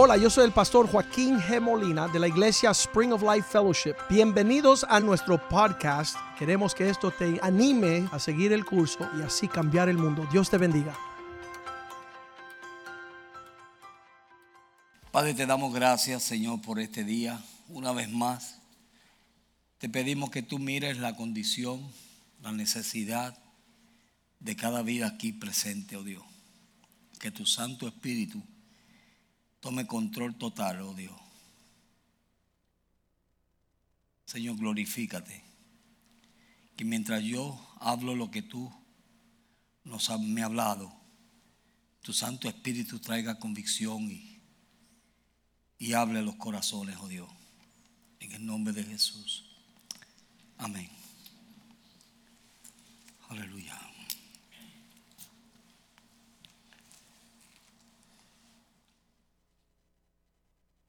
Hola, 0.00 0.16
yo 0.16 0.30
soy 0.30 0.44
el 0.44 0.52
pastor 0.52 0.88
Joaquín 0.88 1.40
G. 1.40 1.60
Molina 1.60 2.06
de 2.06 2.20
la 2.20 2.28
iglesia 2.28 2.70
Spring 2.70 3.12
of 3.12 3.20
Life 3.20 3.48
Fellowship. 3.50 3.96
Bienvenidos 4.08 4.86
a 4.88 5.00
nuestro 5.00 5.48
podcast. 5.48 6.14
Queremos 6.38 6.72
que 6.72 6.88
esto 6.88 7.10
te 7.10 7.40
anime 7.42 8.08
a 8.12 8.20
seguir 8.20 8.52
el 8.52 8.64
curso 8.64 9.10
y 9.18 9.22
así 9.22 9.48
cambiar 9.48 9.88
el 9.88 9.98
mundo. 9.98 10.24
Dios 10.30 10.50
te 10.50 10.56
bendiga. 10.56 10.96
Padre, 15.10 15.34
te 15.34 15.46
damos 15.46 15.74
gracias, 15.74 16.22
Señor, 16.22 16.62
por 16.62 16.78
este 16.78 17.02
día. 17.02 17.42
Una 17.68 17.90
vez 17.90 18.08
más, 18.08 18.60
te 19.78 19.88
pedimos 19.88 20.30
que 20.30 20.42
tú 20.44 20.60
mires 20.60 20.98
la 20.98 21.16
condición, 21.16 21.84
la 22.40 22.52
necesidad 22.52 23.36
de 24.38 24.54
cada 24.54 24.82
vida 24.82 25.08
aquí 25.08 25.32
presente, 25.32 25.96
oh 25.96 26.04
Dios. 26.04 26.22
Que 27.18 27.32
tu 27.32 27.44
Santo 27.46 27.88
Espíritu 27.88 28.40
tome 29.68 29.86
control 29.86 30.34
total, 30.38 30.80
oh 30.80 30.94
Dios. 30.94 31.12
Señor, 34.24 34.56
glorifícate. 34.56 35.44
Que 36.74 36.86
mientras 36.86 37.22
yo 37.22 37.76
hablo 37.78 38.14
lo 38.14 38.30
que 38.30 38.40
tú 38.40 38.72
nos 39.84 40.08
me 40.20 40.40
has 40.40 40.46
hablado, 40.46 40.90
tu 42.00 42.14
Santo 42.14 42.48
Espíritu 42.48 42.98
traiga 42.98 43.38
convicción 43.38 44.10
y, 44.10 44.40
y 45.78 45.92
hable 45.92 46.20
a 46.20 46.22
los 46.22 46.36
corazones, 46.36 46.96
oh 47.02 47.08
Dios. 47.08 47.28
En 48.20 48.32
el 48.32 48.46
nombre 48.46 48.72
de 48.72 48.84
Jesús. 48.84 49.44
Amén. 50.56 50.88
Aleluya. 53.28 53.87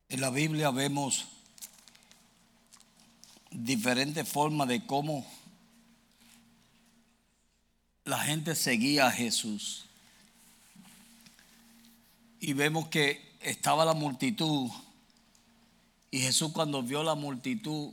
En 0.09 0.21
la 0.21 0.31
Biblia 0.31 0.71
vemos 0.71 1.27
diferentes 3.51 4.27
formas 4.27 4.67
de 4.67 4.83
cómo 4.83 5.23
la 8.05 8.17
gente 8.17 8.55
seguía 8.55 9.05
a 9.05 9.11
Jesús. 9.11 9.85
Y 12.39 12.53
vemos 12.53 12.87
que 12.87 13.21
estaba 13.41 13.85
la 13.85 13.93
multitud. 13.93 14.71
Y 16.09 16.21
Jesús 16.21 16.53
cuando 16.53 16.81
vio 16.81 17.03
la 17.03 17.13
multitud 17.13 17.91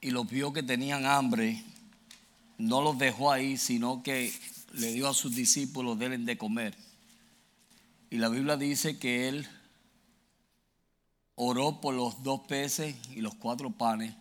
y 0.00 0.10
los 0.10 0.28
vio 0.28 0.52
que 0.52 0.64
tenían 0.64 1.06
hambre, 1.06 1.62
no 2.58 2.82
los 2.82 2.98
dejó 2.98 3.30
ahí, 3.30 3.58
sino 3.58 4.02
que 4.02 4.32
le 4.72 4.92
dio 4.92 5.08
a 5.08 5.14
sus 5.14 5.36
discípulos 5.36 6.00
deben 6.00 6.24
de 6.24 6.36
comer. 6.36 6.76
Y 8.10 8.16
la 8.16 8.28
Biblia 8.28 8.56
dice 8.56 8.98
que 8.98 9.28
él 9.28 9.48
oró 11.44 11.80
por 11.80 11.94
los 11.94 12.22
dos 12.22 12.40
peces 12.46 12.94
y 13.14 13.20
los 13.20 13.34
cuatro 13.34 13.70
panes 13.70 14.14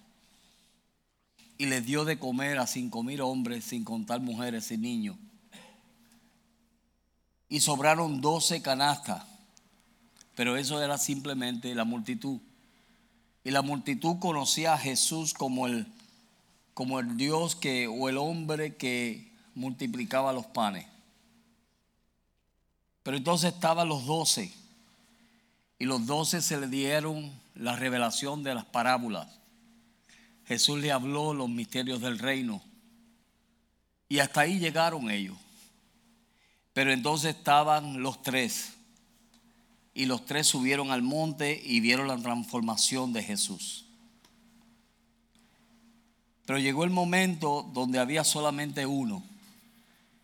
y 1.58 1.68
les 1.68 1.86
dio 1.86 2.06
de 2.06 2.18
comer 2.18 2.58
a 2.58 2.66
cinco 2.66 3.04
mil 3.04 3.22
hombres, 3.22 3.66
sin 3.66 3.84
contar 3.84 4.20
mujeres 4.20 4.72
y 4.72 4.78
niños. 4.78 5.16
Y 7.48 7.60
sobraron 7.60 8.22
doce 8.22 8.64
canastas, 8.64 9.24
pero 10.36 10.58
eso 10.58 10.82
era 10.82 10.98
simplemente 10.98 11.76
la 11.76 11.86
multitud. 11.86 12.40
Y 13.44 13.52
la 13.52 13.62
multitud 13.62 14.18
conocía 14.18 14.74
a 14.74 14.78
Jesús 14.80 15.36
como 15.36 15.68
el, 15.68 15.86
como 16.74 17.00
el 17.00 17.16
Dios 17.18 17.56
que, 17.56 17.88
o 17.88 18.10
el 18.10 18.18
hombre 18.18 18.76
que 18.76 19.32
multiplicaba 19.54 20.34
los 20.34 20.48
panes. 20.48 20.88
Pero 23.04 23.18
entonces 23.18 23.54
estaban 23.54 23.88
los 23.88 24.06
doce 24.06 24.52
y 25.82 25.86
los 25.86 26.06
doce 26.06 26.44
se 26.44 26.60
le 26.60 26.68
dieron 26.68 27.32
la 27.56 27.76
revelación 27.76 28.44
de 28.44 28.54
las 28.54 28.66
parábolas. 28.66 29.28
Jesús 30.46 30.80
le 30.80 30.92
habló 30.92 31.34
los 31.34 31.50
misterios 31.50 32.02
del 32.02 32.20
reino. 32.20 32.62
Y 34.08 34.20
hasta 34.20 34.42
ahí 34.42 34.60
llegaron 34.60 35.10
ellos. 35.10 35.36
Pero 36.74 36.92
entonces 36.92 37.36
estaban 37.36 38.04
los 38.04 38.22
tres. 38.22 38.74
Y 39.96 40.06
los 40.06 40.24
tres 40.24 40.46
subieron 40.46 40.92
al 40.92 41.02
monte 41.02 41.60
y 41.66 41.80
vieron 41.80 42.08
la 42.08 42.18
transformación 42.18 43.12
de 43.12 43.24
Jesús. 43.24 43.86
Pero 46.46 46.60
llegó 46.60 46.84
el 46.84 46.92
momento 46.92 47.68
donde 47.74 47.98
había 47.98 48.24
solamente 48.24 48.86
uno. 48.86 49.24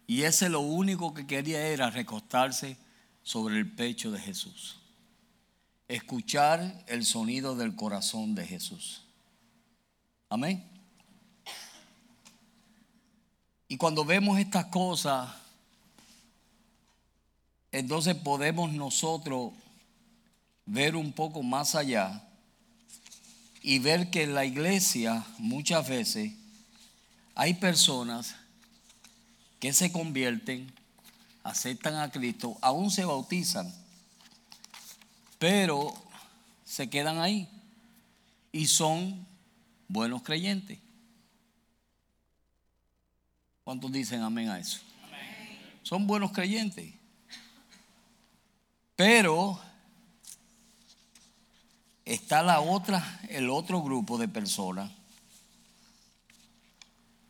Y 0.06 0.22
ese 0.22 0.50
lo 0.50 0.60
único 0.60 1.16
que 1.16 1.26
quería 1.26 1.66
era 1.66 1.90
recostarse 1.90 2.78
sobre 3.24 3.58
el 3.58 3.68
pecho 3.72 4.12
de 4.12 4.20
Jesús 4.20 4.78
escuchar 5.88 6.84
el 6.88 7.06
sonido 7.06 7.56
del 7.56 7.76
corazón 7.76 8.36
de 8.36 8.46
Jesús. 8.46 9.04
Amén. 10.30 10.64
Y 13.70 13.78
cuando 13.78 14.06
vemos 14.06 14.40
estas 14.40 14.66
cosas, 14.68 15.30
entonces 17.72 18.16
podemos 18.16 18.72
nosotros 18.72 19.54
ver 20.66 20.96
un 20.96 21.12
poco 21.12 21.44
más 21.44 21.76
allá 21.76 22.24
y 23.62 23.80
ver 23.80 24.10
que 24.10 24.24
en 24.24 24.34
la 24.34 24.46
iglesia 24.46 25.26
muchas 25.38 25.88
veces 25.88 26.34
hay 27.36 27.54
personas 27.54 28.36
que 29.60 29.74
se 29.74 29.92
convierten, 29.92 30.72
aceptan 31.44 31.96
a 31.96 32.12
Cristo, 32.12 32.58
aún 32.62 32.92
se 32.92 33.06
bautizan 33.06 33.74
pero 35.38 35.94
se 36.64 36.90
quedan 36.90 37.20
ahí 37.20 37.48
y 38.52 38.68
son 38.68 39.26
buenos 39.88 40.24
creyentes. 40.24 40.80
¿Cuántos 43.64 43.92
dicen 43.92 44.22
amén 44.22 44.50
a 44.50 44.60
eso? 44.60 44.80
Son 45.84 46.08
buenos 46.08 46.32
creyentes. 46.32 46.94
Pero 48.96 49.60
está 52.04 52.42
la 52.42 52.62
otra, 52.62 53.22
el 53.30 53.50
otro 53.50 53.82
grupo 53.82 54.18
de 54.18 54.28
personas 54.28 54.92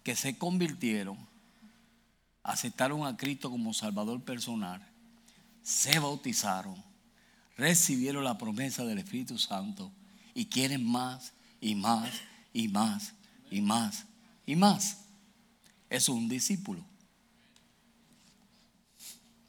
que 0.04 0.16
se 0.16 0.38
convirtieron, 0.38 1.18
aceptaron 2.42 3.06
a 3.06 3.18
Cristo 3.18 3.50
como 3.50 3.74
Salvador 3.74 4.22
personal, 4.24 4.82
se 5.62 6.00
bautizaron 6.00 6.87
recibieron 7.58 8.24
la 8.24 8.38
promesa 8.38 8.86
del 8.86 9.00
Espíritu 9.00 9.38
Santo 9.38 9.92
y 10.34 10.46
quieren 10.46 10.86
más 10.86 11.34
y 11.60 11.76
más 11.76 12.10
y 12.54 12.68
más 12.68 13.14
y 13.50 13.62
más 13.62 14.06
y 14.46 14.56
más. 14.56 14.98
Es 15.90 16.08
un 16.08 16.30
discípulo. 16.30 16.84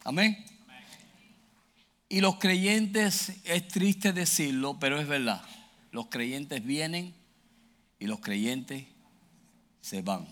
Amén. 0.04 0.36
Y 2.08 2.20
los 2.20 2.36
creyentes, 2.36 3.32
es 3.44 3.68
triste 3.68 4.14
decirlo, 4.14 4.78
pero 4.80 4.98
es 4.98 5.06
verdad. 5.06 5.42
Los 5.92 6.06
creyentes 6.06 6.64
vienen 6.64 7.14
y 7.98 8.06
los 8.06 8.20
creyentes 8.20 8.86
se 9.82 10.00
van. 10.00 10.26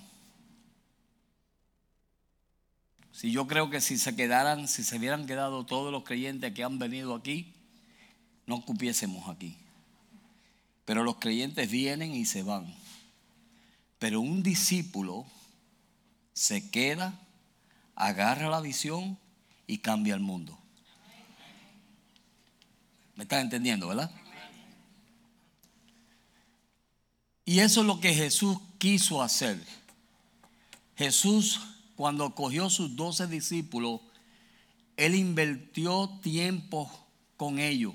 Si 3.13 3.31
yo 3.31 3.47
creo 3.47 3.69
que 3.69 3.81
si 3.81 3.99
se 3.99 4.17
quedaran, 4.17 4.69
si 4.69 4.85
se 4.85 4.97
hubieran 4.97 5.27
quedado 5.27 5.67
todos 5.67 5.93
los 5.93 6.05
creyentes 6.05 6.55
que 6.55 6.65
han 6.65 6.79
venido 6.79 7.15
aquí, 7.15 7.56
no 8.47 8.65
cupiésemos 8.65 9.29
aquí. 9.29 9.57
Pero 10.85 11.03
los 11.03 11.17
creyentes 11.17 11.71
vienen 11.71 12.15
y 12.15 12.25
se 12.25 12.43
van. 12.43 12.73
Pero 13.99 14.21
un 14.21 14.43
discípulo 14.43 15.27
se 16.33 16.71
queda, 16.71 17.19
agarra 17.95 18.49
la 18.49 18.61
visión 18.61 19.19
y 19.67 19.79
cambia 19.79 20.15
el 20.15 20.21
mundo. 20.21 20.59
¿Me 23.17 23.25
están 23.25 23.41
entendiendo, 23.41 23.89
verdad? 23.89 24.11
Y 27.45 27.61
eso 27.61 27.81
es 27.81 27.87
lo 27.87 28.01
que 28.01 28.13
Jesús 28.13 28.59
quiso 28.79 29.23
hacer. 29.23 29.59
Jesús, 30.97 31.61
cuando 31.95 32.35
cogió 32.35 32.69
sus 32.69 32.97
doce 32.97 33.27
discípulos, 33.27 34.01
Él 34.97 35.15
invirtió 35.15 36.19
tiempo 36.23 36.91
con 37.37 37.59
ellos. 37.59 37.95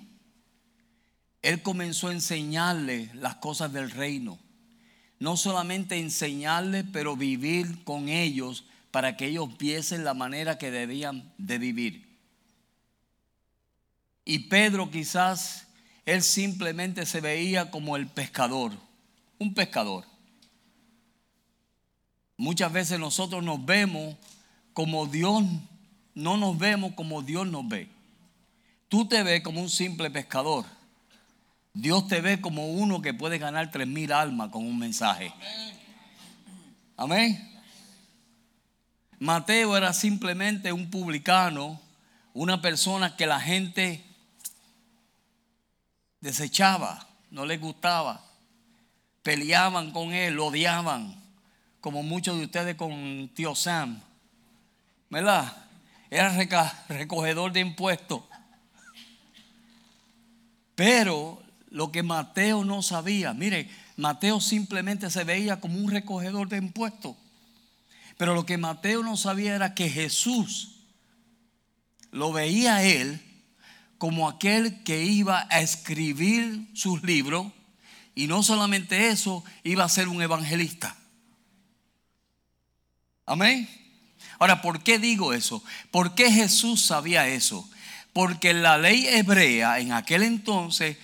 Él 1.41 1.61
comenzó 1.61 2.09
a 2.09 2.13
enseñarle 2.13 3.09
las 3.13 3.35
cosas 3.35 3.73
del 3.73 3.89
reino. 3.89 4.37
No 5.19 5.37
solamente 5.37 5.97
enseñarle, 5.97 6.83
pero 6.83 7.15
vivir 7.15 7.83
con 7.83 8.09
ellos 8.09 8.65
para 8.91 9.17
que 9.17 9.27
ellos 9.27 9.57
viesen 9.57 10.03
la 10.03 10.13
manera 10.13 10.57
que 10.57 10.71
debían 10.71 11.33
de 11.37 11.57
vivir. 11.57 12.11
Y 14.25 14.39
Pedro 14.39 14.91
quizás, 14.91 15.67
él 16.05 16.21
simplemente 16.21 17.05
se 17.05 17.21
veía 17.21 17.71
como 17.71 17.95
el 17.95 18.07
pescador, 18.07 18.73
un 19.39 19.53
pescador. 19.53 20.05
Muchas 22.37 22.71
veces 22.71 22.99
nosotros 22.99 23.43
nos 23.43 23.63
vemos 23.65 24.15
como 24.73 25.05
Dios, 25.05 25.43
no 26.13 26.37
nos 26.37 26.57
vemos 26.57 26.93
como 26.93 27.21
Dios 27.21 27.47
nos 27.47 27.67
ve. 27.67 27.87
tú 28.89 29.07
te 29.07 29.23
ves 29.23 29.41
como 29.41 29.61
un 29.61 29.69
simple 29.69 30.09
pescador. 30.11 30.65
Dios 31.73 32.07
te 32.07 32.21
ve 32.21 32.41
como 32.41 32.67
uno 32.67 33.01
que 33.01 33.13
puede 33.13 33.37
ganar 33.37 33.71
tres 33.71 33.87
mil 33.87 34.11
almas 34.11 34.49
con 34.49 34.65
un 34.65 34.77
mensaje. 34.77 35.33
Amén. 36.97 37.49
Mateo 39.19 39.77
era 39.77 39.93
simplemente 39.93 40.73
un 40.73 40.89
publicano, 40.89 41.79
una 42.33 42.61
persona 42.61 43.15
que 43.15 43.25
la 43.25 43.39
gente 43.39 44.03
desechaba, 46.19 47.07
no 47.29 47.45
les 47.45 47.61
gustaba, 47.61 48.23
peleaban 49.23 49.91
con 49.91 50.11
él, 50.13 50.35
lo 50.35 50.47
odiaban, 50.47 51.15
como 51.79 52.03
muchos 52.03 52.37
de 52.37 52.45
ustedes 52.45 52.75
con 52.75 53.29
tío 53.33 53.55
Sam, 53.55 54.01
¿verdad? 55.09 55.55
Era 56.09 56.31
recogedor 56.89 57.51
de 57.51 57.59
impuestos. 57.61 58.23
Pero 60.75 61.41
lo 61.71 61.91
que 61.91 62.03
Mateo 62.03 62.63
no 62.63 62.83
sabía, 62.83 63.33
mire, 63.33 63.69
Mateo 63.97 64.39
simplemente 64.39 65.09
se 65.09 65.23
veía 65.23 65.59
como 65.59 65.79
un 65.79 65.89
recogedor 65.89 66.47
de 66.49 66.57
impuestos. 66.57 67.15
Pero 68.17 68.35
lo 68.35 68.45
que 68.45 68.57
Mateo 68.57 69.01
no 69.03 69.17
sabía 69.17 69.55
era 69.55 69.73
que 69.73 69.89
Jesús 69.89 70.75
lo 72.11 72.31
veía 72.33 72.75
a 72.75 72.83
él 72.83 73.19
como 73.97 74.27
aquel 74.27 74.83
que 74.83 75.03
iba 75.03 75.47
a 75.49 75.61
escribir 75.61 76.67
sus 76.73 77.03
libros 77.03 77.47
y 78.13 78.27
no 78.27 78.43
solamente 78.43 79.09
eso, 79.09 79.43
iba 79.63 79.83
a 79.83 79.89
ser 79.89 80.07
un 80.07 80.21
evangelista. 80.21 80.95
Amén. 83.25 83.69
Ahora, 84.39 84.61
¿por 84.61 84.83
qué 84.83 84.99
digo 84.99 85.33
eso? 85.33 85.63
¿Por 85.91 86.15
qué 86.15 86.31
Jesús 86.31 86.81
sabía 86.85 87.27
eso? 87.27 87.69
Porque 88.11 88.53
la 88.53 88.77
ley 88.77 89.07
hebrea 89.07 89.79
en 89.79 89.93
aquel 89.93 90.23
entonces, 90.23 90.97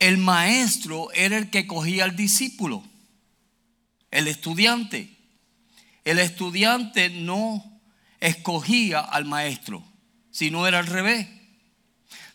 el 0.00 0.18
maestro 0.18 1.12
era 1.12 1.38
el 1.38 1.50
que 1.50 1.66
cogía 1.66 2.04
al 2.04 2.16
discípulo, 2.16 2.82
el 4.10 4.26
estudiante. 4.26 5.16
El 6.04 6.18
estudiante 6.18 7.10
no 7.10 7.80
escogía 8.18 9.00
al 9.00 9.26
maestro, 9.26 9.84
sino 10.30 10.66
era 10.66 10.78
al 10.80 10.86
revés. 10.86 11.28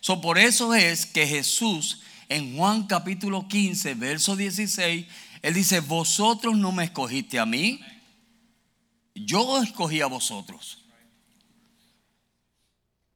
So, 0.00 0.20
por 0.20 0.38
eso 0.38 0.74
es 0.74 1.04
que 1.04 1.26
Jesús 1.26 2.00
en 2.28 2.56
Juan 2.56 2.86
capítulo 2.86 3.48
15, 3.48 3.94
verso 3.94 4.36
16, 4.36 5.06
él 5.42 5.54
dice, 5.54 5.80
vosotros 5.80 6.56
no 6.56 6.72
me 6.72 6.84
escogiste 6.84 7.38
a 7.38 7.46
mí, 7.46 7.80
yo 9.14 9.62
escogí 9.62 10.00
a 10.00 10.06
vosotros. 10.06 10.84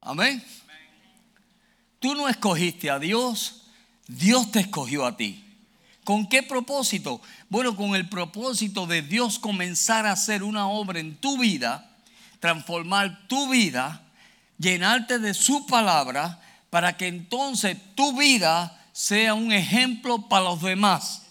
Amén. 0.00 0.42
Tú 1.98 2.14
no 2.14 2.28
escogiste 2.28 2.88
a 2.88 2.98
Dios, 2.98 3.59
Dios 4.18 4.50
te 4.50 4.60
escogió 4.60 5.06
a 5.06 5.16
ti. 5.16 5.44
¿Con 6.02 6.28
qué 6.28 6.42
propósito? 6.42 7.20
Bueno, 7.48 7.76
con 7.76 7.94
el 7.94 8.08
propósito 8.08 8.86
de 8.86 9.02
Dios 9.02 9.38
comenzar 9.38 10.06
a 10.06 10.12
hacer 10.12 10.42
una 10.42 10.66
obra 10.66 10.98
en 10.98 11.14
tu 11.16 11.38
vida, 11.38 11.88
transformar 12.40 13.28
tu 13.28 13.48
vida, 13.48 14.02
llenarte 14.58 15.18
de 15.20 15.34
su 15.34 15.66
palabra, 15.66 16.40
para 16.70 16.96
que 16.96 17.06
entonces 17.06 17.76
tu 17.94 18.18
vida 18.18 18.76
sea 18.92 19.34
un 19.34 19.52
ejemplo 19.52 20.28
para 20.28 20.44
los 20.44 20.62
demás. 20.62 21.22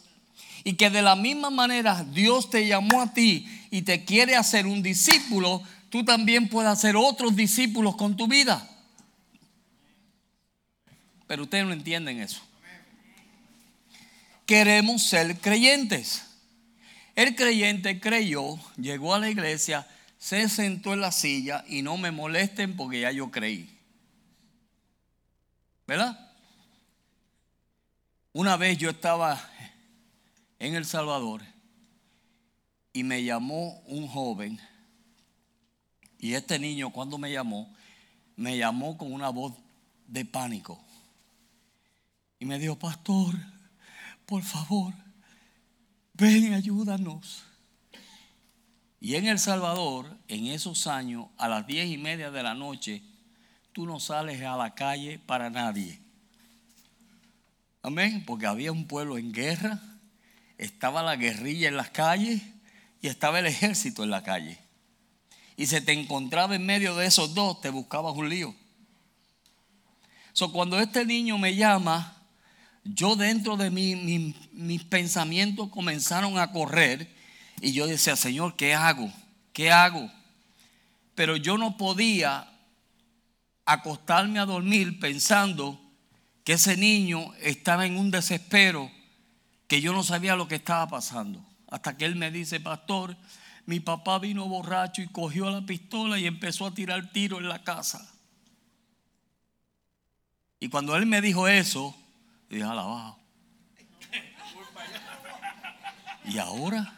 Y 0.63 0.73
que 0.73 0.89
de 0.89 1.01
la 1.01 1.15
misma 1.15 1.49
manera 1.49 2.05
Dios 2.05 2.49
te 2.49 2.65
llamó 2.67 3.01
a 3.01 3.13
ti 3.13 3.47
y 3.71 3.81
te 3.81 4.05
quiere 4.05 4.35
hacer 4.35 4.67
un 4.67 4.81
discípulo, 4.81 5.63
tú 5.89 6.05
también 6.05 6.47
puedas 6.47 6.77
hacer 6.77 6.95
otros 6.95 7.35
discípulos 7.35 7.95
con 7.95 8.15
tu 8.15 8.27
vida. 8.27 8.65
Pero 11.27 11.43
ustedes 11.43 11.65
no 11.65 11.73
entienden 11.73 12.19
eso 12.21 12.48
queremos 14.49 15.03
ser 15.03 15.39
creyentes. 15.39 16.23
El 17.13 17.35
creyente 17.35 17.99
creyó, 17.99 18.57
llegó 18.77 19.13
a 19.13 19.19
la 19.19 19.29
iglesia, 19.29 19.87
se 20.17 20.49
sentó 20.49 20.91
en 20.95 21.01
la 21.01 21.11
silla 21.11 21.63
y 21.67 21.83
no 21.83 21.97
me 21.97 22.09
molesten 22.09 22.75
porque 22.75 23.01
ya 23.01 23.11
yo 23.11 23.29
creí. 23.29 23.69
¿Verdad? 25.85 26.33
Una 28.33 28.57
vez 28.57 28.79
yo 28.79 28.89
estaba 28.89 29.39
en 30.57 30.73
El 30.73 30.85
Salvador 30.85 31.43
y 32.91 33.03
me 33.03 33.23
llamó 33.23 33.79
un 33.81 34.07
joven 34.07 34.59
y 36.17 36.33
este 36.33 36.57
niño 36.57 36.91
cuando 36.91 37.19
me 37.19 37.31
llamó, 37.31 37.71
me 38.35 38.57
llamó 38.57 38.97
con 38.97 39.13
una 39.13 39.29
voz 39.29 39.53
de 40.07 40.25
pánico 40.25 40.83
y 42.39 42.45
me 42.45 42.57
dijo, 42.57 42.79
pastor, 42.79 43.35
por 44.29 44.43
favor, 44.43 44.93
ven 46.13 46.51
y 46.51 46.53
ayúdanos. 46.53 47.41
Y 49.01 49.15
en 49.15 49.25
El 49.25 49.39
Salvador, 49.39 50.05
en 50.27 50.45
esos 50.45 50.85
años, 50.85 51.25
a 51.39 51.47
las 51.47 51.65
diez 51.65 51.89
y 51.89 51.97
media 51.97 52.29
de 52.29 52.43
la 52.43 52.53
noche, 52.53 53.01
tú 53.73 53.87
no 53.87 53.99
sales 53.99 54.39
a 54.43 54.55
la 54.55 54.75
calle 54.75 55.17
para 55.17 55.49
nadie. 55.49 55.99
Amén, 57.81 58.23
porque 58.23 58.45
había 58.45 58.71
un 58.71 58.85
pueblo 58.85 59.17
en 59.17 59.31
guerra, 59.31 59.81
estaba 60.59 61.01
la 61.01 61.15
guerrilla 61.15 61.67
en 61.67 61.77
las 61.77 61.89
calles 61.89 62.43
y 63.01 63.07
estaba 63.07 63.39
el 63.39 63.47
ejército 63.47 64.03
en 64.03 64.11
la 64.11 64.21
calle. 64.21 64.59
Y 65.57 65.65
se 65.65 65.81
te 65.81 65.93
encontraba 65.93 66.55
en 66.55 66.67
medio 66.67 66.95
de 66.95 67.07
esos 67.07 67.33
dos, 67.33 67.61
te 67.61 67.71
buscabas 67.71 68.15
un 68.15 68.29
lío. 68.29 68.55
So, 70.33 70.51
cuando 70.51 70.79
este 70.79 71.03
niño 71.03 71.39
me 71.39 71.55
llama, 71.55 72.18
yo 72.83 73.15
dentro 73.15 73.57
de 73.57 73.69
mí, 73.69 74.33
mis 74.51 74.83
pensamientos 74.83 75.69
comenzaron 75.69 76.37
a 76.37 76.51
correr 76.51 77.13
y 77.61 77.73
yo 77.73 77.87
decía, 77.87 78.15
Señor, 78.15 78.55
¿qué 78.55 78.73
hago? 78.73 79.11
¿Qué 79.53 79.71
hago? 79.71 80.09
Pero 81.15 81.35
yo 81.35 81.57
no 81.57 81.77
podía 81.77 82.49
acostarme 83.65 84.39
a 84.39 84.45
dormir 84.45 84.99
pensando 84.99 85.79
que 86.43 86.53
ese 86.53 86.77
niño 86.77 87.33
estaba 87.41 87.85
en 87.85 87.97
un 87.97 88.09
desespero 88.09 88.89
que 89.67 89.81
yo 89.81 89.93
no 89.93 90.03
sabía 90.03 90.35
lo 90.35 90.47
que 90.47 90.55
estaba 90.55 90.87
pasando. 90.87 91.45
Hasta 91.69 91.95
que 91.95 92.05
él 92.05 92.15
me 92.15 92.31
dice, 92.31 92.59
pastor, 92.59 93.15
mi 93.65 93.79
papá 93.79 94.17
vino 94.17 94.47
borracho 94.47 95.03
y 95.03 95.07
cogió 95.07 95.49
la 95.51 95.63
pistola 95.63 96.17
y 96.17 96.25
empezó 96.25 96.65
a 96.65 96.73
tirar 96.73 97.11
tiro 97.11 97.37
en 97.37 97.47
la 97.47 97.63
casa. 97.63 98.11
Y 100.59 100.69
cuando 100.69 100.95
él 100.95 101.05
me 101.05 101.21
dijo 101.21 101.47
eso, 101.47 101.95
y 102.49 102.55
dije, 102.55 102.67
alabado. 102.67 103.17
Y 106.25 106.37
ahora, 106.37 106.93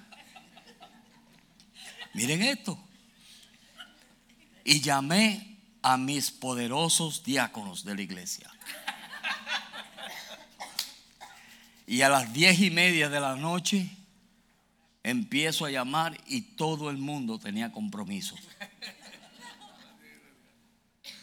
miren 2.14 2.42
esto. 2.42 2.78
Y 4.64 4.82
llamé 4.82 5.58
a 5.82 5.98
mis 5.98 6.32
poderosos 6.32 7.24
diáconos 7.24 7.84
de 7.84 7.96
la 7.96 8.02
iglesia. 8.02 8.50
Y 11.88 12.02
a 12.04 12.10
las 12.10 12.32
diez 12.32 12.60
y 12.60 12.72
media 12.72 13.10
de 13.10 13.20
la 13.20 13.36
noche 13.36 13.90
empiezo 15.04 15.66
a 15.66 15.72
llamar 15.72 16.18
y 16.28 16.42
todo 16.42 16.90
el 16.90 16.98
mundo 16.98 17.40
tenía 17.40 17.72
compromiso. 17.72 18.36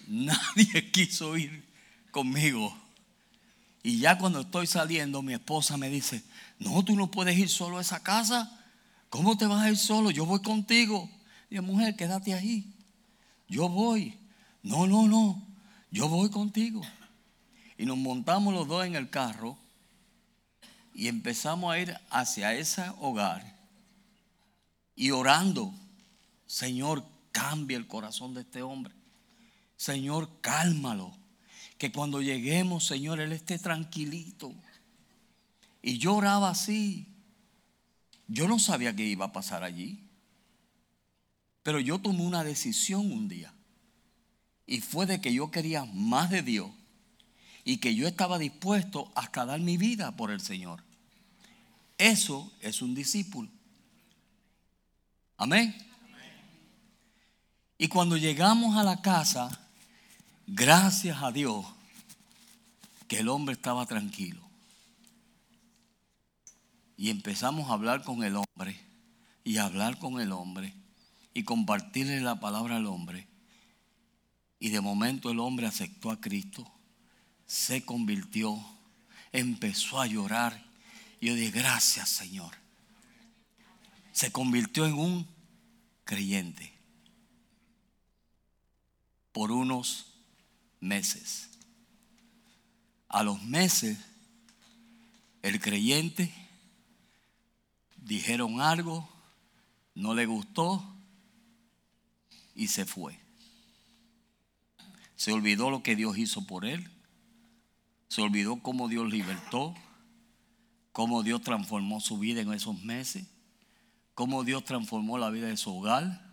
Nadie 0.08 0.90
quiso 0.90 1.37
ir 1.37 1.64
conmigo. 2.11 2.88
Y 3.88 4.00
ya 4.00 4.18
cuando 4.18 4.40
estoy 4.40 4.66
saliendo, 4.66 5.23
mi 5.23 5.33
esposa 5.33 5.78
me 5.78 5.88
dice, 5.88 6.23
no, 6.59 6.85
tú 6.85 6.95
no 6.95 7.11
puedes 7.11 7.38
ir 7.38 7.49
solo 7.49 7.78
a 7.78 7.80
esa 7.80 8.02
casa. 8.02 8.62
¿Cómo 9.09 9.38
te 9.38 9.47
vas 9.47 9.62
a 9.62 9.71
ir 9.71 9.78
solo? 9.78 10.11
Yo 10.11 10.26
voy 10.26 10.42
contigo. 10.42 11.09
Y 11.49 11.59
mujer, 11.61 11.97
quédate 11.97 12.35
ahí. 12.35 12.71
Yo 13.49 13.71
voy. 13.71 14.18
No, 14.62 14.87
no, 14.87 15.09
no. 15.09 15.42
Yo 15.90 16.07
voy 16.07 16.28
contigo. 16.28 16.83
Y 17.78 17.87
nos 17.87 17.97
montamos 17.97 18.52
los 18.52 18.68
dos 18.68 18.85
en 18.85 18.95
el 18.95 19.09
carro 19.09 19.57
y 20.92 21.09
empezamos 21.09 21.73
a 21.73 21.78
ir 21.78 21.97
hacia 22.11 22.52
ese 22.52 22.85
hogar 23.00 23.57
y 24.95 25.12
orando, 25.12 25.73
Señor, 26.47 27.07
cambia 27.33 27.78
el 27.78 27.87
corazón 27.87 28.35
de 28.35 28.42
este 28.42 28.61
hombre. 28.61 28.92
Señor, 29.78 30.28
cálmalo 30.42 31.18
que 31.78 31.92
cuando 31.92 32.20
lleguemos, 32.20 32.85
Señor, 32.85 33.20
Él 33.20 33.32
esté 33.32 33.58
tranquilito. 33.58 34.52
Y 35.80 35.99
yo 35.99 36.16
oraba 36.16 36.50
así. 36.50 37.06
Yo 38.26 38.49
no 38.49 38.58
sabía 38.58 38.94
qué 38.94 39.04
iba 39.04 39.26
a 39.26 39.32
pasar 39.32 39.62
allí. 39.62 40.04
Pero 41.62 41.78
yo 41.78 42.00
tomé 42.00 42.23
una 42.23 42.42
decisión 42.42 43.11
un 43.12 43.28
día. 43.28 43.54
Y 44.66 44.80
fue 44.80 45.06
de 45.06 45.20
que 45.20 45.32
yo 45.32 45.50
quería 45.50 45.85
más 45.85 46.30
de 46.30 46.42
Dios. 46.42 46.70
Y 47.64 47.78
que 47.78 47.94
yo 47.94 48.08
estaba 48.08 48.38
dispuesto 48.38 49.12
hasta 49.14 49.47
dar 49.47 49.61
mi 49.61 49.76
vida 49.76 50.16
por 50.16 50.32
el 50.32 50.40
Señor. 50.40 50.82
Eso 51.97 52.52
es 52.61 52.82
un 52.82 52.94
discípulo. 52.94 53.49
Amén. 55.37 55.76
Y 57.76 57.87
cuando 57.87 58.16
llegamos 58.16 58.76
a 58.76 58.82
la 58.82 59.00
casa, 59.00 59.68
gracias 60.49 61.23
a 61.23 61.31
Dios, 61.31 61.64
que 63.07 63.21
el 63.21 63.28
hombre 63.28 63.55
estaba 63.55 63.87
tranquilo. 63.87 64.43
Y 66.97 67.11
empezamos 67.11 67.71
a 67.71 67.75
hablar 67.75 68.02
con 68.02 68.25
el 68.25 68.37
hombre 68.37 68.81
y 69.45 69.59
a 69.59 69.67
hablar 69.67 69.99
con 69.99 70.21
el 70.21 70.33
hombre 70.33 70.75
y 71.33 71.45
compartirle 71.45 72.21
la 72.21 72.40
palabra 72.40 72.76
al 72.76 72.87
hombre. 72.87 73.28
Y 74.59 74.71
de 74.71 74.81
momento 74.81 75.31
el 75.31 75.38
hombre 75.38 75.67
aceptó 75.67 76.11
a 76.11 76.21
Cristo, 76.21 76.69
se 77.47 77.85
convirtió, 77.85 78.59
empezó 79.31 80.00
a 80.00 80.07
llorar. 80.07 80.64
Y 81.21 81.28
yo 81.28 81.35
dije, 81.35 81.52
gracias 81.52 82.09
Señor. 82.09 82.55
Se 84.12 84.33
convirtió 84.33 84.87
en 84.87 84.95
un 84.95 85.28
creyente 86.05 86.73
por 89.31 89.52
unos 89.52 90.08
meses. 90.80 91.50
A 93.08 93.23
los 93.23 93.42
meses, 93.42 93.99
el 95.42 95.61
creyente 95.61 96.32
dijeron 97.97 98.61
algo, 98.61 99.08
no 99.94 100.14
le 100.14 100.26
gustó 100.26 100.85
y 102.54 102.68
se 102.68 102.85
fue. 102.85 103.18
Se 105.16 105.32
olvidó 105.32 105.70
lo 105.70 105.82
que 105.82 105.97
Dios 105.97 106.16
hizo 106.18 106.47
por 106.47 106.64
él. 106.64 106.88
Se 108.08 108.23
olvidó 108.23 108.62
cómo 108.62 108.88
Dios 108.88 109.11
libertó, 109.11 109.75
cómo 110.92 111.23
Dios 111.23 111.42
transformó 111.42 112.00
su 112.00 112.18
vida 112.18 112.40
en 112.40 112.52
esos 112.52 112.82
meses, 112.82 113.26
cómo 114.14 114.44
Dios 114.44 114.64
transformó 114.64 115.18
la 115.18 115.30
vida 115.30 115.49
de 115.49 115.56
su 115.56 115.76
hogar 115.76 116.28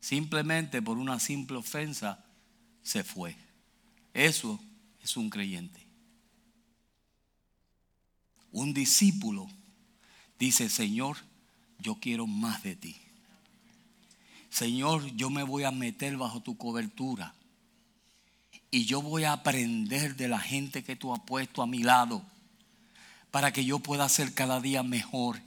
simplemente 0.00 0.82
por 0.82 0.98
una 0.98 1.18
simple 1.18 1.56
ofensa, 1.56 2.24
se 2.82 3.04
fue. 3.04 3.36
Eso 4.18 4.58
es 5.00 5.16
un 5.16 5.30
creyente. 5.30 5.80
Un 8.50 8.74
discípulo 8.74 9.46
dice, 10.40 10.68
Señor, 10.68 11.18
yo 11.78 12.00
quiero 12.00 12.26
más 12.26 12.64
de 12.64 12.74
ti. 12.74 12.96
Señor, 14.50 15.06
yo 15.14 15.30
me 15.30 15.44
voy 15.44 15.62
a 15.62 15.70
meter 15.70 16.16
bajo 16.16 16.40
tu 16.40 16.56
cobertura. 16.56 17.32
Y 18.72 18.86
yo 18.86 19.02
voy 19.02 19.22
a 19.22 19.34
aprender 19.34 20.16
de 20.16 20.26
la 20.26 20.40
gente 20.40 20.82
que 20.82 20.96
tú 20.96 21.14
has 21.14 21.20
puesto 21.20 21.62
a 21.62 21.68
mi 21.68 21.84
lado 21.84 22.24
para 23.30 23.52
que 23.52 23.64
yo 23.64 23.78
pueda 23.78 24.08
ser 24.08 24.34
cada 24.34 24.60
día 24.60 24.82
mejor 24.82 25.40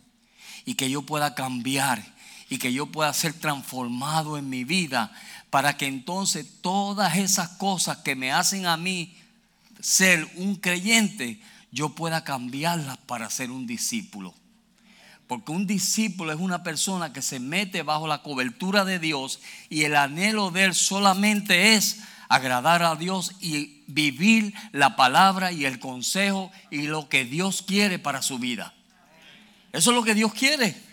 y 0.63 0.75
que 0.75 0.89
yo 0.89 1.01
pueda 1.01 1.35
cambiar 1.35 2.15
y 2.49 2.57
que 2.57 2.71
yo 2.71 2.85
pueda 2.85 3.11
ser 3.11 3.33
transformado 3.33 4.37
en 4.37 4.49
mi 4.49 4.63
vida 4.63 5.13
para 5.51 5.77
que 5.77 5.85
entonces 5.85 6.47
todas 6.61 7.17
esas 7.17 7.49
cosas 7.49 7.97
que 7.97 8.15
me 8.15 8.31
hacen 8.31 8.65
a 8.65 8.77
mí 8.77 9.15
ser 9.81 10.27
un 10.37 10.55
creyente, 10.55 11.41
yo 11.71 11.89
pueda 11.89 12.23
cambiarlas 12.23 12.97
para 12.97 13.29
ser 13.29 13.51
un 13.51 13.67
discípulo. 13.67 14.33
Porque 15.27 15.51
un 15.51 15.67
discípulo 15.67 16.31
es 16.31 16.39
una 16.39 16.63
persona 16.63 17.13
que 17.13 17.21
se 17.21 17.39
mete 17.39 17.83
bajo 17.83 18.07
la 18.07 18.21
cobertura 18.23 18.85
de 18.85 18.97
Dios 18.97 19.39
y 19.69 19.83
el 19.83 19.95
anhelo 19.95 20.51
de 20.51 20.65
él 20.65 20.73
solamente 20.73 21.75
es 21.75 21.99
agradar 22.29 22.81
a 22.83 22.95
Dios 22.95 23.33
y 23.41 23.83
vivir 23.87 24.53
la 24.71 24.95
palabra 24.95 25.51
y 25.51 25.65
el 25.65 25.79
consejo 25.79 26.49
y 26.69 26.83
lo 26.83 27.09
que 27.09 27.25
Dios 27.25 27.61
quiere 27.61 27.99
para 27.99 28.21
su 28.21 28.39
vida. 28.39 28.73
Eso 29.73 29.91
es 29.91 29.95
lo 29.95 30.03
que 30.03 30.15
Dios 30.15 30.33
quiere. 30.33 30.90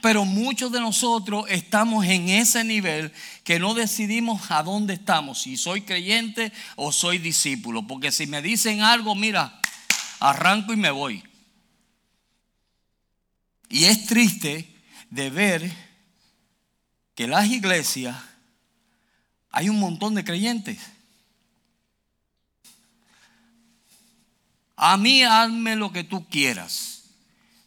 Pero 0.00 0.24
muchos 0.24 0.70
de 0.72 0.80
nosotros 0.80 1.46
estamos 1.48 2.04
en 2.06 2.28
ese 2.28 2.64
nivel 2.64 3.12
que 3.44 3.58
no 3.58 3.74
decidimos 3.74 4.50
a 4.50 4.62
dónde 4.62 4.94
estamos, 4.94 5.42
si 5.42 5.56
soy 5.56 5.82
creyente 5.82 6.52
o 6.76 6.92
soy 6.92 7.18
discípulo. 7.18 7.86
Porque 7.86 8.12
si 8.12 8.26
me 8.26 8.42
dicen 8.42 8.82
algo, 8.82 9.14
mira, 9.14 9.60
arranco 10.20 10.72
y 10.72 10.76
me 10.76 10.90
voy. 10.90 11.22
Y 13.68 13.84
es 13.84 14.06
triste 14.06 14.72
de 15.10 15.30
ver 15.30 15.72
que 17.14 17.26
las 17.26 17.46
iglesias 17.48 18.16
hay 19.50 19.68
un 19.68 19.80
montón 19.80 20.14
de 20.14 20.24
creyentes. 20.24 20.78
A 24.76 24.98
mí 24.98 25.22
hazme 25.22 25.74
lo 25.74 25.90
que 25.90 26.04
tú 26.04 26.28
quieras, 26.28 27.04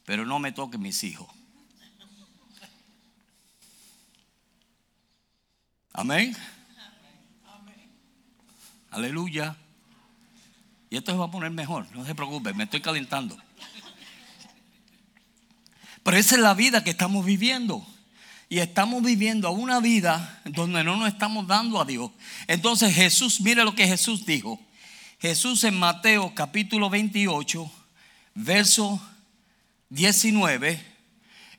pero 0.05 0.25
no 0.25 0.38
me 0.38 0.51
toque 0.51 0.77
mis 0.77 1.03
hijos. 1.03 1.27
Amén. 6.00 6.34
Aleluya. 8.89 9.53
Y 10.89 10.96
esto 10.96 11.12
se 11.12 11.18
va 11.18 11.25
a 11.25 11.32
poner 11.32 11.51
mejor, 11.51 11.94
no 11.94 12.06
se 12.06 12.15
preocupe, 12.15 12.53
me 12.53 12.63
estoy 12.63 12.79
calentando. 12.79 13.38
Pero 16.01 16.15
esa 16.15 16.36
es 16.36 16.41
la 16.41 16.53
vida 16.53 16.86
que 16.86 16.91
estamos 16.91 17.25
viviendo. 17.25 17.86
Y 18.48 18.60
estamos 18.60 19.03
viviendo 19.03 19.51
una 19.51 19.82
vida 19.82 20.41
donde 20.46 20.86
no 20.86 20.96
nos 20.96 21.10
estamos 21.10 21.46
dando 21.48 21.82
a 21.82 21.86
Dios. 21.86 22.12
Entonces 22.48 22.96
Jesús, 22.96 23.41
mire 23.41 23.65
lo 23.65 23.75
que 23.75 23.86
Jesús 23.86 24.25
dijo. 24.25 24.58
Jesús 25.20 25.65
en 25.65 25.77
Mateo 25.77 26.34
capítulo 26.34 26.89
28, 26.89 27.70
verso 28.36 29.01
19, 29.89 30.82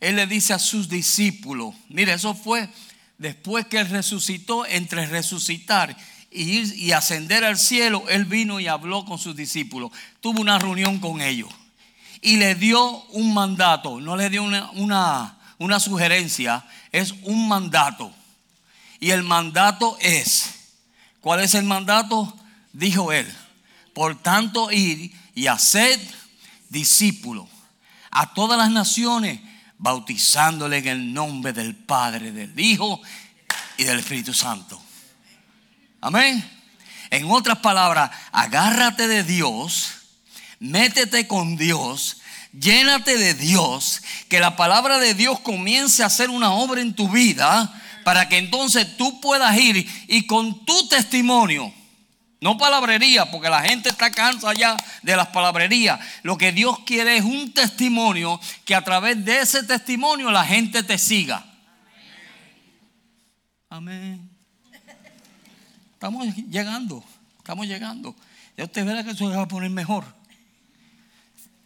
Él 0.00 0.16
le 0.16 0.26
dice 0.26 0.54
a 0.54 0.58
sus 0.58 0.88
discípulos, 0.88 1.74
mire, 1.90 2.14
eso 2.14 2.34
fue 2.34 2.70
después 3.20 3.66
que 3.66 3.78
Él 3.78 3.88
resucitó, 3.90 4.64
entre 4.64 5.06
resucitar 5.06 5.94
y, 6.30 6.90
ascender 6.92 7.44
al 7.44 7.58
cielo, 7.58 8.02
Él 8.08 8.24
vino 8.24 8.60
y 8.60 8.66
habló 8.66 9.04
con 9.04 9.18
sus 9.18 9.36
discípulos. 9.36 9.92
Tuvo 10.20 10.40
una 10.40 10.58
reunión 10.58 10.98
con 10.98 11.20
ellos 11.20 11.50
y 12.22 12.38
le 12.38 12.54
dio 12.54 13.02
un 13.10 13.34
mandato, 13.34 14.00
no 14.00 14.16
le 14.16 14.30
dio 14.30 14.42
una, 14.42 14.70
una, 14.70 15.38
una 15.58 15.78
sugerencia, 15.78 16.64
es 16.92 17.12
un 17.22 17.46
mandato. 17.46 18.10
Y 19.00 19.10
el 19.10 19.22
mandato 19.22 19.98
es, 20.00 20.54
¿cuál 21.20 21.40
es 21.40 21.54
el 21.54 21.64
mandato? 21.64 22.34
Dijo 22.72 23.12
Él, 23.12 23.30
por 23.92 24.16
tanto 24.16 24.72
ir 24.72 25.12
y 25.34 25.46
hacer 25.46 26.00
discípulos 26.70 27.48
a 28.10 28.32
todas 28.32 28.56
las 28.56 28.70
naciones 28.70 29.40
bautizándole 29.80 30.78
en 30.78 30.88
el 30.88 31.14
nombre 31.14 31.54
del 31.54 31.74
Padre, 31.74 32.32
del 32.32 32.58
Hijo 32.60 33.00
y 33.78 33.84
del 33.84 34.00
Espíritu 34.00 34.34
Santo. 34.34 34.80
Amén. 36.02 36.48
En 37.08 37.30
otras 37.30 37.58
palabras, 37.58 38.10
agárrate 38.30 39.08
de 39.08 39.24
Dios, 39.24 39.92
métete 40.58 41.26
con 41.26 41.56
Dios, 41.56 42.18
llénate 42.52 43.16
de 43.16 43.32
Dios, 43.32 44.02
que 44.28 44.38
la 44.38 44.54
palabra 44.54 44.98
de 44.98 45.14
Dios 45.14 45.40
comience 45.40 46.02
a 46.02 46.06
hacer 46.06 46.28
una 46.28 46.52
obra 46.52 46.82
en 46.82 46.94
tu 46.94 47.08
vida 47.08 47.74
para 48.04 48.28
que 48.28 48.36
entonces 48.36 48.98
tú 48.98 49.20
puedas 49.20 49.56
ir 49.56 49.88
y 50.08 50.26
con 50.26 50.64
tu 50.66 50.88
testimonio 50.88 51.72
no 52.40 52.56
palabrería, 52.56 53.30
porque 53.30 53.50
la 53.50 53.62
gente 53.62 53.90
está 53.90 54.10
cansa 54.10 54.54
ya 54.54 54.74
de 55.02 55.14
las 55.14 55.28
palabrerías. 55.28 56.00
Lo 56.22 56.38
que 56.38 56.52
Dios 56.52 56.78
quiere 56.80 57.18
es 57.18 57.24
un 57.24 57.52
testimonio 57.52 58.40
que 58.64 58.74
a 58.74 58.82
través 58.82 59.22
de 59.24 59.40
ese 59.40 59.62
testimonio 59.62 60.30
la 60.30 60.44
gente 60.44 60.82
te 60.82 60.96
siga. 60.96 61.44
Amén. 63.68 64.30
Estamos 65.92 66.34
llegando, 66.34 67.04
estamos 67.36 67.66
llegando. 67.66 68.16
Ya 68.56 68.64
usted 68.64 68.86
verá 68.86 69.04
que 69.04 69.10
eso 69.10 69.30
se 69.30 69.36
va 69.36 69.42
a 69.42 69.48
poner 69.48 69.68
mejor. 69.68 70.06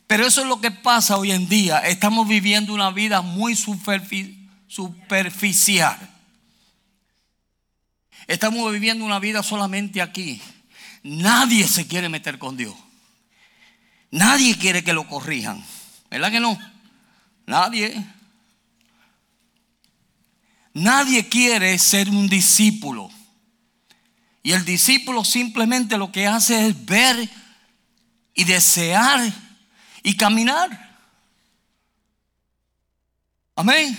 Pero 0.09 0.27
eso 0.27 0.41
es 0.43 0.49
lo 0.49 0.61
que 0.61 0.73
pasa 0.73 1.17
hoy 1.17 1.31
en 1.31 1.49
día. 1.49 1.79
Estamos 1.79 2.27
viviendo 2.27 2.75
una 2.75 2.91
vida 2.91 3.23
muy 3.23 3.55
superficial. 3.55 6.11
Estamos 8.27 8.73
viviendo 8.73 9.05
una 9.05 9.21
vida 9.21 9.45
solamente 9.45 10.03
aquí. 10.03 10.43
Nadie 11.05 11.69
se 11.69 11.87
quiere 11.87 12.09
meter 12.09 12.39
con 12.39 12.57
Dios. 12.57 12.75
Nadie 14.11 14.57
quiere 14.57 14.83
que 14.83 14.95
lo 14.95 15.07
corrijan. 15.07 15.63
¿Verdad 16.11 16.31
que 16.31 16.41
no? 16.41 16.59
Nadie. 17.47 17.95
Nadie 20.73 21.29
quiere 21.29 21.79
ser 21.79 22.09
un 22.09 22.27
discípulo. 22.27 23.11
Y 24.43 24.53
el 24.53 24.65
discípulo 24.65 25.25
simplemente 25.25 25.99
lo 25.99 26.11
que 26.11 26.27
hace 26.27 26.69
es 26.69 26.85
ver 26.87 27.29
y 28.35 28.45
desear 28.45 29.31
y 30.03 30.17
caminar. 30.17 30.99
Amén. 33.57 33.99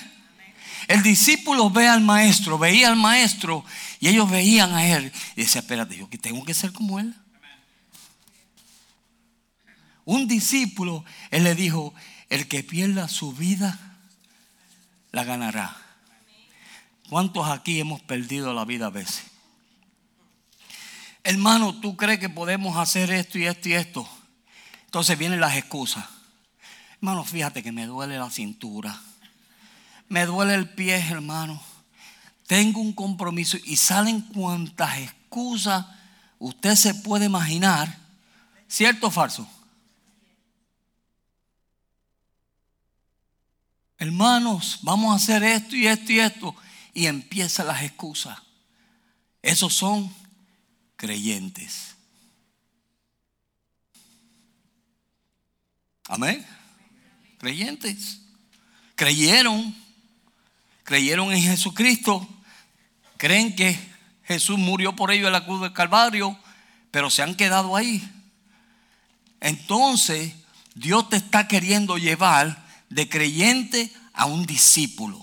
El 0.87 1.03
discípulo 1.03 1.69
ve 1.69 1.87
al 1.87 2.01
maestro, 2.01 2.57
veía 2.57 2.87
al 2.87 2.95
maestro 2.95 3.63
y 4.05 4.09
ellos 4.09 4.29
veían 4.29 4.71
a 4.71 4.87
él 4.87 5.11
y 5.35 5.41
decía, 5.41 5.61
espérate, 5.61 5.97
yo 5.97 6.07
que 6.07 6.19
tengo 6.19 6.45
que 6.45 6.53
ser 6.53 6.71
como 6.71 6.99
él. 6.99 7.15
Un 10.03 10.27
discípulo, 10.27 11.03
él 11.31 11.43
le 11.43 11.55
dijo, 11.55 11.91
el 12.29 12.47
que 12.47 12.61
pierda 12.61 13.07
su 13.07 13.33
vida, 13.33 13.97
la 15.11 15.23
ganará. 15.23 15.75
¿Cuántos 17.09 17.49
aquí 17.49 17.79
hemos 17.79 17.99
perdido 17.99 18.53
la 18.53 18.63
vida 18.63 18.85
a 18.85 18.91
veces? 18.91 19.23
hermano, 21.23 21.73
tú 21.73 21.97
crees 21.97 22.19
que 22.19 22.29
podemos 22.29 22.77
hacer 22.77 23.09
esto 23.09 23.39
y 23.39 23.47
esto 23.47 23.69
y 23.69 23.73
esto. 23.73 24.07
Entonces 24.85 25.17
vienen 25.17 25.39
las 25.39 25.57
excusas. 25.57 26.05
Hermano, 26.97 27.23
fíjate 27.23 27.63
que 27.63 27.71
me 27.71 27.87
duele 27.87 28.19
la 28.19 28.29
cintura. 28.29 29.01
Me 30.09 30.27
duele 30.27 30.53
el 30.53 30.69
pie, 30.69 30.97
hermano. 30.97 31.59
Tengo 32.47 32.79
un 32.79 32.93
compromiso 32.93 33.57
y 33.63 33.75
salen 33.75 34.21
cuantas 34.21 34.99
excusas 34.99 35.85
usted 36.39 36.75
se 36.75 36.93
puede 36.93 37.25
imaginar. 37.25 37.97
¿Cierto 38.67 39.07
o 39.07 39.11
falso? 39.11 39.47
Hermanos, 43.97 44.79
vamos 44.81 45.11
a 45.11 45.15
hacer 45.15 45.43
esto 45.43 45.75
y 45.75 45.87
esto 45.87 46.11
y 46.11 46.19
esto. 46.19 46.55
Y 46.93 47.05
empiezan 47.07 47.67
las 47.67 47.83
excusas. 47.83 48.37
Esos 49.41 49.73
son 49.73 50.13
creyentes. 50.95 51.95
Amén. 56.07 56.45
Creyentes. 57.39 58.21
Creyeron. 58.95 59.75
Creyeron 60.83 61.31
en 61.31 61.41
Jesucristo. 61.41 62.27
Creen 63.17 63.55
que 63.55 63.77
Jesús 64.23 64.57
murió 64.57 64.95
por 64.95 65.11
ellos 65.11 65.27
en 65.27 65.33
la 65.33 65.45
cruz 65.45 65.61
del 65.61 65.73
Calvario. 65.73 66.37
Pero 66.91 67.09
se 67.09 67.23
han 67.23 67.35
quedado 67.35 67.75
ahí. 67.75 68.01
Entonces, 69.41 70.33
Dios 70.75 71.09
te 71.09 71.17
está 71.17 71.47
queriendo 71.47 71.97
llevar 71.97 72.65
de 72.89 73.09
creyente 73.09 73.91
a 74.13 74.25
un 74.25 74.45
discípulo. 74.45 75.21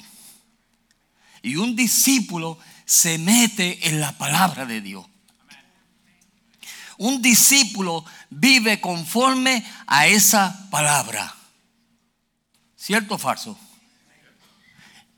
Y 1.42 1.56
un 1.56 1.74
discípulo 1.74 2.58
se 2.84 3.18
mete 3.18 3.88
en 3.88 4.00
la 4.00 4.12
palabra 4.18 4.66
de 4.66 4.80
Dios. 4.80 5.06
Un 6.98 7.20
discípulo 7.20 8.04
vive 8.30 8.80
conforme 8.80 9.64
a 9.86 10.06
esa 10.06 10.68
palabra. 10.70 11.34
¿Cierto 12.76 13.14
o 13.14 13.18
falso? 13.18 13.58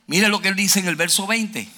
Mire 0.07 0.29
lo 0.29 0.41
que 0.41 0.49
él 0.49 0.57
dice 0.57 0.81
en 0.81 0.89
el 0.89 0.97
verso 0.97 1.27
20. 1.27 1.69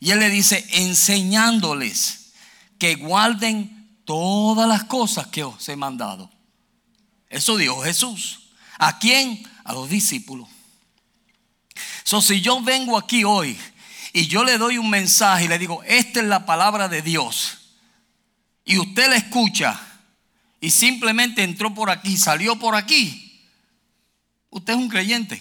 Y 0.00 0.10
él 0.10 0.18
le 0.18 0.30
dice, 0.30 0.66
enseñándoles 0.72 2.32
que 2.78 2.94
guarden 2.94 4.00
todas 4.06 4.66
las 4.66 4.84
cosas 4.84 5.26
que 5.26 5.44
os 5.44 5.68
he 5.68 5.76
mandado. 5.76 6.30
Eso 7.28 7.56
dijo 7.56 7.82
Jesús. 7.82 8.50
¿A 8.78 8.98
quién? 8.98 9.46
A 9.62 9.74
los 9.74 9.90
discípulos. 9.90 10.48
So, 12.02 12.22
si 12.22 12.40
yo 12.40 12.60
vengo 12.62 12.96
aquí 12.96 13.24
hoy 13.24 13.56
y 14.12 14.26
yo 14.26 14.42
le 14.42 14.58
doy 14.58 14.78
un 14.78 14.90
mensaje 14.90 15.44
y 15.44 15.48
le 15.48 15.58
digo, 15.58 15.82
esta 15.84 16.20
es 16.20 16.26
la 16.26 16.46
palabra 16.46 16.88
de 16.88 17.02
Dios, 17.02 17.58
y 18.64 18.78
usted 18.78 19.08
la 19.08 19.16
escucha 19.16 19.80
y 20.60 20.70
simplemente 20.70 21.42
entró 21.42 21.74
por 21.74 21.90
aquí, 21.90 22.16
salió 22.16 22.56
por 22.56 22.74
aquí, 22.74 23.46
usted 24.48 24.72
es 24.72 24.78
un 24.78 24.88
creyente. 24.88 25.40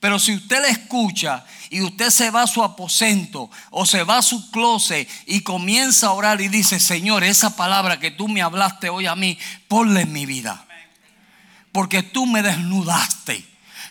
Pero 0.00 0.18
si 0.18 0.34
usted 0.34 0.60
la 0.60 0.68
escucha 0.68 1.44
y 1.70 1.82
usted 1.82 2.10
se 2.10 2.30
va 2.30 2.42
a 2.42 2.46
su 2.46 2.62
aposento 2.62 3.50
o 3.70 3.86
se 3.86 4.04
va 4.04 4.18
a 4.18 4.22
su 4.22 4.50
closet 4.50 5.08
y 5.26 5.40
comienza 5.40 6.08
a 6.08 6.12
orar 6.12 6.40
y 6.40 6.48
dice, 6.48 6.78
Señor, 6.80 7.24
esa 7.24 7.56
palabra 7.56 7.98
que 7.98 8.10
tú 8.10 8.28
me 8.28 8.42
hablaste 8.42 8.88
hoy 8.88 9.06
a 9.06 9.16
mí, 9.16 9.38
ponla 9.68 10.00
en 10.00 10.12
mi 10.12 10.26
vida. 10.26 10.66
Porque 11.72 12.02
tú 12.02 12.26
me 12.26 12.42
desnudaste. 12.42 13.44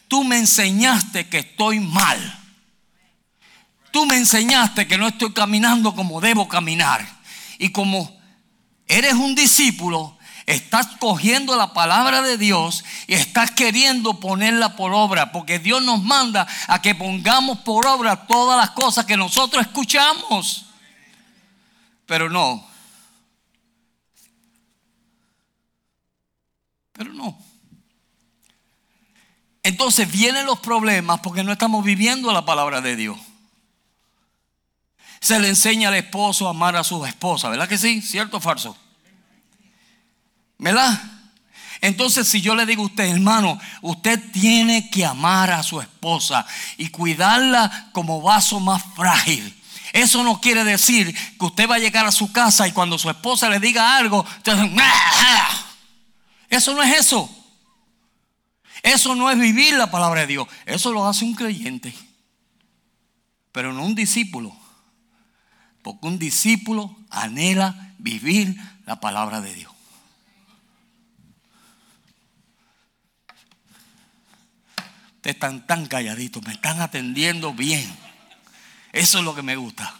Tú 0.07 0.23
me 0.23 0.37
enseñaste 0.37 1.27
que 1.27 1.39
estoy 1.39 1.79
mal. 1.79 2.39
Tú 3.91 4.05
me 4.05 4.17
enseñaste 4.17 4.87
que 4.87 4.97
no 4.97 5.07
estoy 5.07 5.33
caminando 5.33 5.95
como 5.95 6.21
debo 6.21 6.47
caminar. 6.47 7.07
Y 7.59 7.69
como 7.69 8.19
eres 8.87 9.13
un 9.13 9.35
discípulo, 9.35 10.14
estás 10.45 10.87
cogiendo 10.99 11.55
la 11.55 11.73
palabra 11.73 12.21
de 12.21 12.37
Dios 12.37 12.83
y 13.07 13.13
estás 13.13 13.51
queriendo 13.51 14.19
ponerla 14.19 14.75
por 14.75 14.93
obra, 14.93 15.31
porque 15.31 15.59
Dios 15.59 15.81
nos 15.81 16.03
manda 16.03 16.47
a 16.67 16.81
que 16.81 16.95
pongamos 16.95 17.59
por 17.59 17.87
obra 17.87 18.27
todas 18.27 18.57
las 18.57 18.71
cosas 18.71 19.05
que 19.05 19.17
nosotros 19.17 19.65
escuchamos. 19.65 20.65
Pero 22.05 22.29
no. 22.29 22.65
Pero 26.93 27.13
no. 27.13 27.37
Entonces 29.63 30.11
vienen 30.11 30.45
los 30.45 30.59
problemas 30.59 31.21
porque 31.21 31.43
no 31.43 31.51
estamos 31.51 31.83
viviendo 31.83 32.31
la 32.31 32.45
palabra 32.45 32.81
de 32.81 32.95
Dios. 32.95 33.17
Se 35.19 35.39
le 35.39 35.49
enseña 35.49 35.89
al 35.89 35.95
esposo 35.95 36.45
a 36.45 36.51
amar 36.51 36.75
a 36.75 36.83
su 36.83 37.03
esposa, 37.03 37.49
¿verdad 37.49 37.67
que 37.67 37.79
sí? 37.79 37.99
¿Cierto 38.03 38.37
o 38.37 38.39
falso? 38.39 38.77
¿Verdad? 40.57 41.01
Entonces, 41.81 42.27
si 42.27 42.41
yo 42.41 42.55
le 42.55 42.65
digo 42.65 42.83
a 42.83 42.87
usted, 42.87 43.05
hermano, 43.05 43.59
usted 43.81 44.19
tiene 44.31 44.89
que 44.89 45.05
amar 45.05 45.51
a 45.51 45.61
su 45.61 45.79
esposa 45.79 46.45
y 46.77 46.89
cuidarla 46.89 47.89
como 47.91 48.21
vaso 48.21 48.59
más 48.59 48.83
frágil. 48.95 49.53
Eso 49.93 50.23
no 50.23 50.41
quiere 50.41 50.63
decir 50.63 51.15
que 51.37 51.45
usted 51.45 51.69
va 51.69 51.75
a 51.75 51.79
llegar 51.79 52.05
a 52.05 52.11
su 52.11 52.31
casa 52.31 52.67
y 52.67 52.71
cuando 52.71 52.97
su 52.97 53.09
esposa 53.09 53.49
le 53.49 53.59
diga 53.59 53.95
algo, 53.97 54.25
usted, 54.37 54.53
eso 56.49 56.73
no 56.73 56.83
es 56.83 56.97
eso. 56.97 57.29
Eso 58.81 59.15
no 59.15 59.29
es 59.31 59.39
vivir 59.39 59.73
la 59.75 59.89
palabra 59.89 60.21
de 60.21 60.27
Dios. 60.27 60.47
Eso 60.65 60.91
lo 60.91 61.07
hace 61.07 61.25
un 61.25 61.33
creyente, 61.33 61.93
pero 63.51 63.73
no 63.73 63.83
un 63.83 63.95
discípulo. 63.95 64.55
Porque 65.81 66.07
un 66.07 66.19
discípulo 66.19 66.95
anhela 67.09 67.93
vivir 67.99 68.55
la 68.85 68.99
palabra 68.99 69.39
de 69.41 69.53
Dios. 69.53 69.74
Están 75.25 75.65
tan 75.65 75.87
calladitos, 75.87 76.43
me 76.43 76.53
están 76.53 76.81
atendiendo 76.81 77.53
bien. 77.53 77.85
Eso 78.93 79.19
es 79.19 79.23
lo 79.25 79.35
que 79.35 79.41
me 79.41 79.55
gusta. 79.55 79.93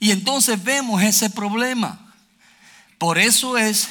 Y 0.00 0.10
entonces 0.10 0.62
vemos 0.62 1.02
ese 1.02 1.30
problema. 1.30 2.14
Por 2.98 3.18
eso 3.18 3.58
es 3.58 3.88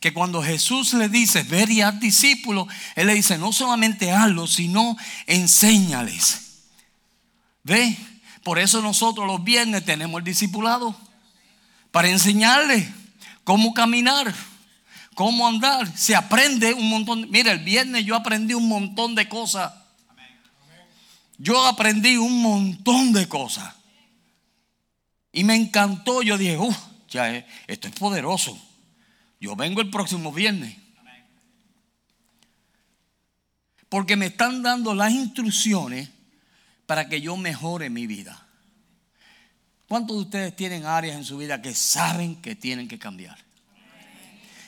que 0.00 0.12
cuando 0.12 0.42
Jesús 0.42 0.92
le 0.92 1.08
dice, 1.08 1.42
ver 1.42 1.70
y 1.70 1.80
haz 1.80 1.98
discípulos, 1.98 2.68
Él 2.94 3.06
le 3.06 3.14
dice, 3.14 3.38
no 3.38 3.52
solamente 3.52 4.12
hazlo, 4.12 4.46
sino 4.46 4.96
enséñales. 5.26 6.62
¿Ve? 7.62 7.96
Por 8.42 8.58
eso 8.58 8.82
nosotros 8.82 9.26
los 9.26 9.42
viernes 9.42 9.84
tenemos 9.84 10.18
el 10.18 10.24
discipulado. 10.24 10.94
Para 11.90 12.08
enseñarles 12.08 12.86
cómo 13.44 13.72
caminar, 13.72 14.34
cómo 15.14 15.46
andar. 15.46 15.96
Se 15.96 16.14
aprende 16.14 16.74
un 16.74 16.88
montón. 16.88 17.30
Mira, 17.30 17.52
el 17.52 17.60
viernes 17.60 18.04
yo 18.04 18.14
aprendí 18.14 18.54
un 18.54 18.68
montón 18.68 19.14
de 19.14 19.28
cosas. 19.28 19.72
Yo 21.38 21.64
aprendí 21.66 22.16
un 22.16 22.42
montón 22.42 23.12
de 23.12 23.26
cosas. 23.28 23.74
Y 25.32 25.44
me 25.44 25.54
encantó. 25.54 26.22
Yo 26.22 26.38
dije, 26.38 26.58
uff, 26.58 26.76
ya 27.08 27.44
esto 27.66 27.88
es 27.88 27.94
poderoso. 27.94 28.60
Yo 29.40 29.56
vengo 29.56 29.80
el 29.80 29.90
próximo 29.90 30.32
viernes. 30.32 30.76
Porque 33.88 34.16
me 34.16 34.26
están 34.26 34.62
dando 34.62 34.94
las 34.94 35.12
instrucciones 35.12 36.08
para 36.86 37.08
que 37.08 37.20
yo 37.20 37.36
mejore 37.36 37.90
mi 37.90 38.06
vida. 38.06 38.46
¿Cuántos 39.88 40.16
de 40.16 40.22
ustedes 40.22 40.56
tienen 40.56 40.86
áreas 40.86 41.16
en 41.16 41.24
su 41.24 41.36
vida 41.36 41.60
que 41.62 41.74
saben 41.74 42.40
que 42.40 42.56
tienen 42.56 42.88
que 42.88 42.98
cambiar? 42.98 43.38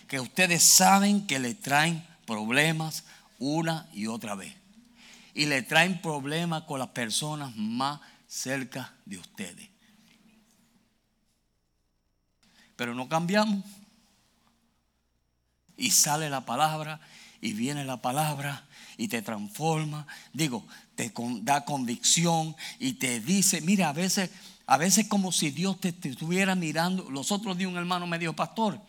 Que 0.08 0.20
ustedes 0.20 0.62
saben 0.62 1.26
que 1.26 1.38
le 1.38 1.54
traen 1.54 2.06
problemas 2.26 3.04
una 3.38 3.88
y 3.92 4.06
otra 4.06 4.34
vez. 4.34 4.54
Y 5.34 5.46
le 5.46 5.62
traen 5.62 6.00
problemas 6.00 6.62
con 6.62 6.78
las 6.78 6.88
personas 6.88 7.54
más 7.56 8.00
cerca 8.26 8.94
de 9.04 9.18
ustedes. 9.18 9.68
Pero 12.76 12.94
no 12.94 13.08
cambiamos 13.08 13.64
y 15.76 15.90
sale 15.90 16.30
la 16.30 16.44
palabra 16.44 17.00
y 17.40 17.52
viene 17.52 17.84
la 17.84 18.00
palabra 18.00 18.66
y 18.96 19.08
te 19.08 19.22
transforma, 19.22 20.06
digo, 20.32 20.66
te 20.94 21.12
da 21.42 21.64
convicción 21.64 22.56
y 22.78 22.94
te 22.94 23.20
dice, 23.20 23.60
mira, 23.60 23.90
a 23.90 23.92
veces, 23.92 24.30
a 24.66 24.78
veces 24.78 25.06
como 25.06 25.32
si 25.32 25.50
Dios 25.50 25.78
te, 25.80 25.88
estuviera 25.88 26.54
mirando. 26.54 27.10
Los 27.10 27.30
otros 27.30 27.58
días 27.58 27.70
un 27.70 27.76
hermano 27.76 28.06
me 28.06 28.18
dijo, 28.18 28.32
pastor, 28.32 28.80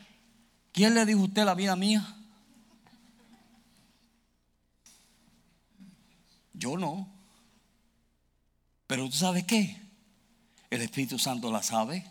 ¿quién 0.77 0.93
le 0.93 1.07
dijo 1.07 1.21
a 1.21 1.23
usted 1.23 1.43
la 1.43 1.55
vida 1.55 1.75
mía? 1.75 2.05
Yo 6.53 6.77
no. 6.77 7.11
Pero 8.85 9.09
tú 9.09 9.17
sabes 9.17 9.43
qué? 9.45 9.75
El 10.69 10.83
Espíritu 10.83 11.17
Santo 11.17 11.51
la 11.51 11.63
sabe. 11.63 12.05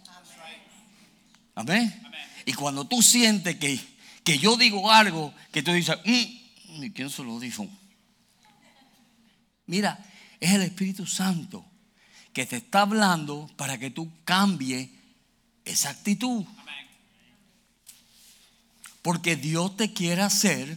Amén. 1.54 2.02
Y 2.44 2.54
cuando 2.54 2.84
tú 2.88 3.00
sientes 3.02 3.54
que 3.54 3.96
que 4.26 4.38
yo 4.38 4.56
digo 4.56 4.90
algo 4.90 5.32
que 5.52 5.62
tú 5.62 5.72
dices, 5.72 5.96
mm, 6.04 6.82
¿y 6.82 6.90
quién 6.90 7.08
se 7.10 7.22
lo 7.22 7.38
dijo? 7.38 7.68
Mira, 9.66 10.04
es 10.40 10.50
el 10.50 10.62
Espíritu 10.62 11.06
Santo 11.06 11.64
que 12.32 12.44
te 12.44 12.56
está 12.56 12.80
hablando 12.80 13.48
para 13.56 13.78
que 13.78 13.90
tú 13.90 14.10
cambies 14.24 14.90
esa 15.64 15.90
actitud. 15.90 16.44
Porque 19.06 19.36
Dios 19.36 19.76
te 19.76 19.92
quiere 19.92 20.22
hacer 20.22 20.76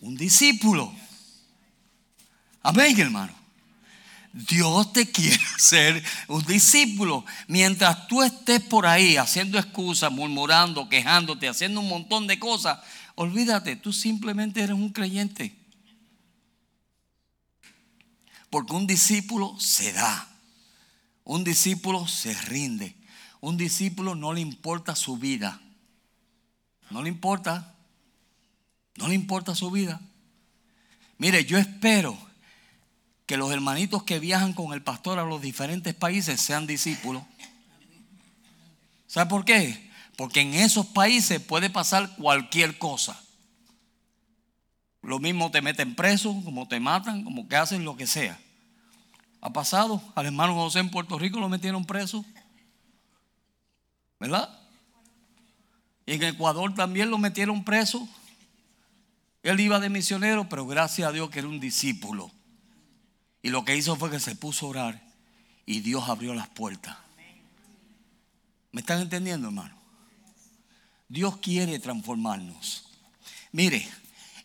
un 0.00 0.16
discípulo. 0.16 0.92
Amén, 2.60 2.98
hermano. 2.98 3.32
Dios 4.32 4.92
te 4.92 5.08
quiere 5.08 5.40
hacer 5.54 6.02
un 6.26 6.42
discípulo. 6.42 7.24
Mientras 7.46 8.08
tú 8.08 8.20
estés 8.20 8.62
por 8.62 8.84
ahí 8.84 9.16
haciendo 9.16 9.60
excusas, 9.60 10.10
murmurando, 10.10 10.88
quejándote, 10.88 11.48
haciendo 11.48 11.78
un 11.78 11.88
montón 11.88 12.26
de 12.26 12.40
cosas, 12.40 12.80
olvídate, 13.14 13.76
tú 13.76 13.92
simplemente 13.92 14.60
eres 14.60 14.74
un 14.74 14.90
creyente. 14.90 15.54
Porque 18.50 18.72
un 18.72 18.88
discípulo 18.88 19.54
se 19.60 19.92
da. 19.92 20.28
Un 21.22 21.44
discípulo 21.44 22.08
se 22.08 22.34
rinde. 22.34 22.96
Un 23.40 23.56
discípulo 23.56 24.16
no 24.16 24.32
le 24.32 24.40
importa 24.40 24.96
su 24.96 25.16
vida. 25.16 25.62
No 26.92 27.02
le 27.02 27.08
importa. 27.08 27.74
No 28.96 29.08
le 29.08 29.14
importa 29.14 29.54
su 29.54 29.70
vida. 29.70 30.00
Mire, 31.16 31.44
yo 31.44 31.56
espero 31.56 32.16
que 33.26 33.38
los 33.38 33.50
hermanitos 33.50 34.02
que 34.02 34.18
viajan 34.18 34.52
con 34.52 34.74
el 34.74 34.82
pastor 34.82 35.18
a 35.18 35.24
los 35.24 35.40
diferentes 35.40 35.94
países 35.94 36.40
sean 36.40 36.66
discípulos. 36.66 37.22
¿Sabe 39.06 39.30
por 39.30 39.44
qué? 39.44 39.90
Porque 40.16 40.40
en 40.40 40.52
esos 40.52 40.86
países 40.86 41.40
puede 41.40 41.70
pasar 41.70 42.14
cualquier 42.16 42.76
cosa. 42.76 43.18
Lo 45.00 45.18
mismo 45.18 45.50
te 45.50 45.62
meten 45.62 45.94
preso, 45.94 46.42
como 46.44 46.68
te 46.68 46.78
matan, 46.78 47.24
como 47.24 47.48
que 47.48 47.56
hacen 47.56 47.84
lo 47.84 47.96
que 47.96 48.06
sea. 48.06 48.38
Ha 49.40 49.50
pasado. 49.50 50.02
Al 50.14 50.26
hermano 50.26 50.54
José 50.54 50.80
en 50.80 50.90
Puerto 50.90 51.18
Rico 51.18 51.40
lo 51.40 51.48
metieron 51.48 51.86
preso. 51.86 52.24
¿Verdad? 54.20 54.61
En 56.06 56.22
Ecuador 56.22 56.74
también 56.74 57.10
lo 57.10 57.18
metieron 57.18 57.64
preso. 57.64 58.08
Él 59.42 59.60
iba 59.60 59.80
de 59.80 59.88
misionero, 59.88 60.48
pero 60.48 60.66
gracias 60.66 61.08
a 61.08 61.12
Dios 61.12 61.30
que 61.30 61.40
era 61.40 61.48
un 61.48 61.60
discípulo. 61.60 62.30
Y 63.42 63.50
lo 63.50 63.64
que 63.64 63.76
hizo 63.76 63.96
fue 63.96 64.10
que 64.10 64.20
se 64.20 64.36
puso 64.36 64.66
a 64.66 64.70
orar 64.70 65.02
y 65.66 65.80
Dios 65.80 66.08
abrió 66.08 66.34
las 66.34 66.48
puertas. 66.48 66.96
¿Me 68.70 68.80
están 68.80 69.00
entendiendo, 69.00 69.48
hermano? 69.48 69.76
Dios 71.08 71.38
quiere 71.38 71.78
transformarnos. 71.78 72.88
Mire, 73.50 73.86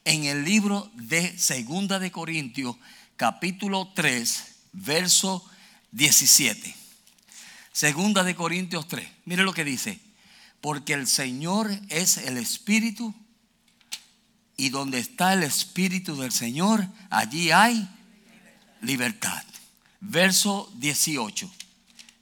en 0.04 0.26
el 0.26 0.44
libro 0.44 0.92
de 0.96 1.38
Segunda 1.38 2.00
de 2.00 2.12
Corintios, 2.12 2.76
capítulo 3.16 3.92
3, 3.96 4.56
verso 4.74 5.46
17. 5.92 6.76
Segunda 7.72 8.24
de 8.24 8.36
Corintios 8.36 8.88
3. 8.88 9.08
Mire 9.26 9.44
lo 9.44 9.54
que 9.54 9.64
dice. 9.64 10.07
Porque 10.68 10.92
el 10.92 11.08
Señor 11.08 11.72
es 11.88 12.18
el 12.18 12.36
Espíritu 12.36 13.16
y 14.58 14.68
donde 14.68 15.00
está 15.00 15.32
el 15.32 15.44
Espíritu 15.44 16.18
del 16.18 16.34
Señor, 16.34 16.86
allí 17.10 17.52
hay 17.52 17.88
libertad. 18.82 19.42
Verso 20.02 20.70
18. 20.76 21.50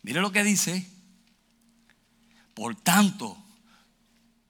Mire 0.03 0.21
lo 0.21 0.31
que 0.31 0.43
dice. 0.43 0.87
Por 2.53 2.75
tanto, 2.75 3.35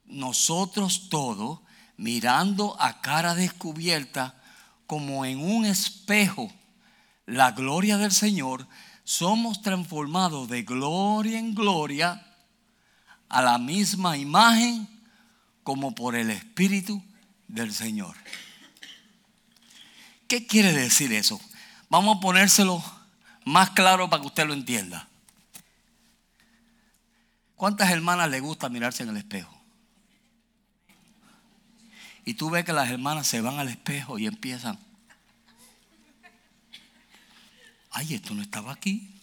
nosotros 0.08 1.08
todos, 1.08 1.62
mirando 1.96 2.76
a 2.82 3.00
cara 3.00 3.34
descubierta, 3.34 4.44
como 4.88 5.24
en 5.24 5.40
un 5.40 5.64
espejo, 5.66 6.52
la 7.26 7.52
gloria 7.52 7.98
del 7.98 8.12
Señor, 8.12 8.68
somos 9.06 9.62
transformados 9.62 10.50
de 10.50 10.64
gloria 10.64 11.40
en 11.40 11.56
gloria 11.56 12.35
a 13.30 13.42
la 13.42 13.58
misma 13.58 14.18
imagen 14.18 14.88
como 15.64 15.96
por 15.96 16.16
el 16.16 16.30
Espíritu 16.30 17.04
del 17.48 17.74
Señor. 17.74 18.16
¿Qué 20.28 20.46
quiere 20.48 20.74
decir 20.74 21.14
eso? 21.14 21.40
Vamos 21.90 22.18
a 22.18 22.20
ponérselo 22.20 22.84
más 23.46 23.72
claro 23.72 24.10
para 24.10 24.22
que 24.22 24.28
usted 24.28 24.46
lo 24.46 24.54
entienda. 24.54 25.08
¿Cuántas 27.56 27.90
hermanas 27.92 28.30
le 28.30 28.40
gusta 28.40 28.70
mirarse 28.70 29.04
en 29.04 29.10
el 29.10 29.18
espejo? 29.18 29.56
Y 32.26 32.34
tú 32.34 32.50
ves 32.50 32.66
que 32.66 32.74
las 32.74 32.90
hermanas 32.90 33.28
se 33.28 33.40
van 33.40 33.60
al 33.60 33.70
espejo 33.70 34.18
y 34.18 34.26
empiezan. 34.26 34.80
Ay, 37.92 38.16
esto 38.16 38.34
no 38.34 38.42
estaba 38.42 38.74
aquí. 38.74 39.15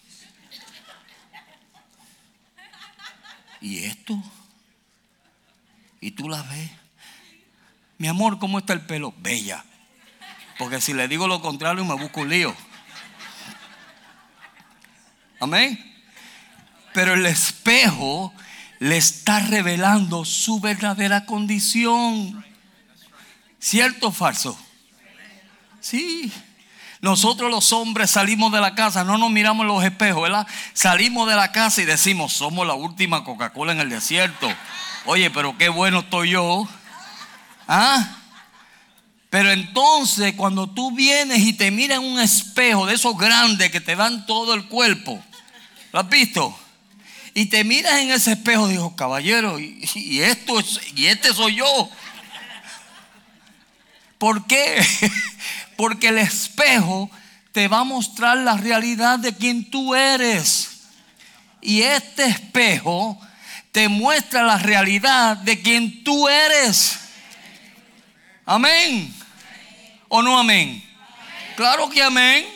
¿Y 3.62 3.84
esto? 3.84 4.20
Y 6.00 6.10
tú 6.10 6.28
la 6.28 6.42
ves. 6.42 6.70
Mi 7.96 8.08
amor, 8.08 8.40
¿cómo 8.40 8.58
está 8.58 8.72
el 8.72 8.80
pelo? 8.80 9.14
Bella. 9.18 9.64
Porque 10.58 10.80
si 10.80 10.92
le 10.92 11.06
digo 11.06 11.28
lo 11.28 11.40
contrario 11.40 11.84
me 11.84 11.94
busco 11.94 12.22
un 12.22 12.28
lío. 12.28 12.54
Amén. 15.38 15.78
Pero 16.92 17.14
el 17.14 17.24
espejo 17.24 18.34
le 18.80 18.96
está 18.96 19.38
revelando 19.40 20.24
su 20.24 20.58
verdadera 20.58 21.24
condición. 21.24 22.44
¿Cierto 23.60 24.08
o 24.08 24.12
falso? 24.12 24.58
Sí. 25.80 26.32
Nosotros 27.02 27.50
los 27.50 27.72
hombres 27.72 28.12
salimos 28.12 28.52
de 28.52 28.60
la 28.60 28.76
casa, 28.76 29.02
no 29.02 29.18
nos 29.18 29.28
miramos 29.28 29.64
en 29.64 29.68
los 29.68 29.82
espejos, 29.82 30.22
¿verdad? 30.22 30.46
Salimos 30.72 31.28
de 31.28 31.34
la 31.34 31.50
casa 31.50 31.82
y 31.82 31.84
decimos, 31.84 32.32
somos 32.32 32.64
la 32.64 32.74
última 32.74 33.24
Coca-Cola 33.24 33.72
en 33.72 33.80
el 33.80 33.90
desierto. 33.90 34.48
Oye, 35.04 35.28
pero 35.28 35.58
qué 35.58 35.68
bueno 35.68 35.98
estoy 35.98 36.30
yo. 36.30 36.68
¿Ah? 37.66 38.18
Pero 39.30 39.50
entonces 39.50 40.34
cuando 40.34 40.70
tú 40.70 40.92
vienes 40.92 41.40
y 41.40 41.54
te 41.54 41.72
miras 41.72 41.98
en 41.98 42.04
un 42.04 42.20
espejo 42.20 42.86
de 42.86 42.94
esos 42.94 43.18
grandes 43.18 43.72
que 43.72 43.80
te 43.80 43.96
dan 43.96 44.24
todo 44.24 44.54
el 44.54 44.68
cuerpo, 44.68 45.20
¿lo 45.90 45.98
has 45.98 46.08
visto? 46.08 46.56
Y 47.34 47.46
te 47.46 47.64
miras 47.64 47.94
en 47.98 48.12
ese 48.12 48.32
espejo, 48.32 48.68
dijo, 48.68 48.94
caballero, 48.94 49.58
y, 49.58 50.20
esto 50.20 50.54
y 50.94 51.06
este 51.06 51.34
soy 51.34 51.56
yo. 51.56 51.90
¿Por 54.18 54.46
qué? 54.46 54.86
Porque 55.82 56.10
el 56.10 56.18
espejo 56.18 57.10
te 57.50 57.66
va 57.66 57.80
a 57.80 57.84
mostrar 57.84 58.36
la 58.36 58.56
realidad 58.56 59.18
de 59.18 59.34
quien 59.34 59.68
tú 59.68 59.96
eres. 59.96 60.82
Y 61.60 61.82
este 61.82 62.24
espejo 62.24 63.18
te 63.72 63.88
muestra 63.88 64.44
la 64.44 64.58
realidad 64.58 65.38
de 65.38 65.60
quien 65.60 66.04
tú 66.04 66.28
eres. 66.28 67.00
Amén. 68.46 69.12
¿O 70.06 70.22
no 70.22 70.38
amén? 70.38 70.80
Claro 71.56 71.90
que 71.90 72.00
amén. 72.00 72.46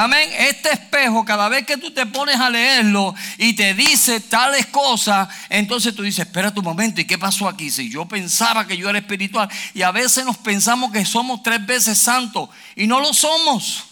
Amén. 0.00 0.30
Este 0.38 0.70
espejo, 0.70 1.24
cada 1.24 1.48
vez 1.48 1.66
que 1.66 1.76
tú 1.76 1.90
te 1.90 2.06
pones 2.06 2.36
a 2.36 2.48
leerlo 2.48 3.16
y 3.36 3.54
te 3.54 3.74
dice 3.74 4.20
tales 4.20 4.66
cosas, 4.66 5.28
entonces 5.50 5.92
tú 5.92 6.04
dices, 6.04 6.24
espera 6.24 6.54
tu 6.54 6.62
momento, 6.62 7.00
¿y 7.00 7.04
qué 7.04 7.18
pasó 7.18 7.48
aquí? 7.48 7.68
Si 7.68 7.90
yo 7.90 8.06
pensaba 8.06 8.64
que 8.64 8.76
yo 8.76 8.88
era 8.88 9.00
espiritual, 9.00 9.48
y 9.74 9.82
a 9.82 9.90
veces 9.90 10.24
nos 10.24 10.36
pensamos 10.36 10.92
que 10.92 11.04
somos 11.04 11.42
tres 11.42 11.66
veces 11.66 11.98
santos 11.98 12.48
y 12.76 12.86
no 12.86 13.00
lo 13.00 13.12
somos. 13.12 13.86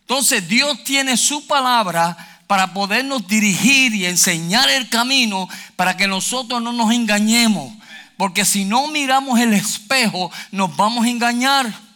Entonces 0.00 0.48
Dios 0.48 0.82
tiene 0.82 1.16
su 1.16 1.46
palabra 1.46 2.42
para 2.48 2.74
podernos 2.74 3.28
dirigir 3.28 3.94
y 3.94 4.06
enseñar 4.06 4.68
el 4.70 4.88
camino 4.88 5.48
para 5.76 5.96
que 5.96 6.08
nosotros 6.08 6.60
no 6.60 6.72
nos 6.72 6.92
engañemos. 6.92 7.72
Porque 8.16 8.44
si 8.44 8.64
no 8.64 8.88
miramos 8.88 9.38
el 9.38 9.52
espejo, 9.52 10.32
nos 10.50 10.76
vamos 10.76 11.06
a 11.06 11.10
engañar. 11.10 11.89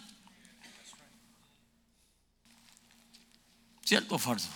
¿Cierto 3.94 4.16
o 4.16 4.18
falso? 4.18 4.48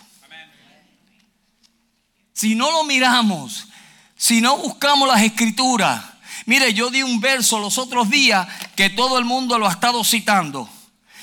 Si 2.33 2.55
no 2.55 2.71
lo 2.71 2.83
miramos, 2.83 3.67
si 4.17 4.41
no 4.41 4.57
buscamos 4.57 5.07
las 5.07 5.21
escrituras. 5.21 6.03
Mire, 6.45 6.73
yo 6.73 6.89
di 6.89 7.03
un 7.03 7.21
verso 7.21 7.57
los 7.57 7.77
otros 7.77 8.09
días 8.09 8.45
que 8.75 8.89
todo 8.89 9.17
el 9.17 9.23
mundo 9.23 9.57
lo 9.57 9.65
ha 9.65 9.71
estado 9.71 10.03
citando. 10.03 10.69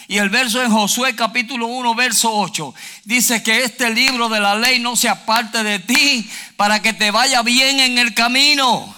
Y 0.08 0.16
el 0.16 0.30
verso 0.30 0.62
en 0.62 0.72
Josué 0.72 1.14
capítulo 1.14 1.66
1, 1.66 1.94
verso 1.94 2.32
8, 2.32 2.74
dice 3.04 3.42
que 3.42 3.64
este 3.64 3.90
libro 3.90 4.30
de 4.30 4.40
la 4.40 4.54
ley 4.54 4.78
no 4.78 4.96
se 4.96 5.10
aparte 5.10 5.62
de 5.62 5.78
ti 5.78 6.26
para 6.56 6.80
que 6.80 6.94
te 6.94 7.10
vaya 7.10 7.42
bien 7.42 7.80
en 7.80 7.98
el 7.98 8.14
camino. 8.14 8.94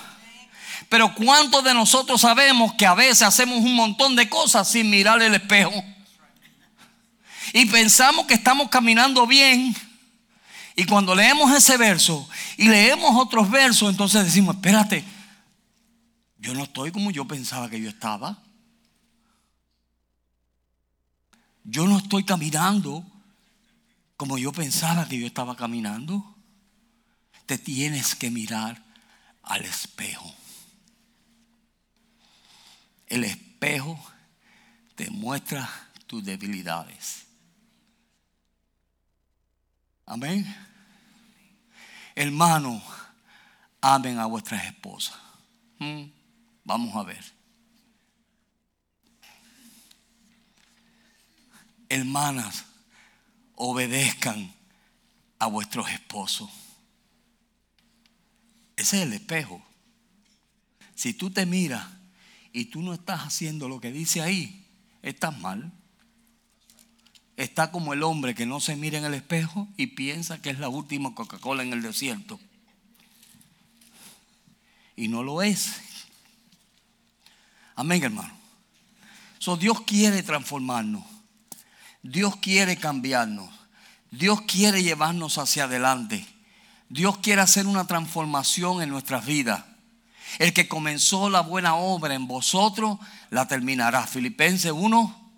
Pero 0.89 1.13
¿cuántos 1.17 1.65
de 1.65 1.75
nosotros 1.75 2.21
sabemos 2.21 2.73
que 2.75 2.87
a 2.87 2.95
veces 2.95 3.23
hacemos 3.23 3.59
un 3.59 3.75
montón 3.75 4.15
de 4.15 4.29
cosas 4.29 4.71
sin 4.71 4.89
mirar 4.89 5.21
el 5.21 5.35
espejo? 5.35 5.83
Y 7.53 7.67
pensamos 7.67 8.27
que 8.27 8.35
estamos 8.35 8.69
caminando 8.69 9.27
bien. 9.27 9.75
Y 10.77 10.85
cuando 10.85 11.15
leemos 11.15 11.51
ese 11.53 11.77
verso 11.77 12.29
y 12.57 12.69
leemos 12.69 13.11
otros 13.17 13.51
versos, 13.51 13.91
entonces 13.91 14.25
decimos, 14.25 14.55
espérate, 14.55 15.05
yo 16.39 16.55
no 16.55 16.63
estoy 16.63 16.93
como 16.93 17.11
yo 17.11 17.27
pensaba 17.27 17.69
que 17.69 17.81
yo 17.81 17.89
estaba. 17.89 18.39
Yo 21.65 21.87
no 21.87 21.99
estoy 21.99 22.25
caminando 22.25 23.05
como 24.17 24.37
yo 24.37 24.53
pensaba 24.53 25.09
que 25.09 25.19
yo 25.19 25.27
estaba 25.27 25.57
caminando. 25.57 26.35
te 27.47 27.57
tienes 27.57 28.15
que 28.15 28.31
mirar 28.31 28.83
al 29.43 29.65
espejo. 29.65 30.35
El 33.07 33.25
espejo 33.25 33.99
te 34.97 35.09
muestra 35.11 35.71
tus 36.07 36.23
debilidades. 36.23 37.28
Amén. 40.11 40.43
Hermano, 42.15 42.83
amen 43.83 44.19
a 44.19 44.25
vuestras 44.25 44.65
esposas. 44.65 45.19
Mm, 45.79 46.05
vamos 46.65 46.97
a 46.97 47.03
ver. 47.03 47.23
Hermanas, 51.91 52.65
obedezcan 53.55 54.51
a 55.39 55.47
vuestros 55.47 55.91
esposos. 55.91 56.49
Ese 58.77 58.97
es 58.97 59.03
el 59.03 59.13
espejo. 59.13 59.63
Si 60.95 61.13
tú 61.13 61.31
te 61.31 61.45
miras 61.45 61.87
y 62.55 62.65
tú 62.65 62.81
no 62.81 62.95
estás 62.95 63.21
haciendo 63.21 63.69
lo 63.69 63.79
que 63.79 63.93
dice 63.93 64.23
ahí, 64.23 64.67
estás 65.03 65.39
mal. 65.39 65.71
Está 67.39 67.71
como 67.71 67.93
el 67.93 68.03
hombre 68.03 68.35
que 68.35 68.47
no 68.47 68.59
se 68.59 68.75
mira 68.75 68.99
en 68.99 69.05
el 69.05 69.15
espejo 69.15 69.69
y 69.77 69.87
piensa 69.87 70.43
que 70.43 70.51
es 70.51 70.59
la 70.59 70.69
última 70.69 71.15
Coca-Cola 71.15 71.63
en 71.63 71.73
el 71.73 71.83
desierto. 71.83 72.41
Y 74.97 75.07
no 75.07 75.23
lo 75.23 75.41
es. 75.41 75.71
Amén, 77.77 78.03
hermano. 78.03 78.37
So, 79.39 79.57
Dios 79.57 79.83
quiere 79.83 80.25
transformarnos. 80.25 81.05
Dios 82.03 82.35
quiere 82.39 82.77
cambiarnos. 82.77 83.49
Dios 84.11 84.41
quiere 84.41 84.83
llevarnos 84.83 85.39
hacia 85.39 85.65
adelante. 85.65 86.27
Dios 86.89 87.19
quiere 87.19 87.41
hacer 87.41 87.69
una 87.69 87.87
transformación 87.87 88.83
en 88.83 88.89
nuestras 88.89 89.25
vidas. 89.25 89.65
El 90.41 90.53
que 90.53 90.67
comenzó 90.67 91.31
la 91.31 91.43
buena 91.43 91.77
obra 91.77 92.15
en 92.15 92.27
vosotros, 92.27 92.99
la 93.31 93.47
terminará. 93.47 94.09
Filipenses 94.09 94.73
1, 94.73 95.33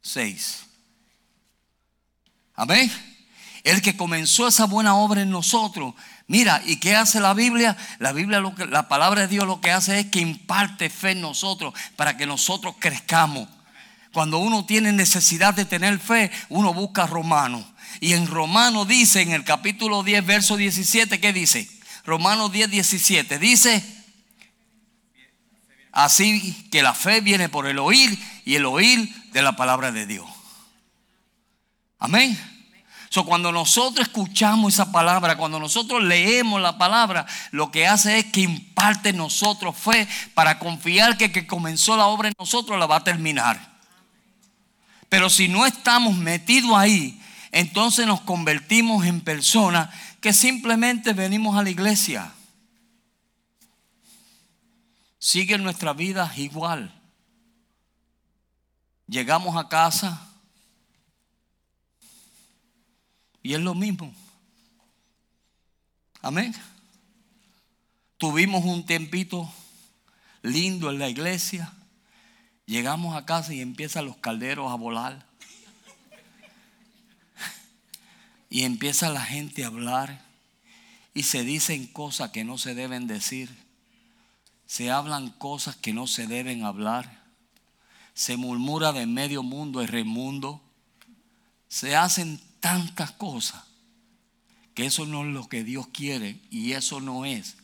6. 0.00 0.67
Amén. 2.58 2.90
El 3.62 3.82
que 3.82 3.96
comenzó 3.96 4.48
esa 4.48 4.64
buena 4.64 4.96
obra 4.96 5.22
en 5.22 5.30
nosotros. 5.30 5.94
Mira, 6.26 6.60
¿y 6.66 6.76
qué 6.76 6.96
hace 6.96 7.20
la 7.20 7.32
Biblia? 7.32 7.76
La 8.00 8.10
Biblia, 8.10 8.42
la 8.68 8.88
palabra 8.88 9.22
de 9.22 9.28
Dios 9.28 9.46
lo 9.46 9.60
que 9.60 9.70
hace 9.70 10.00
es 10.00 10.06
que 10.06 10.18
imparte 10.18 10.90
fe 10.90 11.12
en 11.12 11.20
nosotros 11.20 11.72
para 11.94 12.16
que 12.16 12.26
nosotros 12.26 12.74
crezcamos. 12.80 13.48
Cuando 14.12 14.38
uno 14.38 14.66
tiene 14.66 14.90
necesidad 14.90 15.54
de 15.54 15.66
tener 15.66 16.00
fe, 16.00 16.32
uno 16.48 16.74
busca 16.74 17.06
Romano. 17.06 17.64
Y 18.00 18.14
en 18.14 18.26
Romano 18.26 18.84
dice, 18.84 19.22
en 19.22 19.30
el 19.30 19.44
capítulo 19.44 20.02
10, 20.02 20.26
verso 20.26 20.56
17, 20.56 21.20
¿qué 21.20 21.32
dice? 21.32 21.70
Romanos 22.04 22.50
10, 22.50 22.72
17. 22.72 23.38
Dice, 23.38 23.84
así 25.92 26.68
que 26.72 26.82
la 26.82 26.94
fe 26.94 27.20
viene 27.20 27.48
por 27.48 27.68
el 27.68 27.78
oír 27.78 28.18
y 28.44 28.56
el 28.56 28.66
oír 28.66 29.14
de 29.30 29.42
la 29.42 29.54
palabra 29.54 29.92
de 29.92 30.06
Dios. 30.06 30.37
Amén. 31.98 32.38
So, 33.10 33.24
cuando 33.24 33.50
nosotros 33.52 34.06
escuchamos 34.06 34.74
esa 34.74 34.92
palabra, 34.92 35.36
cuando 35.36 35.58
nosotros 35.58 36.02
leemos 36.04 36.60
la 36.60 36.76
palabra, 36.76 37.26
lo 37.52 37.70
que 37.70 37.86
hace 37.86 38.18
es 38.18 38.26
que 38.26 38.42
imparte 38.42 39.10
en 39.10 39.16
nosotros 39.16 39.76
fe 39.76 40.06
para 40.34 40.58
confiar 40.58 41.16
que 41.16 41.32
que 41.32 41.46
comenzó 41.46 41.96
la 41.96 42.06
obra 42.06 42.28
en 42.28 42.34
nosotros 42.38 42.78
la 42.78 42.86
va 42.86 42.96
a 42.96 43.04
terminar. 43.04 43.78
Pero 45.08 45.30
si 45.30 45.48
no 45.48 45.64
estamos 45.64 46.16
metidos 46.16 46.76
ahí, 46.76 47.18
entonces 47.50 48.06
nos 48.06 48.20
convertimos 48.20 49.06
en 49.06 49.22
personas 49.22 49.88
que 50.20 50.34
simplemente 50.34 51.14
venimos 51.14 51.56
a 51.56 51.62
la 51.62 51.70
iglesia. 51.70 52.30
Sigue 55.18 55.56
nuestra 55.56 55.94
vida 55.94 56.30
igual. 56.36 56.94
Llegamos 59.06 59.56
a 59.56 59.68
casa 59.68 60.27
y 63.48 63.54
es 63.54 63.60
lo 63.60 63.74
mismo. 63.74 64.12
Amén. 66.20 66.54
Tuvimos 68.18 68.62
un 68.62 68.84
tiempito 68.84 69.50
lindo 70.42 70.90
en 70.90 70.98
la 70.98 71.08
iglesia. 71.08 71.72
Llegamos 72.66 73.16
a 73.16 73.24
casa 73.24 73.54
y 73.54 73.62
empiezan 73.62 74.04
los 74.04 74.18
calderos 74.18 74.70
a 74.70 74.74
volar. 74.74 75.24
Y 78.50 78.64
empieza 78.64 79.08
la 79.08 79.24
gente 79.24 79.64
a 79.64 79.68
hablar 79.68 80.22
y 81.14 81.22
se 81.22 81.42
dicen 81.42 81.86
cosas 81.86 82.32
que 82.32 82.44
no 82.44 82.58
se 82.58 82.74
deben 82.74 83.06
decir. 83.06 83.48
Se 84.66 84.90
hablan 84.90 85.30
cosas 85.30 85.74
que 85.74 85.94
no 85.94 86.06
se 86.06 86.26
deben 86.26 86.64
hablar. 86.64 87.24
Se 88.12 88.36
murmura 88.36 88.92
de 88.92 89.06
medio 89.06 89.42
mundo 89.42 89.82
y 89.82 89.86
remundo. 89.86 90.60
Se 91.68 91.96
hacen 91.96 92.46
tantas 92.60 93.12
cosas 93.12 93.64
que 94.74 94.86
eso 94.86 95.06
no 95.06 95.24
es 95.24 95.32
lo 95.32 95.48
que 95.48 95.64
Dios 95.64 95.88
quiere 95.88 96.40
y 96.50 96.72
eso 96.72 97.00
no 97.00 97.24
es 97.24 97.56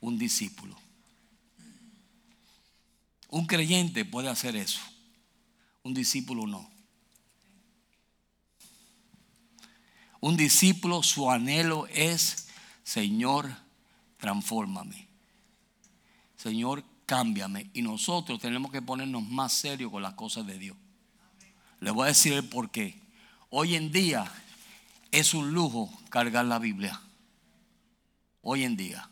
un 0.00 0.18
discípulo. 0.18 0.76
Un 3.28 3.46
creyente 3.46 4.04
puede 4.04 4.28
hacer 4.28 4.56
eso. 4.56 4.80
Un 5.82 5.94
discípulo 5.94 6.46
no. 6.46 6.68
Un 10.20 10.36
discípulo, 10.36 11.02
su 11.02 11.30
anhelo 11.30 11.86
es, 11.88 12.48
Señor, 12.82 13.50
transfórmame. 14.18 15.06
Señor, 16.36 16.84
cámbiame. 17.06 17.70
Y 17.72 17.82
nosotros 17.82 18.40
tenemos 18.40 18.72
que 18.72 18.82
ponernos 18.82 19.22
más 19.22 19.52
serios 19.52 19.90
con 19.90 20.02
las 20.02 20.14
cosas 20.14 20.46
de 20.46 20.58
Dios. 20.58 20.76
Le 21.80 21.90
voy 21.90 22.04
a 22.04 22.08
decir 22.08 22.32
el 22.32 22.48
por 22.48 22.70
qué. 22.70 23.00
Hoy 23.50 23.76
en 23.76 23.90
día 23.90 24.30
es 25.10 25.32
un 25.32 25.52
lujo 25.52 25.90
cargar 26.10 26.44
la 26.44 26.58
Biblia. 26.58 27.00
Hoy 28.42 28.64
en 28.64 28.76
día. 28.76 29.08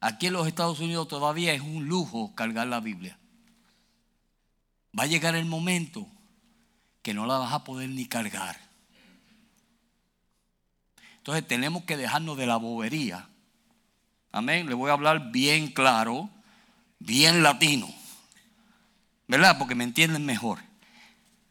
Aquí 0.00 0.26
en 0.26 0.34
los 0.34 0.46
Estados 0.46 0.80
Unidos 0.80 1.08
todavía 1.08 1.54
es 1.54 1.62
un 1.62 1.86
lujo 1.86 2.34
cargar 2.34 2.66
la 2.66 2.80
Biblia. 2.80 3.18
Va 4.98 5.04
a 5.04 5.06
llegar 5.06 5.34
el 5.34 5.46
momento 5.46 6.06
que 7.02 7.14
no 7.14 7.26
la 7.26 7.38
vas 7.38 7.52
a 7.52 7.64
poder 7.64 7.88
ni 7.88 8.06
cargar. 8.06 8.58
Entonces 11.16 11.46
tenemos 11.46 11.84
que 11.84 11.96
dejarnos 11.96 12.36
de 12.36 12.46
la 12.46 12.56
bobería. 12.56 13.28
Amén. 14.32 14.68
Le 14.68 14.74
voy 14.74 14.90
a 14.90 14.94
hablar 14.94 15.30
bien 15.32 15.68
claro, 15.68 16.28
bien 16.98 17.42
latino. 17.42 17.88
¿Verdad? 19.28 19.56
Porque 19.58 19.74
me 19.74 19.84
entienden 19.84 20.26
mejor. 20.26 20.69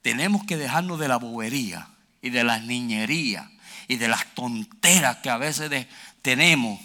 Tenemos 0.02 0.46
que 0.46 0.58
dejarnos 0.58 1.00
de 1.00 1.08
la 1.08 1.18
bobería 1.18 1.90
y 2.22 2.30
de 2.30 2.44
las 2.44 2.64
niñerías 2.64 3.50
y 3.88 3.98
de 3.98 4.08
las 4.08 4.34
tonteras 4.36 5.18
que 5.18 5.30
a 5.30 5.38
veces 5.38 5.88
tenemos 6.22 6.80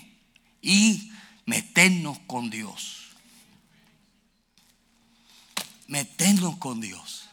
y 0.61 1.12
meternos 1.46 2.18
con 2.27 2.50
Dios. 2.50 3.11
Meternos 5.87 6.57
con 6.57 6.81
Dios 6.81 7.23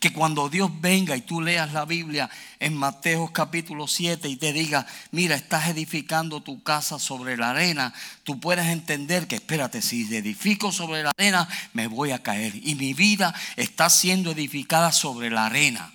que 0.00 0.12
cuando 0.12 0.48
Dios 0.48 0.70
venga 0.80 1.16
y 1.16 1.22
tú 1.22 1.40
leas 1.40 1.72
la 1.72 1.84
Biblia 1.84 2.30
en 2.60 2.76
Mateo 2.76 3.32
capítulo 3.32 3.88
7 3.88 4.28
y 4.28 4.36
te 4.36 4.52
diga, 4.52 4.86
mira, 5.10 5.34
estás 5.34 5.68
edificando 5.68 6.40
tu 6.40 6.62
casa 6.62 6.98
sobre 6.98 7.36
la 7.36 7.50
arena, 7.50 7.92
tú 8.22 8.38
puedes 8.38 8.66
entender 8.66 9.26
que, 9.26 9.36
espérate, 9.36 9.82
si 9.82 10.02
edifico 10.14 10.70
sobre 10.72 11.02
la 11.02 11.12
arena, 11.16 11.48
me 11.72 11.86
voy 11.86 12.12
a 12.12 12.22
caer. 12.22 12.54
Y 12.56 12.74
mi 12.74 12.94
vida 12.94 13.34
está 13.56 13.90
siendo 13.90 14.30
edificada 14.30 14.92
sobre 14.92 15.30
la 15.30 15.46
arena. 15.46 15.92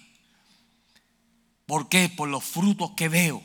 ¿Por 1.66 1.88
qué? 1.88 2.10
Por 2.10 2.30
los 2.30 2.44
frutos 2.44 2.92
que 2.98 3.10
veo 3.10 3.44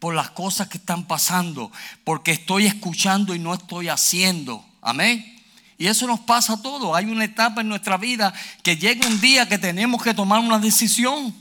por 0.00 0.14
las 0.14 0.30
cosas 0.30 0.68
que 0.68 0.78
están 0.78 1.06
pasando, 1.06 1.70
porque 2.04 2.32
estoy 2.32 2.64
escuchando 2.64 3.34
y 3.34 3.38
no 3.38 3.52
estoy 3.52 3.88
haciendo. 3.88 4.64
Amén. 4.80 5.39
Y 5.80 5.86
eso 5.86 6.06
nos 6.06 6.20
pasa 6.20 6.52
a 6.52 6.60
todos. 6.60 6.94
Hay 6.94 7.06
una 7.06 7.24
etapa 7.24 7.62
en 7.62 7.68
nuestra 7.70 7.96
vida 7.96 8.34
que 8.62 8.76
llega 8.76 9.08
un 9.08 9.18
día 9.18 9.48
que 9.48 9.56
tenemos 9.56 10.02
que 10.02 10.12
tomar 10.12 10.38
una 10.40 10.58
decisión. 10.58 11.34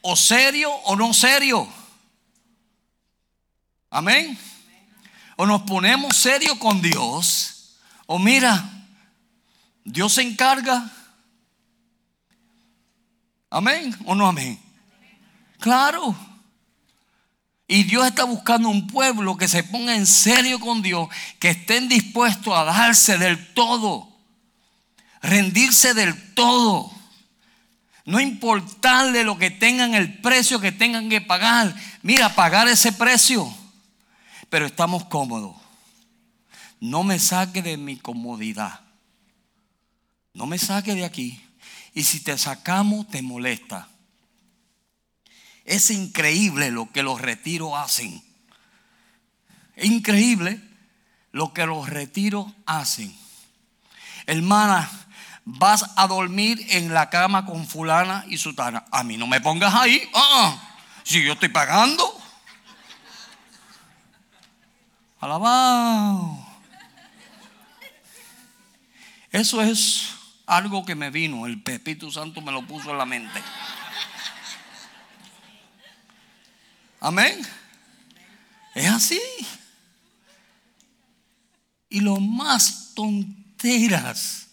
O 0.00 0.16
serio 0.16 0.72
o 0.72 0.96
no 0.96 1.14
serio. 1.14 1.68
Amén. 3.90 4.36
O 5.36 5.46
nos 5.46 5.62
ponemos 5.62 6.16
serio 6.16 6.58
con 6.58 6.82
Dios. 6.82 7.76
O 8.06 8.18
mira, 8.18 8.68
Dios 9.84 10.14
se 10.14 10.22
encarga. 10.22 10.90
Amén 13.50 13.96
o 14.04 14.16
no 14.16 14.26
amén. 14.26 14.60
Claro. 15.60 16.31
Y 17.72 17.84
Dios 17.84 18.06
está 18.06 18.24
buscando 18.24 18.68
un 18.68 18.86
pueblo 18.86 19.38
que 19.38 19.48
se 19.48 19.64
ponga 19.64 19.96
en 19.96 20.06
serio 20.06 20.60
con 20.60 20.82
Dios, 20.82 21.08
que 21.38 21.48
estén 21.48 21.88
dispuestos 21.88 22.52
a 22.52 22.64
darse 22.64 23.16
del 23.16 23.54
todo, 23.54 24.14
rendirse 25.22 25.94
del 25.94 26.34
todo. 26.34 26.92
No 28.04 28.20
importarle 28.20 29.24
lo 29.24 29.38
que 29.38 29.50
tengan, 29.50 29.94
el 29.94 30.18
precio 30.18 30.60
que 30.60 30.70
tengan 30.70 31.08
que 31.08 31.22
pagar. 31.22 31.74
Mira, 32.02 32.34
pagar 32.34 32.68
ese 32.68 32.92
precio. 32.92 33.50
pero 34.50 34.66
estamos 34.66 35.06
cómodos. 35.06 35.56
No 36.78 37.02
me 37.04 37.18
saque 37.18 37.62
de 37.62 37.78
mi 37.78 37.96
comodidad. 37.96 38.80
No 40.34 40.44
me 40.44 40.58
saque 40.58 40.94
de 40.94 41.06
aquí. 41.06 41.42
Y 41.94 42.02
si 42.02 42.20
te 42.20 42.36
sacamos, 42.36 43.08
te 43.08 43.22
molesta. 43.22 43.88
Es 45.72 45.88
increíble 45.90 46.70
lo 46.70 46.92
que 46.92 47.02
los 47.02 47.18
retiros 47.18 47.72
hacen. 47.74 48.22
Increíble 49.78 50.60
lo 51.30 51.54
que 51.54 51.64
los 51.64 51.88
retiros 51.88 52.52
hacen. 52.66 53.16
Hermana, 54.26 54.90
vas 55.46 55.90
a 55.96 56.06
dormir 56.08 56.62
en 56.68 56.92
la 56.92 57.08
cama 57.08 57.46
con 57.46 57.66
fulana 57.66 58.26
y 58.28 58.36
sutana. 58.36 58.84
A 58.92 59.02
mí 59.02 59.16
no 59.16 59.26
me 59.26 59.40
pongas 59.40 59.74
ahí. 59.74 60.06
Ah, 60.12 60.76
si 61.04 61.24
yo 61.24 61.32
estoy 61.32 61.48
pagando. 61.48 62.20
Alabado. 65.20 66.36
Eso 69.30 69.62
es 69.62 70.10
algo 70.44 70.84
que 70.84 70.94
me 70.94 71.08
vino. 71.08 71.46
El 71.46 71.62
Espíritu 71.64 72.12
Santo 72.12 72.42
me 72.42 72.52
lo 72.52 72.60
puso 72.66 72.90
en 72.90 72.98
la 72.98 73.06
mente. 73.06 73.42
Amén. 77.04 77.44
Es 78.76 78.88
así. 78.88 79.20
Y 81.88 81.98
lo 81.98 82.20
más 82.20 82.92
tonteras, 82.94 84.46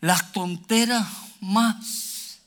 las 0.00 0.30
tonteras 0.30 1.08
más, 1.40 2.38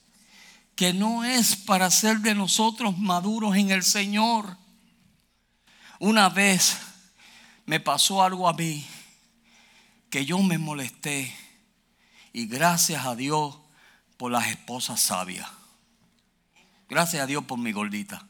que 0.73 0.93
no 0.93 1.25
es 1.25 1.57
para 1.57 1.91
ser 1.91 2.19
de 2.19 2.33
nosotros 2.33 2.97
maduros 2.97 3.57
en 3.57 3.71
el 3.71 3.83
Señor. 3.83 4.55
Una 5.99 6.29
vez 6.29 6.77
me 7.65 7.81
pasó 7.81 8.23
algo 8.23 8.47
a 8.47 8.53
mí 8.53 8.87
que 10.09 10.25
yo 10.25 10.39
me 10.39 10.57
molesté 10.57 11.35
y 12.31 12.47
gracias 12.47 13.05
a 13.05 13.17
Dios 13.17 13.57
por 14.15 14.31
las 14.31 14.47
esposas 14.47 15.01
sabias. 15.01 15.49
Gracias 16.87 17.21
a 17.21 17.25
Dios 17.25 17.43
por 17.43 17.59
mi 17.59 17.73
gordita. 17.73 18.28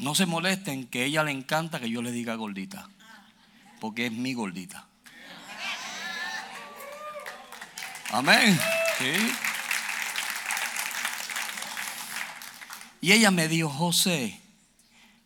No 0.00 0.14
se 0.14 0.24
molesten 0.24 0.86
que 0.86 1.02
a 1.02 1.04
ella 1.04 1.24
le 1.24 1.30
encanta 1.30 1.78
que 1.78 1.90
yo 1.90 2.00
le 2.00 2.10
diga 2.10 2.34
gordita. 2.34 2.88
Porque 3.80 4.06
es 4.06 4.12
mi 4.12 4.32
gordita. 4.32 4.86
Amén. 8.10 8.58
Y 13.02 13.12
ella 13.12 13.30
me 13.30 13.46
dijo, 13.46 13.68
José, 13.68 14.40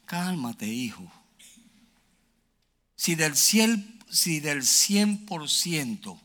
cálmate, 0.06 0.66
hijo. 0.66 1.10
Si 2.96 3.14
del, 3.14 3.36
si 3.36 4.40
del 4.40 4.62
100%, 4.62 6.20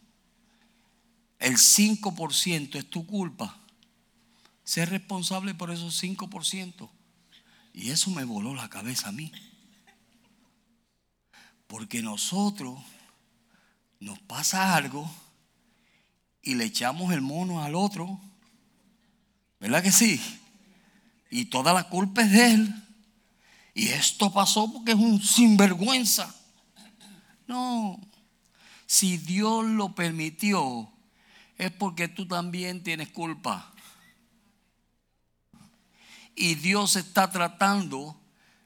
el 1.40 1.58
5% 1.58 2.76
es 2.76 2.90
tu 2.90 3.06
culpa, 3.06 3.58
sé 4.64 4.86
responsable 4.86 5.54
por 5.54 5.72
esos 5.72 6.02
5%. 6.02 6.90
Y 7.80 7.92
eso 7.92 8.12
me 8.12 8.26
voló 8.26 8.54
la 8.54 8.70
cabeza 8.70 9.08
a 9.08 9.14
mí. 9.14 9.32
Porque 11.66 12.02
nosotros 12.02 12.78
nos 14.02 14.20
pasa 14.20 14.76
algo 14.76 15.10
y 16.44 16.56
le 16.56 16.66
echamos 16.66 17.14
el 17.14 17.22
mono 17.22 17.64
al 17.64 17.76
otro. 17.76 18.20
¿Verdad 19.62 19.82
que 19.82 19.94
sí? 19.94 20.22
Y 21.32 21.46
toda 21.46 21.72
la 21.72 21.86
culpa 21.86 22.24
es 22.24 22.32
de 22.34 22.52
él. 22.52 22.76
Y 23.74 23.88
esto 23.88 24.34
pasó 24.34 24.70
porque 24.74 24.92
es 24.92 24.98
un 24.98 25.22
sinvergüenza. 25.22 26.36
No. 27.48 27.98
Si 28.88 29.16
Dios 29.16 29.64
lo 29.64 29.96
permitió, 29.96 30.92
es 31.58 31.72
porque 31.72 32.10
tú 32.10 32.28
también 32.28 32.84
tienes 32.84 33.08
culpa 33.08 33.74
y 36.40 36.56
Dios 36.56 36.96
está 36.96 37.30
tratando 37.30 38.18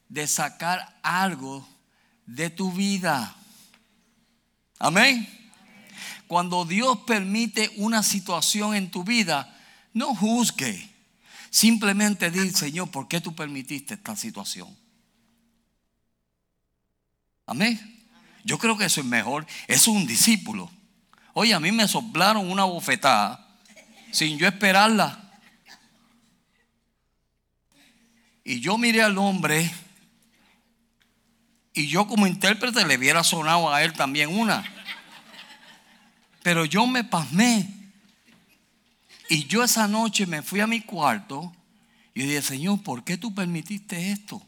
de 0.07 0.27
sacar 0.27 0.99
algo 1.01 1.67
de 2.27 2.51
tu 2.51 2.71
vida. 2.71 3.35
Amén. 4.77 5.27
Cuando 6.27 6.65
Dios 6.65 6.99
permite 7.07 7.71
una 7.77 8.03
situación 8.03 8.75
en 8.75 8.91
tu 8.91 9.03
vida, 9.03 9.59
no 9.91 10.13
juzgue. 10.13 10.87
Simplemente 11.49 12.29
di, 12.29 12.51
Señor, 12.51 12.91
¿por 12.91 13.07
qué 13.07 13.19
tú 13.19 13.35
permitiste 13.35 13.95
esta 13.95 14.15
situación? 14.15 14.75
Amén. 17.47 18.07
Yo 18.43 18.59
creo 18.59 18.77
que 18.77 18.85
eso 18.85 19.01
es 19.01 19.07
mejor. 19.07 19.47
Eso 19.67 19.91
es 19.91 19.97
un 19.97 20.05
discípulo. 20.05 20.69
Oye, 21.33 21.55
a 21.55 21.59
mí 21.59 21.71
me 21.71 21.87
soplaron 21.87 22.51
una 22.51 22.65
bofetada 22.65 23.57
sin 24.11 24.37
yo 24.37 24.47
esperarla. 24.47 25.22
Y 28.43 28.59
yo 28.59 28.77
miré 28.77 29.01
al 29.01 29.17
hombre 29.17 29.71
y 31.73 31.87
yo 31.87 32.07
como 32.07 32.27
intérprete 32.27 32.85
le 32.85 32.97
hubiera 32.97 33.23
sonado 33.23 33.73
a 33.73 33.83
él 33.83 33.93
también 33.93 34.29
una. 34.29 34.63
Pero 36.43 36.65
yo 36.65 36.85
me 36.85 37.03
pasmé. 37.03 37.67
Y 39.29 39.45
yo 39.45 39.63
esa 39.63 39.87
noche 39.87 40.27
me 40.27 40.43
fui 40.43 40.59
a 40.59 40.67
mi 40.67 40.81
cuarto 40.81 41.51
y 42.13 42.23
dije, 42.23 42.41
Señor, 42.41 42.83
¿por 42.83 43.03
qué 43.03 43.17
tú 43.17 43.33
permitiste 43.33 44.11
esto? 44.11 44.41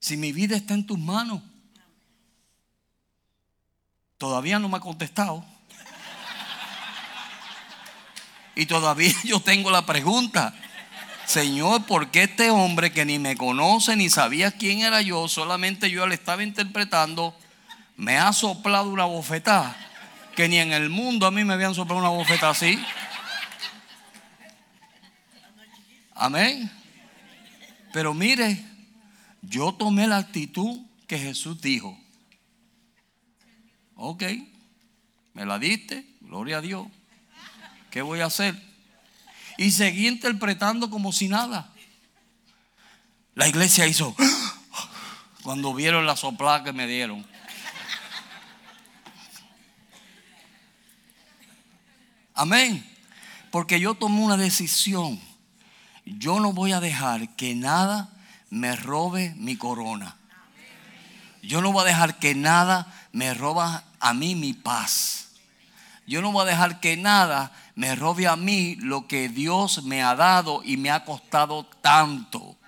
Si 0.00 0.16
mi 0.16 0.32
vida 0.32 0.56
está 0.56 0.74
en 0.74 0.86
tus 0.86 0.98
manos. 0.98 1.42
Todavía 4.18 4.58
no 4.58 4.68
me 4.68 4.78
ha 4.78 4.80
contestado. 4.80 5.44
Y 8.56 8.66
todavía 8.66 9.14
yo 9.24 9.40
tengo 9.40 9.70
la 9.70 9.86
pregunta. 9.86 10.54
Señor, 11.30 11.86
¿por 11.86 12.10
qué 12.10 12.24
este 12.24 12.50
hombre 12.50 12.90
que 12.90 13.04
ni 13.04 13.20
me 13.20 13.36
conoce 13.36 13.94
ni 13.94 14.10
sabía 14.10 14.50
quién 14.50 14.80
era 14.80 15.00
yo, 15.00 15.28
solamente 15.28 15.88
yo 15.88 16.04
le 16.08 16.16
estaba 16.16 16.42
interpretando, 16.42 17.38
me 17.96 18.18
ha 18.18 18.32
soplado 18.32 18.90
una 18.90 19.04
bofetada? 19.04 19.76
Que 20.34 20.48
ni 20.48 20.58
en 20.58 20.72
el 20.72 20.88
mundo 20.88 21.26
a 21.26 21.30
mí 21.30 21.44
me 21.44 21.54
habían 21.54 21.72
soplado 21.72 22.00
una 22.00 22.08
bofetada 22.08 22.50
así. 22.50 22.84
Amén. 26.16 26.68
Pero 27.92 28.12
mire, 28.12 28.64
yo 29.40 29.72
tomé 29.72 30.08
la 30.08 30.16
actitud 30.16 30.80
que 31.06 31.16
Jesús 31.16 31.60
dijo. 31.60 31.96
Ok, 33.94 34.24
me 35.34 35.46
la 35.46 35.60
diste, 35.60 36.04
gloria 36.22 36.58
a 36.58 36.60
Dios. 36.60 36.88
¿Qué 37.92 38.02
voy 38.02 38.18
a 38.18 38.26
hacer? 38.26 38.69
Y 39.60 39.72
seguí 39.72 40.08
interpretando 40.08 40.88
como 40.88 41.12
si 41.12 41.28
nada. 41.28 41.70
La 43.34 43.46
iglesia 43.46 43.86
hizo 43.86 44.16
cuando 45.42 45.74
vieron 45.74 46.06
la 46.06 46.16
soplada 46.16 46.64
que 46.64 46.72
me 46.72 46.86
dieron. 46.86 47.26
Amén. 52.32 52.90
Porque 53.50 53.78
yo 53.78 53.92
tomé 53.92 54.22
una 54.22 54.38
decisión. 54.38 55.20
Yo 56.06 56.40
no 56.40 56.54
voy 56.54 56.72
a 56.72 56.80
dejar 56.80 57.36
que 57.36 57.54
nada 57.54 58.08
me 58.48 58.74
robe 58.76 59.34
mi 59.36 59.56
corona. 59.56 60.16
Yo 61.42 61.60
no 61.60 61.70
voy 61.70 61.82
a 61.82 61.88
dejar 61.88 62.18
que 62.18 62.34
nada 62.34 62.90
me 63.12 63.34
roba 63.34 63.84
a 64.00 64.14
mí 64.14 64.34
mi 64.34 64.54
paz. 64.54 65.32
Yo 66.06 66.22
no 66.22 66.32
voy 66.32 66.44
a 66.44 66.50
dejar 66.50 66.80
que 66.80 66.96
nada 66.96 67.52
me 67.80 67.96
robe 67.96 68.26
a 68.26 68.36
mí 68.36 68.76
lo 68.76 69.08
que 69.08 69.30
Dios 69.30 69.84
me 69.84 70.02
ha 70.02 70.14
dado 70.14 70.62
y 70.62 70.76
me 70.76 70.90
ha 70.90 71.02
costado 71.02 71.64
tanto. 71.64 72.58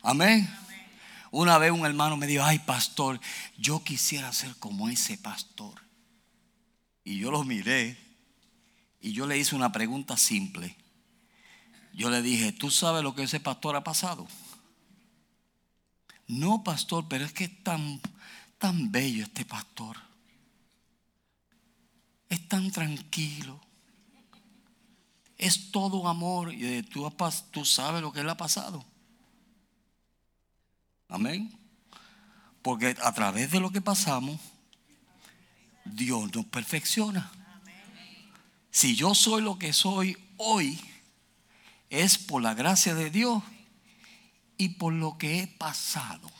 Amén. 0.00 0.48
Una 1.30 1.58
vez 1.58 1.70
un 1.70 1.84
hermano 1.84 2.16
me 2.16 2.26
dijo, 2.26 2.42
ay 2.42 2.58
pastor, 2.60 3.20
yo 3.58 3.84
quisiera 3.84 4.32
ser 4.32 4.56
como 4.56 4.88
ese 4.88 5.18
pastor. 5.18 5.82
Y 7.04 7.18
yo 7.18 7.30
lo 7.30 7.44
miré 7.44 7.98
y 9.02 9.12
yo 9.12 9.26
le 9.26 9.36
hice 9.36 9.54
una 9.54 9.72
pregunta 9.72 10.16
simple. 10.16 10.74
Yo 11.92 12.08
le 12.08 12.22
dije, 12.22 12.50
¿tú 12.50 12.70
sabes 12.70 13.02
lo 13.02 13.14
que 13.14 13.24
ese 13.24 13.40
pastor 13.40 13.76
ha 13.76 13.84
pasado? 13.84 14.26
No, 16.26 16.64
pastor, 16.64 17.08
pero 17.10 17.26
es 17.26 17.34
que 17.34 17.44
es 17.44 17.62
tan, 17.62 18.00
tan 18.56 18.90
bello 18.90 19.24
este 19.24 19.44
pastor 19.44 20.03
es 22.28 22.48
tan 22.48 22.70
tranquilo. 22.70 23.60
Es 25.36 25.70
todo 25.70 26.08
amor. 26.08 26.52
Y 26.52 26.82
tú, 26.82 27.64
sabes 27.64 28.02
lo 28.02 28.12
que 28.12 28.20
él 28.20 28.28
ha 28.28 28.36
pasado. 28.36 28.84
Amén. 31.08 31.56
Porque 32.62 32.96
a 33.02 33.12
través 33.12 33.50
de 33.50 33.60
lo 33.60 33.70
que 33.70 33.80
pasamos, 33.80 34.40
Dios 35.84 36.34
nos 36.34 36.46
perfecciona. 36.46 37.30
Si 38.70 38.96
yo 38.96 39.14
soy 39.14 39.42
lo 39.42 39.58
que 39.58 39.72
soy 39.72 40.16
hoy, 40.36 40.80
es 41.90 42.18
por 42.18 42.42
la 42.42 42.54
gracia 42.54 42.94
de 42.94 43.10
Dios 43.10 43.42
y 44.56 44.70
por 44.70 44.92
lo 44.92 45.18
que 45.18 45.40
he 45.40 45.46
pasado. 45.46 46.30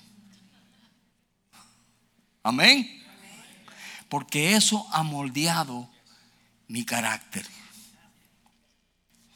Amén. 2.42 3.03
Porque 4.08 4.54
eso 4.54 4.86
ha 4.92 5.02
moldeado 5.02 5.88
mi 6.68 6.84
carácter. 6.84 7.46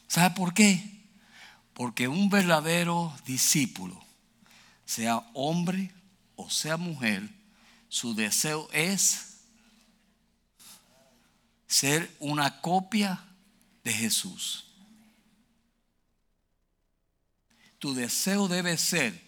¿Sabe 0.07 0.35
por 0.35 0.53
qué? 0.53 0.99
Porque 1.73 2.07
un 2.07 2.29
verdadero 2.29 3.15
discípulo, 3.25 4.03
sea 4.85 5.17
hombre 5.33 5.93
o 6.35 6.49
sea 6.49 6.77
mujer, 6.77 7.29
su 7.89 8.15
deseo 8.15 8.69
es 8.71 9.29
ser 11.67 12.13
una 12.19 12.61
copia 12.61 13.23
de 13.83 13.93
Jesús. 13.93 14.65
Tu 17.77 17.93
deseo 17.93 18.47
debe 18.47 18.77
ser, 18.77 19.21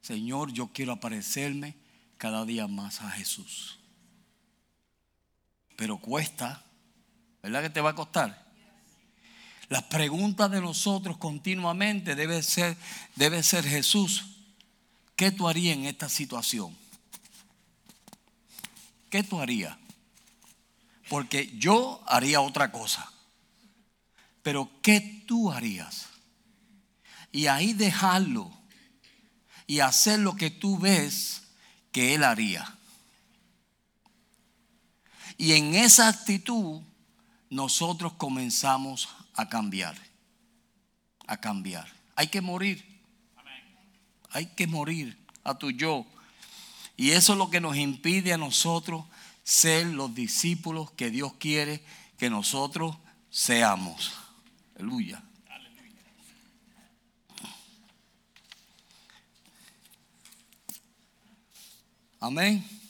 Señor, 0.00 0.52
yo 0.52 0.68
quiero 0.68 0.92
aparecerme 0.92 1.76
cada 2.18 2.44
día 2.44 2.66
más 2.66 3.00
a 3.02 3.10
Jesús. 3.10 3.78
Pero 5.76 5.98
cuesta, 5.98 6.64
¿verdad 7.42 7.62
que 7.62 7.70
te 7.70 7.80
va 7.80 7.90
a 7.90 7.94
costar? 7.94 8.42
Las 9.68 9.84
preguntas 9.84 10.50
de 10.50 10.60
nosotros 10.60 11.16
continuamente 11.16 12.14
debe 12.14 12.42
ser, 12.42 12.76
debe 13.16 13.42
ser 13.42 13.64
Jesús, 13.64 14.36
¿qué 15.16 15.30
tú 15.30 15.48
harías 15.48 15.76
en 15.76 15.86
esta 15.86 16.08
situación? 16.08 16.76
¿Qué 19.08 19.22
tú 19.22 19.40
harías? 19.40 19.76
Porque 21.08 21.52
yo 21.58 22.02
haría 22.06 22.40
otra 22.40 22.70
cosa. 22.70 23.10
Pero 24.42 24.70
¿qué 24.82 25.24
tú 25.26 25.50
harías? 25.50 26.12
y 27.32 27.46
ahí 27.46 27.72
dejarlo 27.72 28.52
y 29.66 29.80
hacer 29.80 30.20
lo 30.20 30.36
que 30.36 30.50
tú 30.50 30.78
ves 30.78 31.42
que 31.90 32.14
Él 32.14 32.22
haría. 32.24 32.78
Y 35.38 35.52
en 35.52 35.74
esa 35.74 36.08
actitud 36.08 36.80
nosotros 37.50 38.14
comenzamos 38.14 39.08
a 39.34 39.48
cambiar, 39.48 39.96
a 41.26 41.36
cambiar. 41.36 41.86
Hay 42.16 42.28
que 42.28 42.40
morir, 42.40 42.84
hay 44.30 44.46
que 44.46 44.66
morir 44.66 45.18
a 45.44 45.56
tu 45.56 45.70
yo. 45.70 46.06
Y 46.96 47.10
eso 47.10 47.32
es 47.32 47.38
lo 47.38 47.50
que 47.50 47.60
nos 47.60 47.76
impide 47.76 48.32
a 48.32 48.38
nosotros 48.38 49.04
ser 49.42 49.86
los 49.86 50.14
discípulos 50.14 50.90
que 50.92 51.10
Dios 51.10 51.32
quiere 51.34 51.84
que 52.16 52.30
nosotros 52.30 52.96
seamos. 53.30 54.12
Aleluya. 54.76 55.22
Amén. 62.20 62.81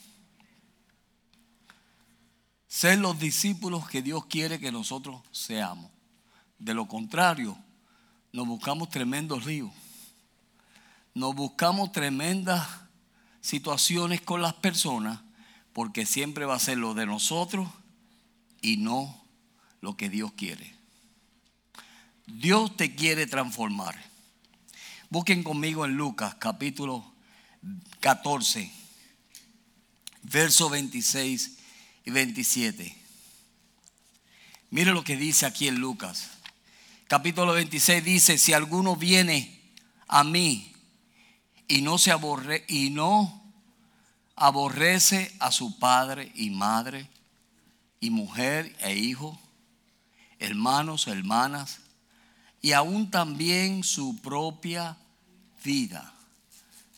Ser 2.73 2.97
los 2.97 3.19
discípulos 3.19 3.87
que 3.87 4.01
Dios 4.01 4.25
quiere 4.25 4.59
que 4.59 4.71
nosotros 4.71 5.21
seamos. 5.31 5.91
De 6.57 6.73
lo 6.73 6.87
contrario, 6.87 7.55
nos 8.31 8.47
buscamos 8.47 8.89
tremendos 8.89 9.43
ríos. 9.43 9.69
Nos 11.13 11.35
buscamos 11.35 11.91
tremendas 11.91 12.67
situaciones 13.41 14.21
con 14.21 14.41
las 14.41 14.55
personas 14.55 15.19
porque 15.71 16.07
siempre 16.07 16.45
va 16.45 16.55
a 16.55 16.59
ser 16.59 16.79
lo 16.79 16.95
de 16.95 17.05
nosotros 17.05 17.69
y 18.59 18.77
no 18.77 19.23
lo 19.79 19.95
que 19.95 20.09
Dios 20.09 20.31
quiere. 20.31 20.75
Dios 22.25 22.75
te 22.75 22.95
quiere 22.95 23.27
transformar. 23.27 23.95
Busquen 25.11 25.43
conmigo 25.43 25.85
en 25.85 25.95
Lucas 25.95 26.33
capítulo 26.39 27.05
14 27.99 28.71
versos 30.23 30.71
26 30.71 31.59
y 32.05 32.11
27. 32.11 32.95
Mire 34.69 34.91
lo 34.91 35.03
que 35.03 35.17
dice 35.17 35.45
aquí 35.45 35.67
en 35.67 35.75
Lucas. 35.75 36.31
Capítulo 37.07 37.53
26 37.53 38.03
dice, 38.03 38.37
si 38.37 38.53
alguno 38.53 38.95
viene 38.95 39.61
a 40.07 40.23
mí 40.23 40.73
y 41.67 41.81
no 41.81 41.97
se 41.97 42.11
aborre 42.11 42.65
y 42.67 42.89
no 42.89 43.41
aborrece 44.35 45.35
a 45.39 45.51
su 45.51 45.77
padre 45.77 46.31
y 46.35 46.49
madre 46.49 47.07
y 47.99 48.09
mujer 48.09 48.75
e 48.79 48.95
hijo, 48.95 49.39
hermanos, 50.39 51.07
hermanas, 51.07 51.79
y 52.61 52.71
aún 52.71 53.11
también 53.11 53.83
su 53.83 54.19
propia 54.21 54.97
vida, 55.63 56.13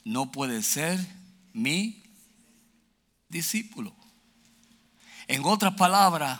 no 0.03 0.31
puede 0.31 0.63
ser 0.63 1.05
mi 1.53 2.03
discípulo. 3.27 4.04
En 5.27 5.43
otras 5.43 5.73
palabras, 5.73 6.39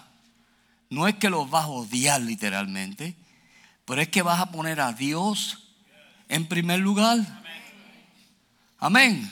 no 0.90 1.08
es 1.08 1.16
que 1.16 1.30
los 1.30 1.50
vas 1.50 1.66
a 1.66 1.70
odiar 1.70 2.22
literalmente, 2.22 3.16
pero 3.86 4.02
es 4.02 4.10
que 4.10 4.22
vas 4.22 4.40
a 4.40 4.52
poner 4.52 4.80
a 4.80 4.94
Dios 4.94 5.74
en 6.30 6.48
primer 6.48 6.80
lugar. 6.80 7.20
Amén. 8.78 9.32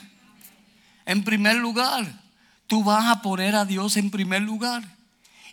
En 1.06 1.22
primer 1.22 1.56
lugar, 1.56 2.06
tú 2.66 2.82
vas 2.82 3.06
a 3.06 3.22
poner 3.22 3.54
a 3.54 3.64
Dios 3.64 3.96
en 3.96 4.10
primer 4.10 4.42
lugar. 4.42 4.82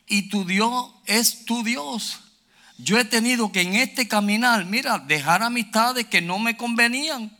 Y 0.07 0.29
tu 0.29 0.45
Dios 0.45 0.91
es 1.05 1.45
tu 1.45 1.63
Dios. 1.63 2.19
Yo 2.77 2.97
he 2.97 3.05
tenido 3.05 3.51
que 3.51 3.61
en 3.61 3.75
este 3.75 4.07
caminar, 4.07 4.65
mira, 4.65 4.97
dejar 4.97 5.43
amistades 5.43 6.07
que 6.07 6.21
no 6.21 6.39
me 6.39 6.57
convenían. 6.57 7.37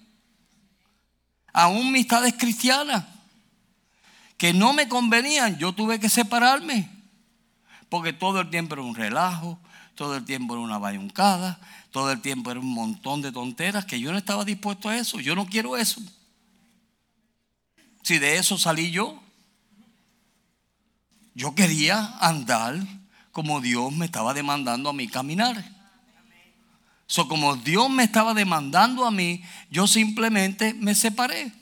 Aún 1.51 1.87
amistades 1.87 2.35
cristianas 2.37 3.05
que 4.41 4.53
no 4.55 4.73
me 4.73 4.87
convenían, 4.87 5.59
yo 5.59 5.71
tuve 5.71 5.99
que 5.99 6.09
separarme. 6.09 6.89
Porque 7.89 8.11
todo 8.11 8.41
el 8.41 8.49
tiempo 8.49 8.73
era 8.73 8.81
un 8.81 8.95
relajo, 8.95 9.59
todo 9.93 10.17
el 10.17 10.25
tiempo 10.25 10.55
era 10.55 10.63
una 10.63 10.79
bayuncada, 10.79 11.59
todo 11.91 12.11
el 12.11 12.21
tiempo 12.21 12.49
era 12.49 12.59
un 12.59 12.73
montón 12.73 13.21
de 13.21 13.31
tonteras 13.31 13.85
que 13.85 13.99
yo 13.99 14.11
no 14.11 14.17
estaba 14.17 14.43
dispuesto 14.43 14.89
a 14.89 14.97
eso. 14.97 15.19
Yo 15.19 15.35
no 15.35 15.45
quiero 15.45 15.77
eso. 15.77 16.01
Si 18.01 18.17
de 18.17 18.37
eso 18.37 18.57
salí 18.57 18.89
yo, 18.89 19.21
yo 21.35 21.53
quería 21.53 22.17
andar 22.19 22.79
como 23.31 23.61
Dios 23.61 23.93
me 23.93 24.05
estaba 24.05 24.33
demandando 24.33 24.89
a 24.89 24.93
mí 24.93 25.07
caminar. 25.07 25.63
So, 27.05 27.27
como 27.27 27.57
Dios 27.57 27.91
me 27.91 28.05
estaba 28.05 28.33
demandando 28.33 29.05
a 29.05 29.11
mí, 29.11 29.43
yo 29.69 29.85
simplemente 29.85 30.73
me 30.73 30.95
separé. 30.95 31.60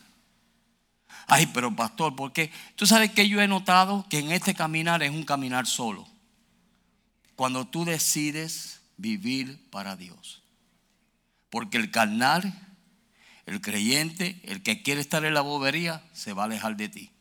Ay, 1.32 1.46
pero 1.54 1.76
pastor, 1.76 2.16
porque 2.16 2.52
tú 2.76 2.88
sabes 2.88 3.12
que 3.12 3.30
yo 3.30 3.40
he 3.40 3.48
notado 3.48 4.06
que 4.10 4.18
en 4.18 4.32
este 4.32 4.56
caminar 4.56 5.04
es 5.04 5.12
un 5.12 5.24
caminar 5.24 5.68
solo. 5.68 6.08
Cuando 7.36 7.68
tú 7.68 7.86
decides 7.86 8.82
vivir 8.98 9.70
para 9.70 9.96
Dios. 9.96 10.42
Porque 11.52 11.78
el 11.78 11.92
carnal, 11.92 12.52
el 13.46 13.62
creyente, 13.62 14.42
el 14.44 14.64
que 14.64 14.82
quiere 14.82 15.02
estar 15.02 15.24
en 15.24 15.36
la 15.36 15.42
bobería, 15.42 16.04
se 16.14 16.34
va 16.34 16.44
a 16.44 16.46
alejar 16.48 16.76
de 16.76 16.90
ti. 16.90 17.12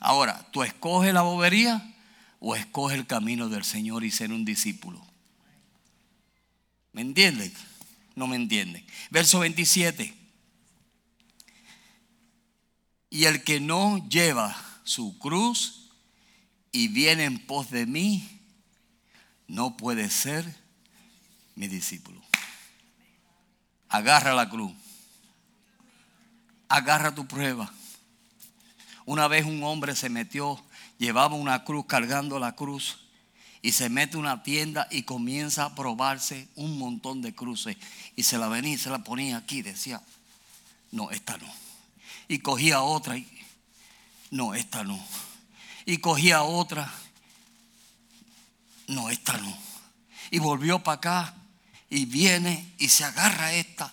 Ahora, 0.00 0.48
¿tú 0.52 0.62
escoges 0.62 1.12
la 1.12 1.20
bobería 1.20 1.94
o 2.38 2.56
escoges 2.56 2.98
el 2.98 3.06
camino 3.06 3.50
del 3.50 3.64
Señor 3.64 4.04
y 4.04 4.10
ser 4.10 4.32
un 4.32 4.46
discípulo? 4.46 5.06
¿Me 6.92 7.02
entienden? 7.02 7.52
No 8.14 8.26
me 8.26 8.36
entienden. 8.36 8.86
Verso 9.10 9.40
27. 9.40 10.19
Y 13.10 13.24
el 13.24 13.42
que 13.42 13.58
no 13.58 14.08
lleva 14.08 14.56
su 14.84 15.18
cruz 15.18 15.90
y 16.70 16.86
viene 16.86 17.24
en 17.24 17.44
pos 17.44 17.70
de 17.70 17.84
mí, 17.84 18.40
no 19.48 19.76
puede 19.76 20.08
ser 20.08 20.44
mi 21.56 21.66
discípulo. 21.66 22.22
Agarra 23.88 24.32
la 24.32 24.48
cruz. 24.48 24.72
Agarra 26.68 27.12
tu 27.12 27.26
prueba. 27.26 27.72
Una 29.04 29.26
vez 29.26 29.44
un 29.44 29.64
hombre 29.64 29.96
se 29.96 30.08
metió, 30.08 30.62
llevaba 30.98 31.34
una 31.34 31.64
cruz 31.64 31.86
cargando 31.86 32.38
la 32.38 32.54
cruz 32.54 33.00
y 33.60 33.72
se 33.72 33.88
mete 33.88 34.16
a 34.16 34.20
una 34.20 34.44
tienda 34.44 34.86
y 34.88 35.02
comienza 35.02 35.64
a 35.64 35.74
probarse 35.74 36.46
un 36.54 36.78
montón 36.78 37.22
de 37.22 37.34
cruces 37.34 37.76
y 38.14 38.22
se 38.22 38.38
la 38.38 38.46
venía 38.46 38.74
y 38.74 38.78
se 38.78 38.90
la 38.90 39.02
ponía 39.02 39.38
aquí. 39.38 39.62
Decía, 39.62 40.00
no, 40.92 41.10
esta 41.10 41.36
no 41.38 41.69
y 42.30 42.38
cogía 42.38 42.82
otra. 42.82 43.16
Y, 43.16 43.26
no, 44.30 44.54
esta 44.54 44.84
no. 44.84 45.04
Y 45.84 45.98
cogía 45.98 46.44
otra. 46.44 46.88
No, 48.86 49.10
esta 49.10 49.36
no. 49.38 49.58
Y 50.30 50.38
volvió 50.38 50.78
para 50.78 50.98
acá 50.98 51.34
y 51.88 52.04
viene 52.04 52.72
y 52.78 52.88
se 52.88 53.04
agarra 53.04 53.52
esta. 53.52 53.92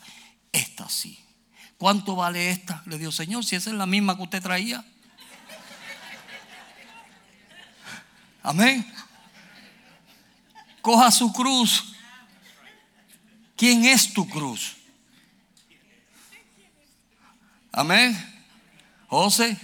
Esta 0.51 0.87
sí. 0.87 1.17
¿Cuánto 1.79 2.15
vale 2.15 2.51
esta? 2.51 2.83
Le 2.85 2.99
dijo, 2.99 3.11
Señor, 3.11 3.43
si 3.43 3.55
esa 3.55 3.71
es 3.71 3.75
la 3.75 3.87
misma 3.87 4.15
que 4.15 4.21
usted 4.21 4.43
traía. 4.43 4.85
Amén. 8.43 8.87
Coja 10.83 11.09
su 11.09 11.33
cruz. 11.33 11.95
¿Quién 13.55 13.83
es 13.83 14.13
tu 14.13 14.29
cruz? 14.29 14.76
Amén. 17.77 18.17
José, 19.07 19.55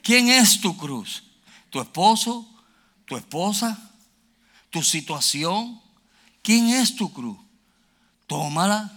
¿quién 0.00 0.28
es 0.28 0.60
tu 0.60 0.76
cruz? 0.76 1.24
¿Tu 1.68 1.80
esposo? 1.80 2.48
¿Tu 3.04 3.16
esposa? 3.16 3.76
¿Tu 4.70 4.80
situación? 4.80 5.82
¿Quién 6.40 6.68
es 6.68 6.94
tu 6.94 7.12
cruz? 7.12 7.36
Tómala 8.28 8.92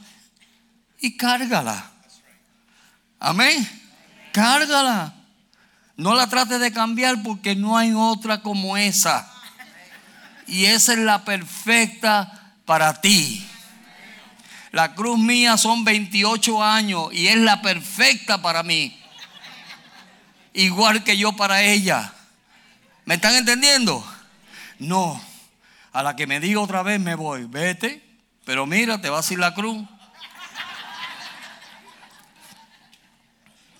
y 1.00 1.18
cárgala. 1.18 1.89
Amén. 3.20 3.68
Cárgala. 4.32 5.16
No 5.95 6.14
la 6.14 6.30
trates 6.30 6.60
de 6.60 6.72
cambiar 6.72 7.24
porque 7.24 7.56
no 7.56 7.80
hay 7.80 7.93
otra 7.93 8.43
como 8.43 8.78
esa. 8.78 9.28
Y 10.45 10.66
esa 10.66 10.93
es 10.93 11.00
la 11.00 11.26
perfecta 11.26 12.54
para 12.64 13.02
ti. 13.02 13.43
La 14.72 14.93
cruz 14.93 15.18
mía 15.18 15.57
son 15.57 15.84
28 15.84 16.63
años 16.63 17.09
y 17.13 17.28
es 17.28 17.38
la 17.38 17.61
perfecta 17.61 18.41
para 18.41 18.63
mí. 18.63 18.97
Igual 20.53 21.03
que 21.03 21.18
yo 21.18 21.34
para 21.34 21.61
ella. 21.61 22.13
¿Me 23.05 23.15
están 23.15 23.36
entendiendo? 23.36 24.05
No. 24.80 25.22
A 25.93 26.03
la 26.03 26.15
que 26.15 26.28
me 26.28 26.39
diga 26.39 26.59
otra 26.59 26.84
vez 26.84 26.99
me 26.99 27.15
voy. 27.15 27.45
Vete. 27.45 28.03
Pero 28.43 28.65
mira, 28.65 28.99
te 28.99 29.09
va 29.09 29.20
a 29.20 29.24
ir 29.30 29.39
la 29.39 29.53
cruz. 29.53 29.86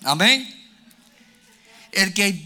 Amén. 0.04 0.48
El 1.92 2.14
que, 2.14 2.44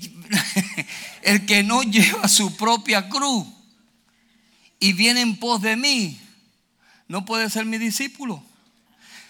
el 1.23 1.47
que 1.47 1.63
no 1.63 1.83
lleva 1.83 2.29
su 2.29 2.57
propia 2.57 3.09
cruz 3.09 3.47
y 4.81 4.93
viene 4.93 5.21
en 5.21 5.37
pos 5.37 5.61
de 5.63 5.77
mí, 5.77 6.19
no 7.09 7.25
puede 7.25 7.51
ser 7.51 7.65
mi 7.65 7.79
discípulo. 7.79 8.43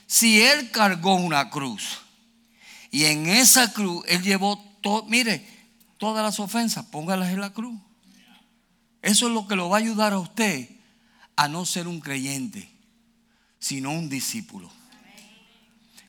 Si 0.06 0.42
Él 0.42 0.70
cargó 0.70 1.14
una 1.14 1.50
cruz 1.50 2.00
y 2.90 3.04
en 3.04 3.26
esa 3.26 3.72
cruz 3.72 4.04
Él 4.08 4.22
llevó, 4.22 4.62
todo, 4.82 5.04
mire, 5.04 5.46
todas 5.98 6.24
las 6.24 6.40
ofensas, 6.40 6.84
póngalas 6.86 7.30
en 7.30 7.40
la 7.40 7.50
cruz. 7.50 7.78
Eso 9.02 9.26
es 9.26 9.32
lo 9.32 9.48
que 9.48 9.56
lo 9.56 9.68
va 9.68 9.78
a 9.78 9.80
ayudar 9.80 10.12
a 10.12 10.18
usted 10.18 10.68
a 11.36 11.48
no 11.48 11.64
ser 11.64 11.88
un 11.88 12.00
creyente, 12.00 12.68
sino 13.58 13.90
un 13.90 14.08
discípulo. 14.08 14.70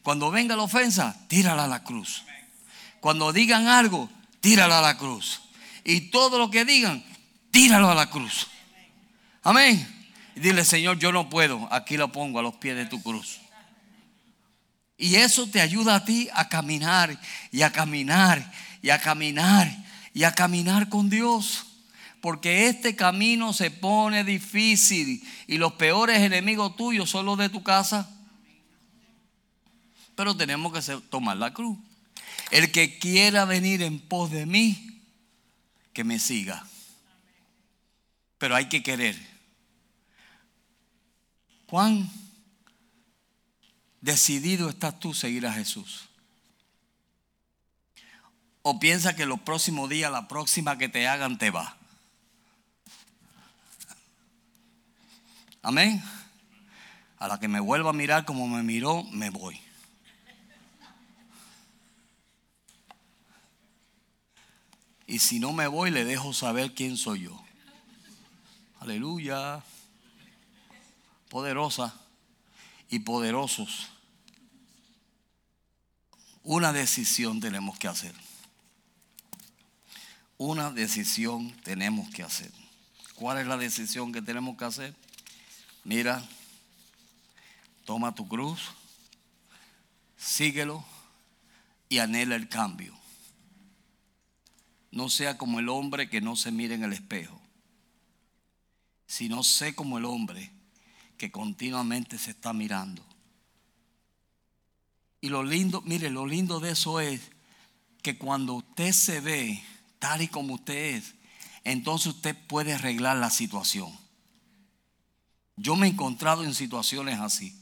Cuando 0.04 0.32
venga 0.32 0.56
la 0.56 0.64
ofensa, 0.64 1.16
tírala 1.28 1.64
a 1.64 1.68
la 1.68 1.84
cruz. 1.84 2.24
Cuando 3.00 3.32
digan 3.34 3.68
algo, 3.68 4.10
tírala 4.42 4.80
a 4.80 4.82
la 4.82 4.98
cruz. 4.98 5.42
Y 5.84 6.12
todo 6.12 6.38
lo 6.38 6.52
que 6.52 6.66
digan, 6.66 7.04
tíralo 7.52 7.90
a 7.90 7.96
la 7.96 8.10
cruz. 8.10 8.48
Amén. 9.44 9.93
Y 10.36 10.40
dile, 10.40 10.66
Señor, 10.66 11.00
yo 11.00 11.12
no 11.12 11.30
puedo. 11.30 11.68
Aquí 11.72 11.98
lo 11.98 12.12
pongo 12.12 12.40
a 12.40 12.42
los 12.42 12.56
pies 12.56 12.76
de 12.76 12.86
tu 12.86 13.02
cruz. 13.02 13.40
Y 14.98 15.16
eso 15.16 15.48
te 15.48 15.62
ayuda 15.62 15.96
a 15.96 16.06
ti 16.06 16.30
a 16.34 16.50
caminar 16.50 17.20
y 17.52 17.62
a 17.64 17.72
caminar 17.72 18.52
y 18.82 18.90
a 18.90 19.00
caminar 19.00 19.70
y 20.14 20.24
a 20.24 20.32
caminar 20.32 20.90
con 20.90 21.10
Dios. 21.10 21.66
Porque 22.22 22.68
este 22.68 22.96
camino 22.96 23.52
se 23.52 23.70
pone 23.70 24.24
difícil 24.24 25.22
y 25.46 25.58
los 25.58 25.74
peores 25.74 26.20
enemigos 26.20 26.76
tuyos 26.78 27.10
son 27.10 27.26
los 27.26 27.38
de 27.38 27.50
tu 27.50 27.64
casa. 27.64 28.10
Pero 30.16 30.38
tenemos 30.38 30.72
que 30.72 30.96
tomar 31.10 31.38
la 31.38 31.54
cruz. 31.54 31.78
El 32.52 32.72
que 32.72 32.98
quiera 33.00 33.46
venir 33.46 33.82
en 33.82 34.00
pos 34.00 34.32
de 34.32 34.46
mí, 34.46 35.02
que 35.92 36.04
me 36.04 36.20
siga. 36.20 36.66
Pero 38.38 38.56
hay 38.56 38.70
que 38.70 38.84
querer. 38.84 39.33
¿Cuán 41.74 42.08
decidido 44.00 44.70
estás 44.70 45.00
tú 45.00 45.12
seguir 45.16 45.48
a 45.48 45.54
Jesús? 45.54 46.08
¿O 48.62 48.80
piensa 48.80 49.16
que 49.16 49.26
los 49.26 49.40
próximos 49.40 49.90
días, 49.90 50.12
la 50.12 50.28
próxima 50.28 50.78
que 50.78 50.88
te 50.88 51.08
hagan, 51.08 51.40
te 51.40 51.50
va? 51.50 51.76
Amén. 55.64 56.04
A 57.18 57.28
la 57.28 57.40
que 57.40 57.48
me 57.48 57.60
vuelva 57.60 57.90
a 57.90 57.94
mirar 57.94 58.24
como 58.24 58.48
me 58.48 58.62
miró, 58.62 59.02
me 59.06 59.32
voy. 59.32 59.60
Y 65.08 65.18
si 65.18 65.40
no 65.40 65.54
me 65.54 65.66
voy, 65.66 65.90
le 65.90 66.06
dejo 66.06 66.34
saber 66.34 66.76
quién 66.76 66.98
soy 66.98 67.22
yo. 67.22 67.44
Aleluya 68.80 69.64
poderosa 71.34 71.92
y 72.92 73.00
poderosos, 73.00 73.90
una 76.44 76.72
decisión 76.72 77.40
tenemos 77.40 77.80
que 77.80 77.88
hacer. 77.88 78.14
Una 80.38 80.70
decisión 80.70 81.52
tenemos 81.64 82.08
que 82.12 82.22
hacer. 82.22 82.52
¿Cuál 83.16 83.40
es 83.40 83.48
la 83.48 83.58
decisión 83.58 84.14
que 84.14 84.22
tenemos 84.22 84.56
que 84.60 84.66
hacer? 84.66 84.96
Mira, 85.84 86.24
toma 87.86 88.14
tu 88.14 88.28
cruz, 88.28 88.62
síguelo 90.16 90.86
y 91.90 91.98
anhela 91.98 92.36
el 92.36 92.48
cambio. 92.48 92.94
No 94.92 95.10
sea 95.10 95.40
como 95.40 95.60
el 95.60 95.70
hombre 95.70 96.12
que 96.12 96.22
no 96.22 96.36
se 96.36 96.52
mira 96.52 96.76
en 96.76 96.84
el 96.84 96.94
espejo, 96.94 97.42
sino 99.08 99.42
sé 99.42 99.74
como 99.74 99.98
el 99.98 100.06
hombre 100.06 100.52
que 101.24 101.32
continuamente 101.32 102.18
se 102.18 102.32
está 102.32 102.52
mirando. 102.52 103.02
Y 105.22 105.30
lo 105.30 105.42
lindo, 105.42 105.82
mire, 105.86 106.10
lo 106.10 106.28
lindo 106.28 106.60
de 106.60 106.72
eso 106.72 107.00
es 107.00 107.32
que 108.02 108.18
cuando 108.18 108.56
usted 108.56 108.92
se 108.92 109.22
ve 109.22 109.64
tal 110.00 110.22
y 110.22 110.28
como 110.28 110.56
usted 110.56 110.98
es, 110.98 111.16
entonces 111.64 112.16
usted 112.16 112.36
puede 112.48 112.74
arreglar 112.74 113.16
la 113.16 113.30
situación. 113.30 113.90
Yo 115.56 115.78
me 115.78 115.88
he 115.88 115.92
encontrado 115.92 116.44
en 116.44 116.54
situaciones 116.54 117.18
así, 117.22 117.58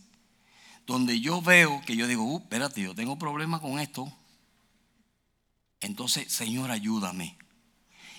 donde 0.87 1.19
yo 1.19 1.39
veo 1.43 1.83
que 1.85 1.95
yo 1.95 2.07
digo, 2.07 2.23
uh, 2.23 2.39
espérate, 2.39 2.81
yo 2.81 2.95
tengo 2.95 3.19
problemas 3.19 3.61
con 3.61 3.79
esto. 3.79 4.11
Entonces, 5.81 6.33
Señor, 6.33 6.71
ayúdame. 6.71 7.37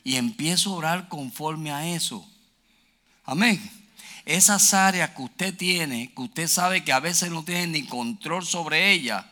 Y 0.05 0.14
empiezo 0.14 0.70
a 0.70 0.76
orar 0.76 1.09
conforme 1.09 1.72
a 1.72 1.88
eso. 1.88 2.24
Amén 3.24 3.82
esas 4.24 4.74
áreas 4.74 5.10
que 5.10 5.22
usted 5.22 5.56
tiene, 5.56 6.12
que 6.14 6.22
usted 6.22 6.48
sabe 6.48 6.84
que 6.84 6.92
a 6.92 7.00
veces 7.00 7.30
no 7.30 7.44
tiene 7.44 7.66
ni 7.66 7.86
control 7.86 8.44
sobre 8.46 8.92
ellas, 8.92 9.24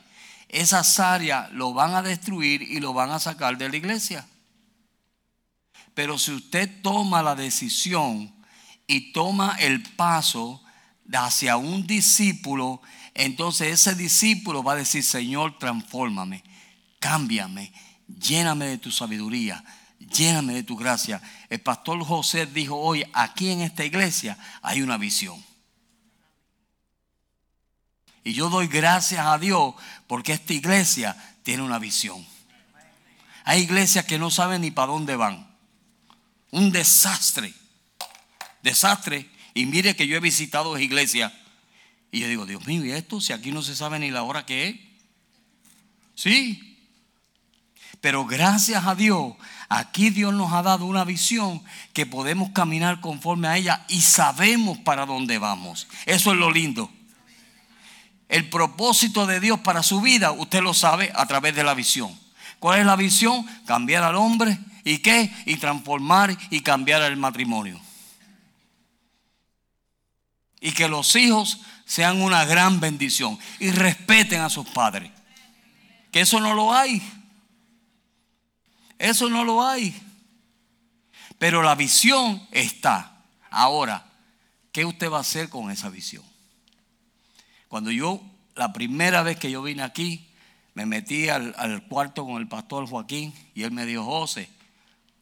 esas 0.49 0.99
áreas 0.99 1.51
lo 1.53 1.72
van 1.72 1.95
a 1.95 2.03
destruir 2.03 2.62
y 2.62 2.80
lo 2.80 2.93
van 2.93 3.11
a 3.11 3.20
sacar 3.20 3.57
de 3.57 3.68
la 3.68 3.76
iglesia. 3.76 4.26
Pero 5.95 6.18
si 6.18 6.32
usted 6.32 6.82
toma 6.82 7.22
la 7.22 7.34
decisión 7.34 8.34
y 8.86 9.12
toma 9.12 9.57
el 9.61 9.82
paso 9.82 10.62
hacia 11.12 11.57
un 11.57 11.86
discípulo, 11.86 12.82
entonces 13.14 13.72
ese 13.72 13.95
discípulo 13.95 14.62
va 14.62 14.72
a 14.72 14.76
decir, 14.76 15.05
Señor, 15.05 15.59
transfórmame, 15.59 16.43
cámbiame, 16.99 17.72
lléname 18.09 18.66
de 18.66 18.78
tu 18.78 18.91
sabiduría, 18.91 19.64
lléname 20.01 20.55
de 20.55 20.63
tu 20.63 20.77
gracia. 20.77 21.21
El 21.49 21.61
pastor 21.61 22.03
José 22.05 22.47
dijo 22.47 22.77
hoy, 22.77 23.05
aquí 23.13 23.51
en 23.51 23.61
esta 23.61 23.85
iglesia 23.85 24.37
hay 24.63 24.83
una 24.83 24.97
visión. 24.97 25.43
Y 28.25 28.33
yo 28.33 28.51
doy 28.51 28.67
gracias 28.67 29.27
a 29.27 29.39
Dios 29.39 29.75
porque 30.07 30.33
esta 30.33 30.53
iglesia 30.53 31.17
tiene 31.43 31.63
una 31.63 31.79
visión. 31.79 32.25
Hay 33.45 33.63
iglesias 33.63 34.05
que 34.05 34.19
no 34.19 34.31
saben 34.31 34.63
ni 34.63 34.71
para 34.71 34.93
dónde 34.93 35.17
van. 35.17 35.49
Un 36.51 36.71
desastre. 36.71 37.55
Desastre. 38.63 39.31
Y 39.55 39.67
mire 39.67 39.97
que 39.97 40.07
yo 40.07 40.17
he 40.17 40.21
visitado 40.21 40.79
iglesias. 40.79 41.33
Y 42.13 42.21
yo 42.21 42.29
digo, 42.29 42.47
Dios 42.47 42.67
mío, 42.67 42.85
¿y 42.85 42.93
esto? 42.93 43.21
Si 43.21 43.33
aquí 43.33 43.53
no 43.53 43.63
se 43.63 43.75
sabe 43.75 43.99
ni 43.99 44.11
la 44.11 44.23
hora 44.23 44.45
que 44.45 44.69
es. 44.69 44.77
Sí. 46.15 46.71
Pero 48.01 48.27
gracias 48.27 48.87
a 48.87 48.95
Dios 48.95 49.35
Aquí 49.73 50.11
Dios 50.11 50.35
nos 50.35 50.53
ha 50.53 50.64
dado 50.64 50.85
una 50.85 51.05
visión 51.05 51.62
que 51.93 52.05
podemos 52.05 52.51
caminar 52.51 53.01
conforme 53.01 53.47
a 53.47 53.57
ella 53.57 53.85
y 53.89 54.01
sabemos 54.01 54.79
para 54.79 55.07
dónde 55.07 55.39
vamos. 55.39 55.87
Eso 56.07 56.33
es 56.33 56.39
lo 56.39 56.51
lindo. 56.51 56.91
El 58.29 58.51
propósito 58.51 59.29
de 59.29 59.39
Dios 59.39 59.61
para 59.61 59.85
su 59.85 60.01
vida, 60.01 60.33
usted 60.33 60.61
lo 60.61 60.75
sabe 60.75 61.12
a 61.14 61.25
través 61.27 61.55
de 61.55 61.62
la 61.62 61.75
visión. 61.75 62.18
¿Cuál 62.59 62.81
es 62.81 62.87
la 62.87 62.97
visión? 62.97 63.47
Cambiar 63.64 64.03
al 64.03 64.16
hombre 64.16 64.59
y 64.83 64.99
qué? 64.99 65.33
Y 65.47 65.57
transformar 65.57 66.37
y 66.51 66.62
cambiar 66.62 67.03
el 67.03 67.16
matrimonio. 67.16 67.81
Y 70.61 70.73
que 70.73 70.89
los 70.89 71.14
hijos 71.14 71.61
sean 71.85 72.21
una 72.23 72.45
gran 72.45 72.81
bendición 72.81 73.39
y 73.61 73.71
respeten 73.71 74.41
a 74.41 74.51
sus 74.51 74.68
padres. 74.71 75.12
Que 76.11 76.23
eso 76.23 76.41
no 76.41 76.55
lo 76.55 76.75
hay. 76.75 77.01
Eso 79.01 79.31
no 79.31 79.45
lo 79.45 79.67
hay. 79.67 79.99
Pero 81.39 81.63
la 81.63 81.75
visión 81.75 82.47
está. 82.51 83.25
Ahora, 83.51 84.05
¿qué 84.73 84.85
usted 84.85 85.11
va 85.11 85.17
a 85.17 85.23
hacer 85.23 85.49
con 85.49 85.71
esa 85.71 85.89
visión? 85.89 86.23
Cuando 87.69 87.91
yo, 87.91 88.21
la 88.55 88.75
primera 88.75 89.23
vez 89.23 89.39
que 89.39 89.51
yo 89.51 89.63
vine 89.63 89.83
aquí, 89.83 90.29
me 90.75 90.85
metí 90.85 91.31
al, 91.31 91.87
cuarto 91.89 92.27
con 92.27 92.43
el 92.43 92.47
pastor 92.47 92.87
Joaquín 92.87 93.33
y 93.55 93.63
él 93.63 93.73
me 93.73 93.87
dijo, 93.87 94.05
José, 94.05 94.51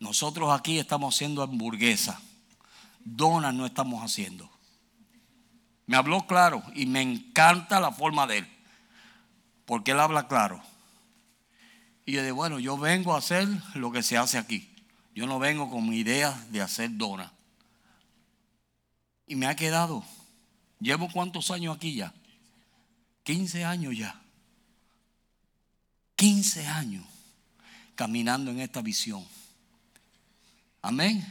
nosotros 0.01 0.51
aquí 0.51 0.81
estamos 0.81 1.14
haciendo 1.14 1.43
hamburguesa, 1.43 2.20
donas 3.05 3.55
no 3.55 3.64
estamos 3.64 4.03
haciendo. 4.03 4.51
Me 5.87 5.97
habló 5.97 6.26
claro 6.26 6.64
y 6.74 6.87
me 6.87 7.01
encanta 7.01 7.79
la 7.79 7.93
forma 7.93 8.26
de 8.26 8.39
él, 8.39 8.49
porque 9.66 9.93
él 9.93 10.01
habla 10.01 10.26
claro. 10.26 10.61
Y 12.09 12.12
yo 12.12 12.22
dije, 12.22 12.32
bueno, 12.32 12.59
yo 12.59 12.78
vengo 12.78 13.14
a 13.14 13.18
hacer 13.18 13.46
lo 13.74 13.92
que 13.92 14.02
se 14.02 14.16
hace 14.16 14.38
aquí. 14.38 14.66
Yo 15.14 15.26
no 15.26 15.38
vengo 15.38 15.68
con 15.68 15.86
mi 15.86 15.98
idea 15.98 16.32
de 16.50 16.62
hacer 16.62 16.96
donas. 16.96 17.30
Y 19.26 19.36
me 19.36 19.44
ha 19.44 19.54
quedado. 19.54 20.02
¿Llevo 20.80 21.11
cuántos 21.12 21.50
años 21.50 21.76
aquí 21.76 21.96
ya? 21.96 22.14
15 23.24 23.62
años 23.62 23.94
ya. 23.94 24.18
15 26.16 26.66
años 26.66 27.04
caminando 27.94 28.52
en 28.52 28.61
esta 28.61 28.80
visión. 28.80 29.22
Amén. 30.80 31.22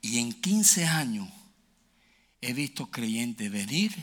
Y 0.00 0.18
en 0.18 0.32
15 0.32 0.86
años 0.86 1.28
he 2.40 2.52
visto 2.52 2.90
creyentes 2.90 3.48
venir 3.48 3.94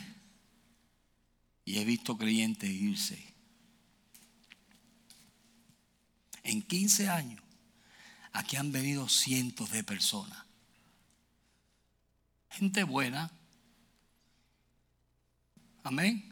y 1.66 1.80
he 1.80 1.84
visto 1.84 2.16
creyentes 2.16 2.70
irse. 2.70 3.29
En 6.50 6.62
15 6.62 7.08
años, 7.08 7.40
aquí 8.32 8.56
han 8.56 8.72
venido 8.72 9.08
cientos 9.08 9.70
de 9.70 9.84
personas. 9.84 10.36
Gente 12.50 12.82
buena. 12.82 13.30
Amén. 15.84 16.28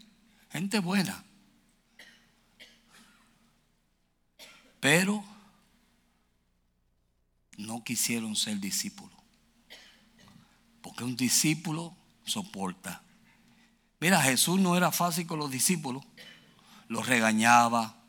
Gente 0.51 0.81
buena. 0.81 1.23
Pero 4.81 5.25
no 7.57 7.85
quisieron 7.85 8.35
ser 8.35 8.59
discípulos. 8.59 9.17
Porque 10.83 11.05
un 11.05 11.15
discípulo 11.15 11.97
soporta. 12.25 13.05
Mira, 14.01 14.21
Jesús 14.21 14.59
no 14.59 14.77
era 14.77 14.91
fácil 14.91 15.29
con 15.29 15.39
los 15.39 15.53
discípulos. 15.53 16.05
Los 16.89 17.07
regañaba, 17.07 18.03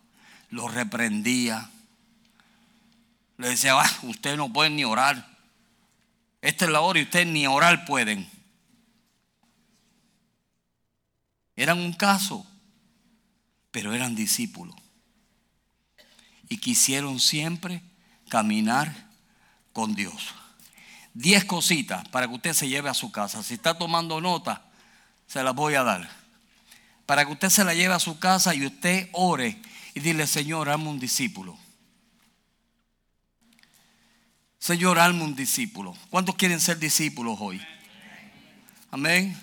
los 0.49 0.73
reprendía. 0.73 1.69
Le 3.39 3.47
decía, 3.47 3.79
ah, 3.79 3.99
ustedes 4.03 4.35
no 4.35 4.51
pueden 4.51 4.75
ni 4.75 4.83
orar. 4.83 5.25
Esta 6.41 6.65
es 6.65 6.71
la 6.71 6.81
hora 6.81 6.99
y 6.99 7.03
ustedes 7.03 7.25
ni 7.25 7.47
orar 7.47 7.85
pueden. 7.85 8.29
Eran 11.55 11.79
un 11.79 11.93
caso, 11.93 12.45
pero 13.71 13.93
eran 13.93 14.13
discípulos. 14.13 14.75
Y 16.49 16.57
quisieron 16.57 17.17
siempre 17.21 17.81
caminar 18.27 19.07
con 19.71 19.95
Dios. 19.95 20.33
Diez 21.13 21.45
cositas 21.45 22.05
para 22.09 22.27
que 22.27 22.33
usted 22.33 22.53
se 22.53 22.67
lleve 22.67 22.89
a 22.89 22.93
su 22.93 23.09
casa. 23.09 23.41
Si 23.41 23.53
está 23.53 23.77
tomando 23.77 24.19
nota, 24.19 24.65
se 25.27 25.41
las 25.43 25.55
voy 25.55 25.75
a 25.75 25.83
dar. 25.83 26.09
Para 27.05 27.25
que 27.25 27.31
usted 27.31 27.49
se 27.49 27.63
la 27.63 27.73
lleve 27.73 27.93
a 27.93 27.99
su 27.99 28.19
casa 28.19 28.53
y 28.53 28.65
usted 28.65 29.07
ore 29.13 29.61
y 29.93 30.01
dile, 30.01 30.27
Señor, 30.27 30.69
hazme 30.69 30.89
un 30.89 30.99
discípulo. 30.99 31.57
Señor, 34.59 34.99
hazme 34.99 35.23
un 35.23 35.35
discípulo. 35.35 35.95
¿Cuántos 36.09 36.35
quieren 36.35 36.59
ser 36.59 36.77
discípulos 36.77 37.37
hoy? 37.39 37.65
Amén. 38.91 39.35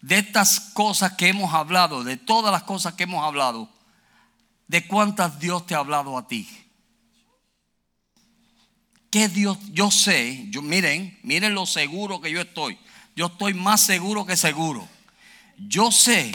De 0.00 0.18
estas 0.18 0.58
cosas 0.58 1.12
que 1.12 1.28
hemos 1.28 1.52
hablado, 1.52 2.02
de 2.02 2.16
todas 2.16 2.50
las 2.50 2.62
cosas 2.62 2.94
que 2.94 3.04
hemos 3.04 3.22
hablado, 3.22 3.68
¿de 4.66 4.86
cuántas 4.86 5.38
Dios 5.38 5.66
te 5.66 5.74
ha 5.74 5.78
hablado 5.78 6.16
a 6.16 6.26
ti? 6.26 6.48
¿Qué 9.10 9.28
Dios? 9.28 9.58
Yo 9.70 9.90
sé, 9.90 10.46
yo, 10.48 10.62
miren, 10.62 11.18
miren 11.22 11.54
lo 11.54 11.66
seguro 11.66 12.22
que 12.22 12.30
yo 12.30 12.40
estoy. 12.40 12.78
Yo 13.14 13.26
estoy 13.26 13.52
más 13.52 13.82
seguro 13.82 14.24
que 14.24 14.36
seguro. 14.36 14.88
Yo 15.58 15.92
sé 15.92 16.32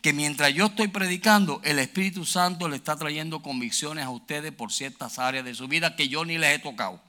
que 0.00 0.12
mientras 0.12 0.54
yo 0.54 0.66
estoy 0.66 0.86
predicando, 0.88 1.60
el 1.64 1.80
Espíritu 1.80 2.24
Santo 2.24 2.68
le 2.68 2.76
está 2.76 2.96
trayendo 2.96 3.42
convicciones 3.42 4.04
a 4.04 4.10
ustedes 4.10 4.52
por 4.52 4.72
ciertas 4.72 5.18
áreas 5.18 5.44
de 5.44 5.54
su 5.54 5.66
vida 5.66 5.96
que 5.96 6.08
yo 6.08 6.24
ni 6.24 6.38
les 6.38 6.56
he 6.56 6.58
tocado. 6.60 7.02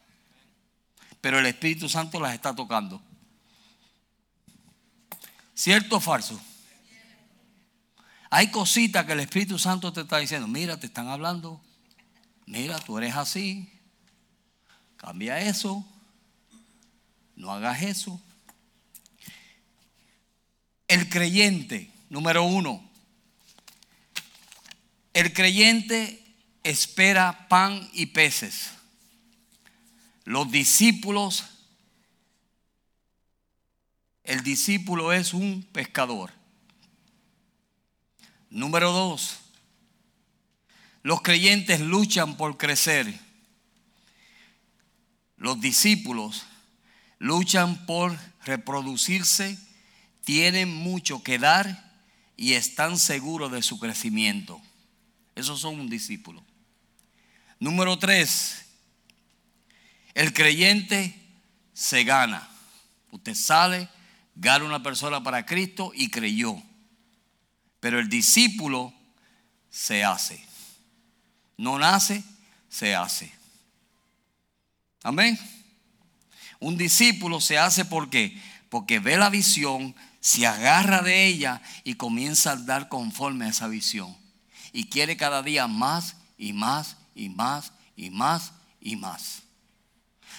Pero 1.22 1.40
el 1.40 1.46
Espíritu 1.46 1.88
Santo 1.88 2.20
las 2.20 2.34
está 2.34 2.54
tocando. 2.56 3.02
¿Cierto 5.54 5.98
o 5.98 6.00
falso? 6.00 6.42
Hay 8.32 8.50
cositas 8.50 9.06
que 9.06 9.12
el 9.12 9.20
Espíritu 9.20 9.60
Santo 9.60 9.94
te 9.94 10.02
está 10.02 10.18
diciendo. 10.18 10.48
Mira, 10.48 10.80
te 10.80 10.88
están 10.88 11.08
hablando. 11.08 11.62
Mira, 12.48 12.80
tú 12.80 12.98
eres 12.98 13.16
así. 13.16 13.72
Cambia 14.98 15.40
eso. 15.40 15.86
No 17.36 17.52
hagas 17.52 17.82
eso. 17.84 18.22
El 20.88 21.10
creyente, 21.10 21.92
número 22.10 22.44
uno. 22.44 22.90
El 25.14 25.34
creyente 25.34 26.24
espera 26.64 27.48
pan 27.48 27.90
y 27.94 28.08
peces. 28.08 28.72
Los 30.24 30.52
discípulos, 30.52 31.46
el 34.24 34.44
discípulo 34.44 35.14
es 35.14 35.34
un 35.34 35.64
pescador. 35.72 36.32
Número 38.50 38.92
dos, 38.92 39.40
los 41.04 41.22
creyentes 41.22 41.80
luchan 41.80 42.38
por 42.38 42.58
crecer 42.58 43.32
los 45.42 45.60
discípulos 45.60 46.44
luchan 47.18 47.88
por 47.88 48.16
reproducirse, 48.46 49.58
tienen 50.24 50.72
mucho 50.72 51.24
que 51.24 51.40
dar 51.40 52.00
y 52.38 52.54
están 52.54 53.00
seguros 53.00 53.52
de 53.52 53.64
su 53.64 53.80
crecimiento. 53.80 54.62
Esos 55.34 55.60
son 55.60 55.80
un 55.80 55.90
discípulo. 55.90 56.44
Número 57.60 57.98
tres, 57.98 58.66
el 60.14 60.34
creyente 60.34 61.16
se 61.74 62.04
gana. 62.04 62.48
Usted 63.12 63.36
sale, 63.36 63.90
gana 64.36 64.66
una 64.66 64.84
persona 64.84 65.24
para 65.24 65.46
Cristo 65.46 65.92
y 65.94 66.10
creyó. 66.10 66.62
Pero 67.80 68.00
el 68.00 68.10
discípulo 68.10 68.94
se 69.70 70.04
hace. 70.04 70.46
No 71.58 71.78
nace, 71.78 72.24
se 72.70 72.96
hace. 72.96 73.32
Amén. 75.04 75.40
Un 76.60 76.78
discípulo 76.78 77.42
se 77.42 77.58
hace 77.58 77.86
porque 77.86 78.40
porque 78.72 79.00
ve 79.00 79.18
la 79.18 79.30
visión, 79.30 79.94
se 80.22 80.48
agarra 80.48 81.02
de 81.02 81.28
ella 81.28 81.62
y 81.84 81.96
comienza 81.96 82.54
a 82.54 82.56
dar 82.56 82.88
conforme 82.88 83.44
a 83.44 83.50
esa 83.50 83.68
visión. 83.68 84.16
Y 84.72 84.86
quiere 84.86 85.18
cada 85.18 85.44
día 85.44 85.68
más 85.68 86.16
y 86.38 86.54
más 86.54 86.96
y 87.14 87.28
más 87.28 87.74
y 87.98 88.12
más 88.12 88.54
y 88.80 88.96
más. 88.96 89.44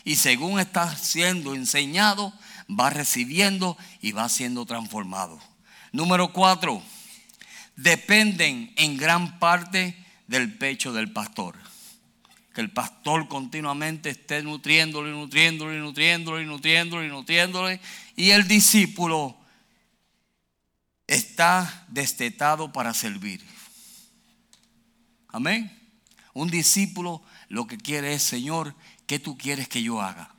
Y 0.04 0.16
según 0.16 0.60
está 0.60 0.96
siendo 0.96 1.54
enseñado, 1.54 2.32
va 2.68 2.90
recibiendo 2.90 3.76
y 4.00 4.12
va 4.12 4.28
siendo 4.28 4.66
transformado. 4.66 5.38
Número 5.92 6.32
cuatro, 6.32 6.82
dependen 7.76 8.72
en 8.76 8.96
gran 8.96 9.38
parte 9.38 9.96
del 10.26 10.56
pecho 10.56 10.92
del 10.92 11.12
pastor 11.12 11.56
que 12.52 12.60
el 12.60 12.70
pastor 12.70 13.28
continuamente 13.28 14.10
esté 14.10 14.42
nutriéndole, 14.42 15.10
nutriéndole, 15.10 15.78
nutriéndole, 15.78 16.44
nutriéndole, 16.44 17.08
nutriéndole. 17.08 17.80
Y 18.14 18.30
el 18.30 18.46
discípulo 18.46 19.36
está 21.06 21.86
destetado 21.88 22.72
para 22.72 22.92
servir. 22.92 23.42
Amén. 25.28 25.78
Un 26.34 26.50
discípulo 26.50 27.22
lo 27.48 27.66
que 27.66 27.78
quiere 27.78 28.14
es, 28.14 28.22
Señor, 28.22 28.74
¿qué 29.06 29.18
tú 29.18 29.36
quieres 29.36 29.68
que 29.68 29.82
yo 29.82 30.00
haga? 30.00 30.34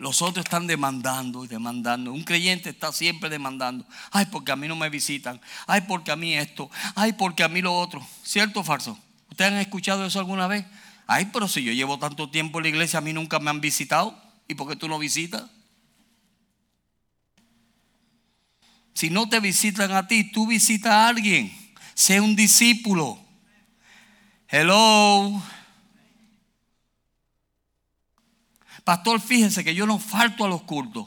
Los 0.00 0.22
otros 0.22 0.46
están 0.46 0.66
demandando 0.66 1.44
y 1.44 1.48
demandando. 1.48 2.10
Un 2.10 2.24
creyente 2.24 2.70
está 2.70 2.90
siempre 2.90 3.28
demandando. 3.28 3.86
Ay, 4.10 4.26
porque 4.32 4.50
a 4.50 4.56
mí 4.56 4.66
no 4.66 4.74
me 4.74 4.88
visitan. 4.88 5.38
Ay, 5.66 5.82
porque 5.82 6.10
a 6.10 6.16
mí 6.16 6.32
esto. 6.32 6.70
Ay, 6.94 7.12
porque 7.12 7.44
a 7.44 7.48
mí 7.48 7.60
lo 7.60 7.76
otro. 7.76 8.06
¿Cierto 8.22 8.60
o 8.60 8.64
falso? 8.64 8.98
¿Ustedes 9.28 9.52
han 9.52 9.58
escuchado 9.58 10.06
eso 10.06 10.18
alguna 10.18 10.46
vez? 10.46 10.64
Ay, 11.06 11.28
pero 11.30 11.48
si 11.48 11.62
yo 11.62 11.72
llevo 11.72 11.98
tanto 11.98 12.30
tiempo 12.30 12.58
en 12.58 12.62
la 12.62 12.68
iglesia, 12.70 12.98
a 12.98 13.02
mí 13.02 13.12
nunca 13.12 13.40
me 13.40 13.50
han 13.50 13.60
visitado. 13.60 14.18
¿Y 14.48 14.54
por 14.54 14.68
qué 14.68 14.76
tú 14.76 14.88
no 14.88 14.98
visitas? 14.98 15.44
Si 18.94 19.10
no 19.10 19.28
te 19.28 19.38
visitan 19.40 19.92
a 19.92 20.08
ti, 20.08 20.24
tú 20.24 20.46
visitas 20.46 20.92
a 20.92 21.08
alguien. 21.08 21.52
Sé 21.94 22.22
un 22.22 22.36
discípulo. 22.36 23.18
Hello. 24.50 25.40
Pastor, 28.82 29.20
fíjese 29.20 29.62
que 29.62 29.76
yo 29.76 29.86
no 29.86 30.00
falto 30.00 30.44
a 30.44 30.48
los 30.48 30.62
cultos. 30.62 31.06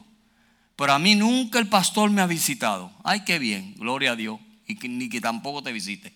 Pero 0.78 0.94
a 0.94 1.00
mí 1.00 1.16
nunca 1.16 1.60
el 1.60 1.68
pastor 1.68 2.10
me 2.10 2.22
ha 2.22 2.26
visitado. 2.26 2.91
Ay, 3.04 3.26
qué 3.26 3.39
bien, 3.39 3.76
gloria 3.76 4.14
a 4.14 4.16
Dios. 4.16 4.39
Y 4.66 4.78
que, 4.78 4.88
ni 4.88 5.10
que 5.10 5.20
tampoco 5.20 5.62
te 5.62 5.74
visite. 5.74 6.14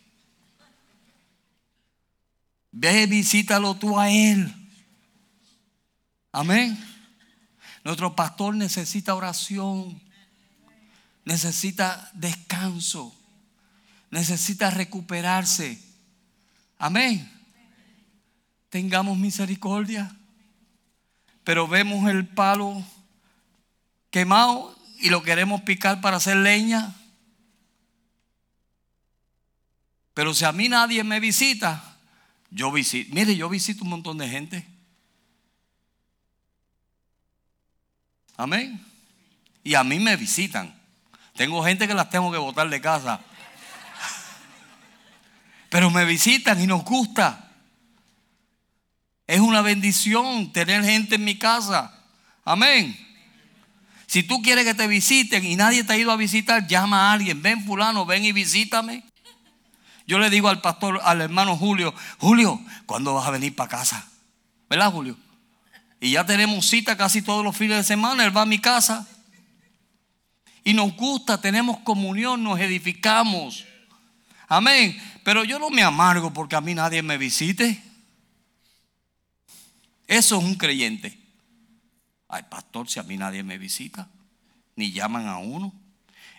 Ve, 2.71 3.05
visítalo 3.07 3.75
tú 3.75 3.99
a 3.99 4.09
él. 4.09 4.53
Amén. 6.32 6.82
Nuestro 7.84 8.15
pastor 8.15 8.55
necesita 8.55 9.15
oración, 9.15 10.01
necesita 11.25 12.09
descanso, 12.13 13.13
necesita 14.11 14.69
recuperarse. 14.69 15.86
Amén. 16.78 17.32
Tengamos 18.69 19.17
misericordia. 19.17 20.15
Pero 21.43 21.67
vemos 21.67 22.09
el 22.09 22.28
palo 22.28 22.84
quemado 24.09 24.78
y 24.99 25.09
lo 25.09 25.23
queremos 25.23 25.61
picar 25.61 26.01
para 26.01 26.17
hacer 26.17 26.38
leña. 26.38 26.93
Pero 30.13 30.34
si 30.34 30.45
a 30.45 30.51
mí 30.51 30.67
nadie 30.67 31.03
me 31.03 31.19
visita, 31.19 31.97
yo 32.49 32.71
visito. 32.71 33.13
Mire, 33.13 33.36
yo 33.36 33.47
visito 33.49 33.84
un 33.84 33.91
montón 33.91 34.17
de 34.17 34.28
gente. 34.28 34.67
Amén. 38.36 38.84
Y 39.63 39.75
a 39.75 39.84
mí 39.84 39.99
me 39.99 40.15
visitan. 40.15 40.73
Tengo 41.36 41.63
gente 41.63 41.88
que 41.88 41.93
las 41.93 42.09
tengo 42.09 42.32
que 42.32 42.38
botar 42.38 42.69
de 42.69 42.82
casa. 42.82 43.21
Pero 45.70 45.89
me 45.89 46.05
visitan 46.05 46.61
y 46.61 46.68
nos 46.68 46.84
gusta. 46.84 47.51
Es 49.28 49.39
una 49.39 49.61
bendición 49.61 50.51
tener 50.53 50.84
gente 50.84 51.15
en 51.15 51.26
mi 51.26 51.38
casa. 51.38 51.93
Amén. 52.45 52.97
Si 54.07 54.24
tú 54.24 54.41
quieres 54.41 54.63
que 54.63 54.74
te 54.74 54.88
visiten 54.88 55.45
y 55.45 55.57
nadie 55.57 55.84
te 55.84 55.93
ha 55.93 55.97
ido 55.97 56.11
a 56.11 56.15
visitar, 56.15 56.65
llama 56.65 57.09
a 57.09 57.13
alguien. 57.13 57.41
Ven 57.41 57.65
fulano, 57.65 58.05
ven 58.05 58.24
y 58.24 58.32
visítame. 58.32 59.03
Yo 60.07 60.18
le 60.20 60.30
digo 60.30 60.47
al 60.47 60.61
pastor, 60.61 61.01
al 61.03 61.20
hermano 61.20 61.57
Julio, 61.57 61.93
Julio, 62.18 62.61
¿cuándo 62.86 63.13
vas 63.13 63.28
a 63.28 63.32
venir 63.32 63.53
para 63.53 63.70
casa? 63.70 64.07
¿Verdad, 64.70 64.91
Julio? 64.93 65.18
Y 65.99 66.11
ya 66.11 66.26
tenemos 66.26 66.65
cita 66.65 66.95
casi 66.95 67.22
todos 67.22 67.43
los 67.43 67.57
fines 67.57 67.78
de 67.78 67.84
semana. 67.84 68.24
Él 68.24 68.36
va 68.36 68.43
a 68.43 68.45
mi 68.45 68.59
casa. 68.59 69.05
Y 70.63 70.74
nos 70.74 70.95
gusta, 70.95 71.41
tenemos 71.41 71.80
comunión, 71.80 72.43
nos 72.43 72.59
edificamos. 72.59 73.65
Amén. 74.47 74.97
Pero 75.28 75.43
yo 75.43 75.59
no 75.59 75.69
me 75.69 75.84
amargo 75.84 76.32
porque 76.32 76.55
a 76.55 76.61
mí 76.61 76.73
nadie 76.73 77.03
me 77.03 77.17
visite. 77.17 77.84
Eso 80.07 80.38
es 80.38 80.41
un 80.45 80.55
creyente. 80.55 81.19
Ay, 82.30 82.43
pastor, 82.49 82.88
si 82.88 82.97
a 82.97 83.03
mí 83.03 83.17
nadie 83.17 83.43
me 83.43 83.57
visita, 83.57 84.07
ni 84.78 84.93
llaman 84.93 85.28
a 85.28 85.38
uno. 85.39 85.73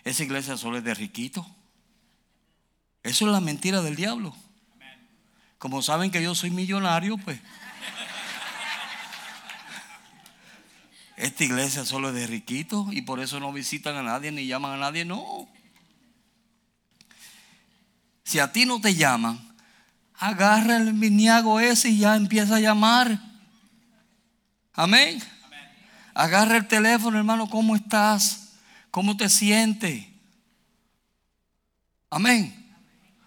Esa 0.03 0.23
iglesia 0.23 0.57
solo 0.57 0.79
es 0.79 0.83
de 0.83 0.95
riquito. 0.95 1.45
Eso 3.03 3.27
es 3.27 3.31
la 3.31 3.39
mentira 3.39 3.83
del 3.83 3.95
diablo. 3.95 4.35
Como 5.59 5.83
saben 5.83 6.09
que 6.09 6.23
yo 6.23 6.33
soy 6.33 6.49
millonario, 6.49 7.19
pues 7.19 7.39
esta 11.15 11.43
iglesia 11.43 11.85
solo 11.85 12.09
es 12.09 12.15
de 12.15 12.25
riquitos 12.25 12.91
y 12.91 13.03
por 13.03 13.19
eso 13.19 13.39
no 13.39 13.53
visitan 13.53 13.97
a 13.97 14.01
nadie 14.01 14.31
ni 14.31 14.47
llaman 14.47 14.71
a 14.71 14.77
nadie. 14.77 15.05
No. 15.05 15.47
Si 18.29 18.37
a 18.37 18.51
ti 18.51 18.63
no 18.63 18.79
te 18.79 18.93
llaman, 18.93 19.39
agarra 20.19 20.77
el 20.77 20.93
miniago 20.93 21.59
ese 21.59 21.89
y 21.89 21.97
ya 21.97 22.15
empieza 22.15 22.57
a 22.57 22.59
llamar. 22.59 23.17
Amén. 24.75 25.19
Agarra 26.13 26.57
el 26.57 26.67
teléfono, 26.67 27.17
hermano, 27.17 27.49
¿cómo 27.49 27.75
estás? 27.75 28.51
¿Cómo 28.91 29.17
te 29.17 29.29
sientes? 29.29 30.05
Amén. 32.11 32.71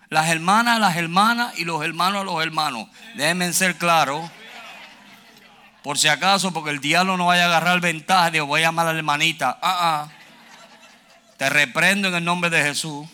Las 0.08 0.28
hermanas, 0.28 0.78
las 0.78 0.94
hermanas 0.94 1.58
y 1.58 1.64
los 1.64 1.82
hermanos 1.82 2.20
a 2.20 2.24
los 2.24 2.40
hermanos. 2.40 2.88
Déjenme 3.16 3.52
ser 3.52 3.78
claros. 3.78 4.30
Por 5.82 5.98
si 5.98 6.06
acaso, 6.06 6.52
porque 6.52 6.70
el 6.70 6.78
diablo 6.78 7.16
no 7.16 7.26
vaya 7.26 7.42
a 7.42 7.46
agarrar 7.46 7.80
ventaja, 7.80 8.30
digo, 8.30 8.46
voy 8.46 8.60
a 8.60 8.66
llamar 8.66 8.86
a 8.86 8.92
la 8.92 9.00
hermanita. 9.00 9.58
Ah, 9.60 9.78
ah. 9.80 10.08
Te 11.38 11.50
reprendo 11.50 12.06
en 12.06 12.14
el 12.14 12.24
nombre 12.24 12.50
de 12.50 12.62
Jesús. 12.62 13.08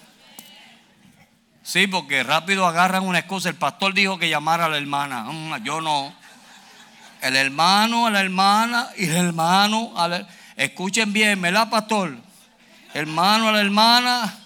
Sí, 1.69 1.87
porque 1.87 2.23
rápido 2.23 2.67
agarran 2.67 3.07
una 3.07 3.19
excusa. 3.19 3.51
El 3.51 3.55
pastor 3.55 3.93
dijo 3.93 4.19
que 4.19 4.31
llamara 4.31 4.65
a 4.65 4.69
la 4.71 4.79
hermana. 4.79 5.25
Mm, 5.25 5.65
yo 5.65 5.83
no. 5.83 6.15
El 7.21 7.37
hermano 7.37 8.07
a 8.07 8.11
la 8.11 8.21
hermana 8.21 8.89
y 8.97 9.05
el 9.05 9.17
hermano 9.17 9.93
a 9.95 10.09
la... 10.09 10.27
Escuchen 10.57 11.13
bien, 11.13 11.43
¿verdad, 11.43 11.69
pastor? 11.69 12.17
Hermano 12.95 13.49
a 13.49 13.53
la 13.53 13.61
hermana. 13.61 14.39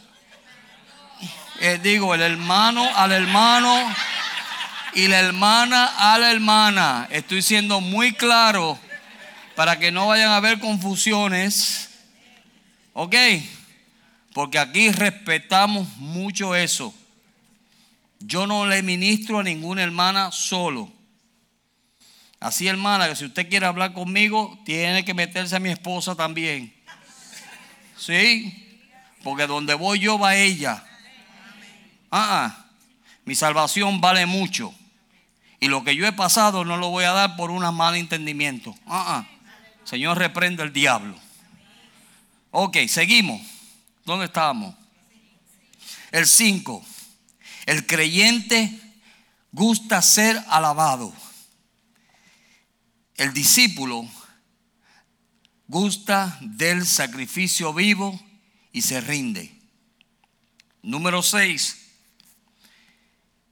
Eh, 1.61 1.79
digo, 1.81 2.13
el 2.13 2.23
hermano 2.23 2.91
al 2.97 3.13
hermano 3.13 3.73
y 4.95 5.07
la 5.07 5.21
hermana 5.21 5.93
a 5.97 6.19
la 6.19 6.33
hermana. 6.33 7.07
Estoy 7.09 7.41
siendo 7.41 7.81
muy 7.81 8.15
claro 8.15 8.77
para 9.55 9.79
que 9.79 9.93
no 9.93 10.09
vayan 10.09 10.33
a 10.33 10.39
haber 10.39 10.59
confusiones. 10.59 11.89
¿Ok? 12.95 13.15
Porque 14.35 14.59
aquí 14.59 14.91
respetamos 14.91 15.87
mucho 15.99 16.57
eso. 16.57 16.93
Yo 18.25 18.47
no 18.47 18.67
le 18.67 18.83
ministro 18.83 19.41
a 19.41 19.43
ninguna 19.43 19.83
hermana 19.83 20.31
solo. 20.33 20.93
Así, 22.41 22.67
hermana, 22.67 23.09
que 23.09 23.17
si 23.17 23.25
usted 23.25 23.49
quiere 23.49 23.67
hablar 23.67 23.93
conmigo, 23.93 24.59
tiene 24.65 25.05
que 25.05 25.15
meterse 25.15 25.57
a 25.57 25.61
mi 25.61 25.71
esposa 25.71 26.15
también. 26.15 26.75
¿Sí? 27.97 28.81
Porque 29.23 29.47
donde 29.47 29.75
voy 29.75 30.01
yo 30.01 30.19
va 30.19 30.35
ella. 30.35 30.85
Ah, 32.11 32.45
ah. 32.45 32.67
mi 33.25 33.35
salvación 33.35 34.01
vale 34.01 34.27
mucho. 34.27 34.75
Y 35.61 35.69
lo 35.69 35.85
que 35.85 35.95
yo 35.95 36.07
he 36.07 36.13
pasado 36.13 36.65
no 36.65 36.77
lo 36.77 36.91
voy 36.91 37.05
a 37.05 37.13
dar 37.13 37.37
por 37.37 37.53
un 37.53 37.63
mal 37.75 37.95
entendimiento. 37.95 38.75
Ah, 38.87 39.25
ah. 39.25 39.27
Señor, 39.85 40.19
reprende 40.19 40.63
el 40.65 40.73
diablo. 40.73 41.17
Ok, 42.51 42.79
seguimos. 42.89 43.41
¿Dónde 44.05 44.27
estábamos? 44.27 44.75
El 46.11 46.27
5. 46.27 46.85
El 47.67 47.87
creyente 47.87 48.81
gusta 49.53 50.03
ser 50.03 50.43
alabado. 50.49 51.13
El 53.17 53.33
discípulo 53.33 54.09
gusta 55.69 56.39
del 56.41 56.87
sacrificio 56.87 57.73
vivo 57.73 58.21
y 58.73 58.83
se 58.83 59.01
rinde. 59.01 59.53
Número 60.83 61.23
6. 61.23 61.79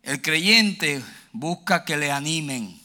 El 0.02 0.20
creyente 0.20 1.02
busca 1.32 1.84
que 1.84 1.96
le 1.96 2.10
animen. 2.10 2.80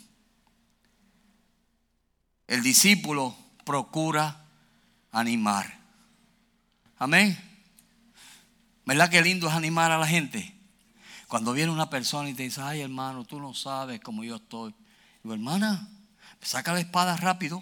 El 2.47 2.61
discípulo 2.61 3.35
procura 3.65 4.45
animar. 5.11 5.79
Amén. 6.97 7.37
¿Verdad 8.85 9.09
que 9.09 9.21
lindo 9.21 9.47
es 9.47 9.53
animar 9.53 9.91
a 9.91 9.97
la 9.97 10.07
gente? 10.07 10.54
Cuando 11.27 11.53
viene 11.53 11.71
una 11.71 11.89
persona 11.89 12.29
y 12.29 12.33
te 12.33 12.43
dice, 12.43 12.61
ay 12.61 12.81
hermano, 12.81 13.23
tú 13.23 13.39
no 13.39 13.53
sabes 13.53 13.99
cómo 14.01 14.23
yo 14.23 14.35
estoy. 14.35 14.75
Digo, 15.23 15.33
hermana, 15.33 15.89
saca 16.41 16.73
la 16.73 16.79
espada 16.79 17.17
rápido. 17.17 17.61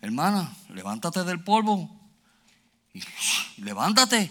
Hermana, 0.00 0.54
levántate 0.70 1.24
del 1.24 1.42
polvo. 1.42 1.94
Levántate, 3.58 4.30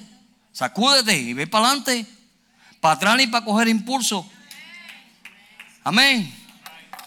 sacúdete 0.51 1.18
y 1.18 1.34
ve 1.34 1.47
para 1.47 1.68
adelante. 1.68 2.05
Para 2.80 2.95
atrás 2.95 3.22
y 3.22 3.28
para 3.28 3.45
coger 3.45 3.68
impulso. 3.68 4.30
Amén. 5.84 6.34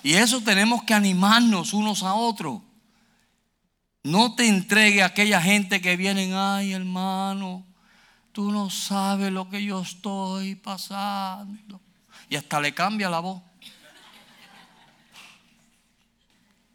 Y 0.02 0.14
eso 0.14 0.40
tenemos 0.40 0.82
que 0.84 0.94
animarnos 0.94 1.72
unos 1.72 2.02
a 2.02 2.14
otros. 2.14 2.62
No 4.02 4.34
te 4.34 4.46
entregue 4.46 5.02
a 5.02 5.06
aquella 5.06 5.40
gente 5.42 5.80
que 5.80 5.96
vienen, 5.96 6.32
ay 6.34 6.72
hermano, 6.72 7.66
tú 8.32 8.50
no 8.50 8.70
sabes 8.70 9.32
lo 9.32 9.48
que 9.48 9.64
yo 9.64 9.82
estoy 9.82 10.54
pasando. 10.54 11.80
Y 12.28 12.36
hasta 12.36 12.60
le 12.60 12.74
cambia 12.74 13.10
la 13.10 13.20
voz. 13.20 13.42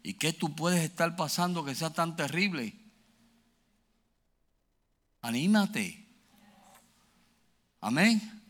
¿Y 0.02 0.14
qué 0.14 0.32
tú 0.32 0.54
puedes 0.54 0.84
estar 0.84 1.16
pasando 1.16 1.64
que 1.64 1.74
sea 1.74 1.90
tan 1.90 2.14
terrible? 2.14 2.74
Anímate. 5.22 6.06
Amén. 7.80 8.42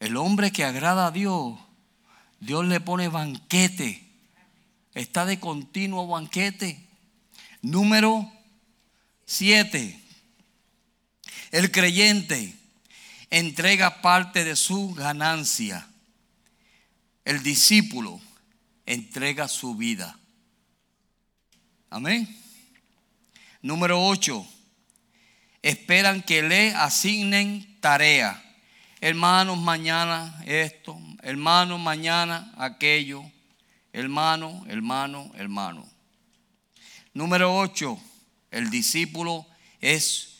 El 0.00 0.16
hombre 0.16 0.50
que 0.50 0.64
agrada 0.64 1.06
a 1.06 1.10
Dios 1.10 1.58
Dios 2.42 2.66
le 2.66 2.80
pone 2.80 3.06
banquete. 3.06 4.04
Está 4.94 5.24
de 5.24 5.38
continuo 5.38 6.08
banquete. 6.08 6.88
Número 7.62 8.28
siete. 9.24 10.01
El 11.52 11.70
creyente 11.70 12.56
entrega 13.28 14.00
parte 14.00 14.42
de 14.42 14.56
su 14.56 14.94
ganancia. 14.94 15.86
El 17.26 17.42
discípulo 17.42 18.20
entrega 18.86 19.46
su 19.48 19.74
vida. 19.74 20.18
Amén. 21.90 22.26
Número 23.60 24.02
8. 24.02 24.46
Esperan 25.60 26.22
que 26.22 26.42
le 26.42 26.74
asignen 26.74 27.78
tarea. 27.80 28.42
Hermanos, 29.02 29.60
mañana 29.60 30.42
esto. 30.46 30.98
Hermanos, 31.22 31.78
mañana 31.78 32.50
aquello. 32.56 33.22
Hermano, 33.92 34.64
hermano, 34.68 35.30
hermano. 35.36 35.86
Número 37.12 37.54
8. 37.54 38.00
El 38.50 38.70
discípulo 38.70 39.46
es 39.82 40.31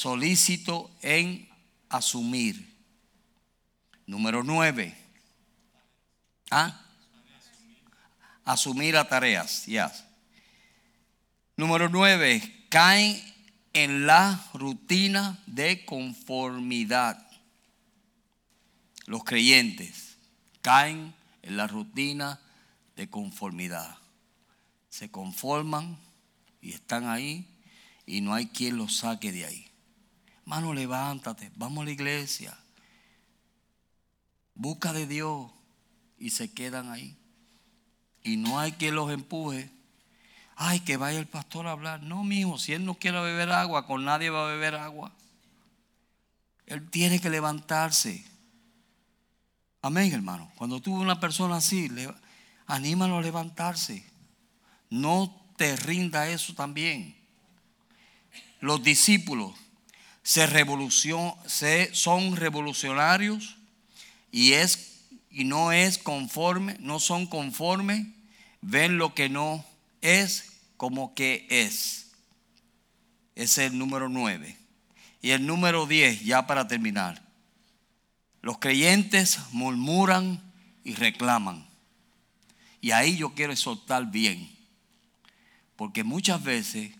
solícito 0.00 0.90
en 1.02 1.46
asumir. 1.90 2.74
Número 4.06 4.42
9. 4.42 4.96
¿Ah? 6.50 6.80
Asumir 8.46 8.96
a 8.96 9.06
tareas. 9.06 9.66
Yes. 9.66 10.04
Número 11.54 11.90
9. 11.90 12.66
Caen 12.70 13.22
en 13.74 14.06
la 14.06 14.42
rutina 14.54 15.38
de 15.44 15.84
conformidad. 15.84 17.30
Los 19.04 19.22
creyentes 19.22 20.16
caen 20.62 21.14
en 21.42 21.58
la 21.58 21.66
rutina 21.66 22.40
de 22.96 23.10
conformidad. 23.10 23.98
Se 24.88 25.10
conforman 25.10 25.98
y 26.62 26.72
están 26.72 27.06
ahí 27.06 27.46
y 28.06 28.22
no 28.22 28.32
hay 28.32 28.46
quien 28.46 28.78
los 28.78 28.96
saque 28.96 29.30
de 29.30 29.44
ahí. 29.44 29.69
Mano, 30.50 30.74
levántate, 30.74 31.52
vamos 31.54 31.82
a 31.82 31.84
la 31.84 31.92
iglesia. 31.92 32.58
Busca 34.52 34.92
de 34.92 35.06
Dios 35.06 35.48
y 36.18 36.30
se 36.30 36.52
quedan 36.52 36.90
ahí. 36.90 37.16
Y 38.24 38.36
no 38.36 38.58
hay 38.58 38.72
quien 38.72 38.96
los 38.96 39.12
empuje. 39.12 39.70
Ay, 40.56 40.80
que 40.80 40.96
vaya 40.96 41.20
el 41.20 41.28
pastor 41.28 41.68
a 41.68 41.70
hablar. 41.70 42.02
No, 42.02 42.24
mijo, 42.24 42.58
si 42.58 42.72
él 42.72 42.84
no 42.84 42.96
quiere 42.96 43.20
beber 43.20 43.52
agua, 43.52 43.86
con 43.86 44.04
nadie 44.04 44.28
va 44.28 44.42
a 44.42 44.50
beber 44.50 44.74
agua. 44.74 45.12
Él 46.66 46.90
tiene 46.90 47.20
que 47.20 47.30
levantarse. 47.30 48.24
Amén, 49.82 50.12
hermano. 50.12 50.50
Cuando 50.56 50.80
tuve 50.80 50.98
una 50.98 51.20
persona 51.20 51.58
así, 51.58 51.88
anímalo 52.66 53.18
a 53.18 53.22
levantarse. 53.22 54.04
No 54.88 55.32
te 55.56 55.76
rinda 55.76 56.28
eso 56.28 56.54
también. 56.54 57.16
Los 58.58 58.82
discípulos 58.82 59.54
se 60.22 60.46
revolución, 60.46 61.34
se, 61.46 61.94
son 61.94 62.36
revolucionarios 62.36 63.56
y, 64.30 64.52
es, 64.52 65.06
y 65.30 65.44
no 65.44 65.72
es 65.72 65.98
conforme, 65.98 66.76
no 66.80 67.00
son 67.00 67.26
conformes, 67.26 68.06
ven 68.60 68.98
lo 68.98 69.14
que 69.14 69.28
no 69.28 69.64
es 70.00 70.52
como 70.76 71.14
que 71.14 71.46
es. 71.50 72.10
Ese 73.34 73.66
es 73.66 73.72
el 73.72 73.78
número 73.78 74.08
9. 74.08 74.56
Y 75.22 75.30
el 75.30 75.46
número 75.46 75.86
10, 75.86 76.22
ya 76.22 76.46
para 76.46 76.66
terminar. 76.68 77.22
Los 78.42 78.58
creyentes 78.58 79.38
murmuran 79.52 80.42
y 80.84 80.94
reclaman. 80.94 81.66
Y 82.80 82.92
ahí 82.92 83.16
yo 83.16 83.34
quiero 83.34 83.52
exhortar 83.52 84.10
bien. 84.10 84.50
Porque 85.76 86.04
muchas 86.04 86.42
veces 86.42 86.92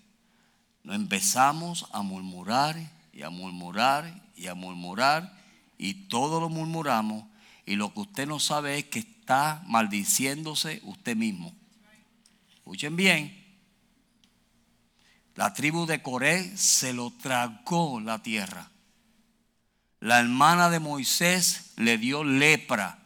empezamos 0.84 1.86
a 1.92 2.02
murmurar 2.02 2.76
y 3.20 3.22
a 3.22 3.28
murmurar 3.28 4.30
y 4.34 4.46
a 4.46 4.54
murmurar 4.54 5.36
y 5.76 6.08
todo 6.08 6.40
lo 6.40 6.48
murmuramos 6.48 7.22
y 7.66 7.76
lo 7.76 7.92
que 7.92 8.00
usted 8.00 8.26
no 8.26 8.40
sabe 8.40 8.78
es 8.78 8.86
que 8.86 9.00
está 9.00 9.62
maldiciéndose 9.66 10.80
usted 10.84 11.16
mismo. 11.16 11.54
Escuchen 12.50 12.96
bien. 12.96 13.36
La 15.34 15.52
tribu 15.52 15.84
de 15.84 16.00
Coré 16.00 16.56
se 16.56 16.94
lo 16.94 17.10
tragó 17.10 18.00
la 18.00 18.22
tierra. 18.22 18.70
La 20.00 20.20
hermana 20.20 20.70
de 20.70 20.80
Moisés 20.80 21.74
le 21.76 21.98
dio 21.98 22.24
lepra 22.24 23.02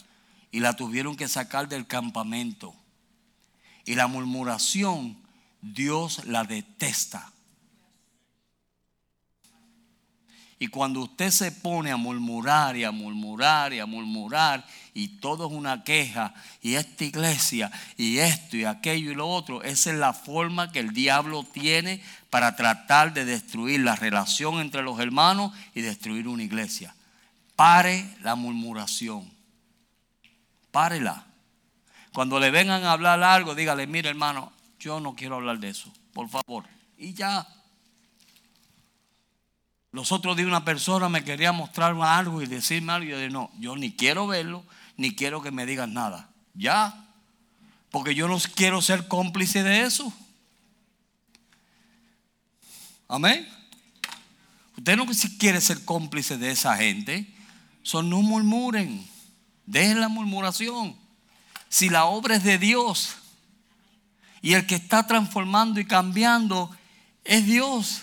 y 0.52 0.60
la 0.60 0.74
tuvieron 0.74 1.16
que 1.16 1.26
sacar 1.26 1.68
del 1.68 1.88
campamento. 1.88 2.72
Y 3.84 3.96
la 3.96 4.06
murmuración, 4.06 5.18
Dios 5.60 6.24
la 6.26 6.44
detesta. 6.44 7.33
Y 10.64 10.68
cuando 10.68 11.00
usted 11.00 11.30
se 11.30 11.52
pone 11.52 11.90
a 11.90 11.98
murmurar 11.98 12.74
y 12.74 12.84
a 12.84 12.90
murmurar 12.90 13.74
y 13.74 13.80
a 13.80 13.84
murmurar 13.84 14.64
y 14.94 15.08
todo 15.08 15.46
es 15.46 15.52
una 15.52 15.84
queja 15.84 16.32
y 16.62 16.76
esta 16.76 17.04
iglesia 17.04 17.70
y 17.98 18.16
esto 18.16 18.56
y 18.56 18.64
aquello 18.64 19.12
y 19.12 19.14
lo 19.14 19.28
otro, 19.28 19.62
esa 19.62 19.90
es 19.90 19.98
la 19.98 20.14
forma 20.14 20.72
que 20.72 20.78
el 20.80 20.94
diablo 20.94 21.44
tiene 21.44 22.02
para 22.30 22.56
tratar 22.56 23.12
de 23.12 23.26
destruir 23.26 23.80
la 23.80 23.94
relación 23.94 24.58
entre 24.58 24.82
los 24.82 24.98
hermanos 25.00 25.52
y 25.74 25.82
destruir 25.82 26.28
una 26.28 26.44
iglesia. 26.44 26.94
Pare 27.56 28.16
la 28.22 28.34
murmuración. 28.34 29.30
Párela. 30.70 31.26
Cuando 32.14 32.40
le 32.40 32.50
vengan 32.50 32.84
a 32.84 32.92
hablar 32.92 33.22
algo, 33.22 33.54
dígale, 33.54 33.86
mire 33.86 34.08
hermano, 34.08 34.50
yo 34.80 34.98
no 34.98 35.14
quiero 35.14 35.34
hablar 35.34 35.58
de 35.58 35.68
eso, 35.68 35.92
por 36.14 36.30
favor. 36.30 36.64
Y 36.96 37.12
ya. 37.12 37.46
Los 39.94 40.10
otros 40.10 40.36
días 40.36 40.48
una 40.48 40.64
persona 40.64 41.08
me 41.08 41.22
quería 41.22 41.52
mostrar 41.52 41.94
algo 42.02 42.42
y 42.42 42.46
decirme 42.46 42.92
algo 42.92 43.06
y 43.06 43.10
yo 43.10 43.16
dije, 43.16 43.30
no, 43.30 43.52
yo 43.60 43.76
ni 43.76 43.92
quiero 43.92 44.26
verlo, 44.26 44.64
ni 44.96 45.14
quiero 45.14 45.40
que 45.40 45.52
me 45.52 45.66
digan 45.66 45.94
nada. 45.94 46.30
Ya. 46.52 47.06
Porque 47.92 48.12
yo 48.12 48.26
no 48.26 48.36
quiero 48.56 48.82
ser 48.82 49.06
cómplice 49.06 49.62
de 49.62 49.82
eso. 49.82 50.12
Amén. 53.06 53.48
Usted 54.76 54.96
no 54.96 55.06
quiere 55.38 55.60
ser 55.60 55.84
cómplice 55.84 56.38
de 56.38 56.50
esa 56.50 56.76
gente. 56.76 57.32
Son 57.84 58.10
no 58.10 58.20
murmuren. 58.20 59.08
Dejen 59.64 60.00
la 60.00 60.08
murmuración. 60.08 60.96
Si 61.68 61.88
la 61.88 62.06
obra 62.06 62.34
es 62.34 62.42
de 62.42 62.58
Dios 62.58 63.14
y 64.42 64.54
el 64.54 64.66
que 64.66 64.74
está 64.74 65.06
transformando 65.06 65.78
y 65.78 65.84
cambiando 65.84 66.76
es 67.22 67.46
Dios. 67.46 68.02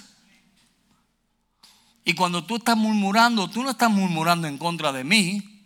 Y 2.03 2.13
cuando 2.13 2.43
tú 2.43 2.55
estás 2.55 2.77
murmurando, 2.77 3.49
tú 3.49 3.63
no 3.63 3.69
estás 3.69 3.91
murmurando 3.91 4.47
en 4.47 4.57
contra 4.57 4.91
de 4.91 5.03
mí. 5.03 5.65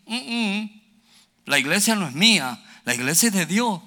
La 1.46 1.60
iglesia 1.60 1.96
no 1.96 2.08
es 2.08 2.14
mía, 2.14 2.64
la 2.84 2.94
iglesia 2.94 3.28
es 3.28 3.34
de 3.34 3.46
Dios. 3.46 3.82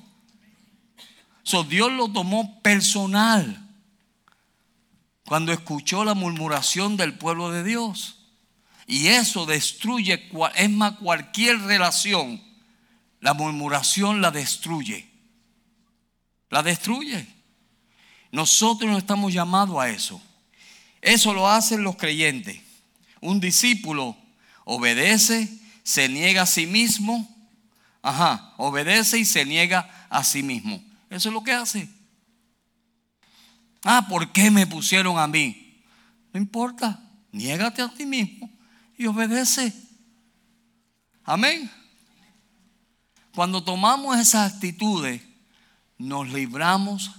Dios 1.69 1.93
lo 1.93 2.09
tomó 2.09 2.61
personal 2.63 3.65
cuando 5.25 5.53
escuchó 5.53 6.05
la 6.05 6.15
murmuración 6.15 6.97
del 6.97 7.15
pueblo 7.15 7.51
de 7.51 7.65
Dios. 7.65 8.15
Y 8.87 9.09
eso 9.09 9.45
destruye, 9.45 10.31
es 10.55 10.71
más, 10.71 10.95
cualquier 10.95 11.61
relación. 11.61 12.43
La 13.21 13.35
murmuración 13.35 14.23
la 14.23 14.31
destruye. 14.31 15.11
La 16.49 16.63
destruye. 16.63 17.27
Nosotros 18.31 18.91
no 18.91 18.97
estamos 18.97 19.33
llamados 19.33 19.79
a 19.79 19.91
eso. 19.91 20.23
Eso 21.01 21.33
lo 21.33 21.49
hacen 21.49 21.83
los 21.83 21.97
creyentes. 21.97 22.61
Un 23.21 23.41
discípulo 23.41 24.17
obedece, 24.65 25.49
se 25.83 26.09
niega 26.09 26.43
a 26.43 26.47
sí 26.47 26.67
mismo. 26.67 27.35
Ajá, 28.03 28.55
obedece 28.57 29.19
y 29.19 29.25
se 29.25 29.45
niega 29.45 30.07
a 30.11 30.25
sí 30.25 30.43
mismo. 30.43 30.83
Eso 31.11 31.29
es 31.29 31.33
lo 31.33 31.43
que 31.43 31.53
hace. 31.53 31.89
Ah, 33.85 34.07
¿por 34.09 34.33
qué 34.33 34.51
me 34.51 34.67
pusieron 34.67 35.19
a 35.19 35.27
mí? 35.27 35.83
No 36.33 36.41
importa, 36.41 37.01
niégate 37.33 37.83
a 37.83 37.89
ti 37.89 38.05
mismo 38.05 38.51
y 38.97 39.07
obedece. 39.07 39.73
Amén. 41.25 41.71
Cuando 43.35 43.63
tomamos 43.63 44.19
esas 44.19 44.55
actitudes, 44.55 45.23
nos 45.97 46.29
libramos 46.31 47.11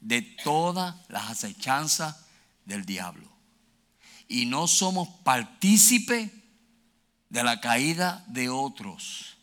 de 0.00 0.22
todas 0.22 0.96
las 1.08 1.30
acechanzas 1.30 2.16
del 2.64 2.84
diablo. 2.84 3.28
Y 4.28 4.46
no 4.46 4.66
somos 4.66 5.08
partícipe 5.24 6.30
de 7.28 7.44
la 7.44 7.60
caída 7.60 8.24
de 8.26 8.48
otros. 8.48 9.38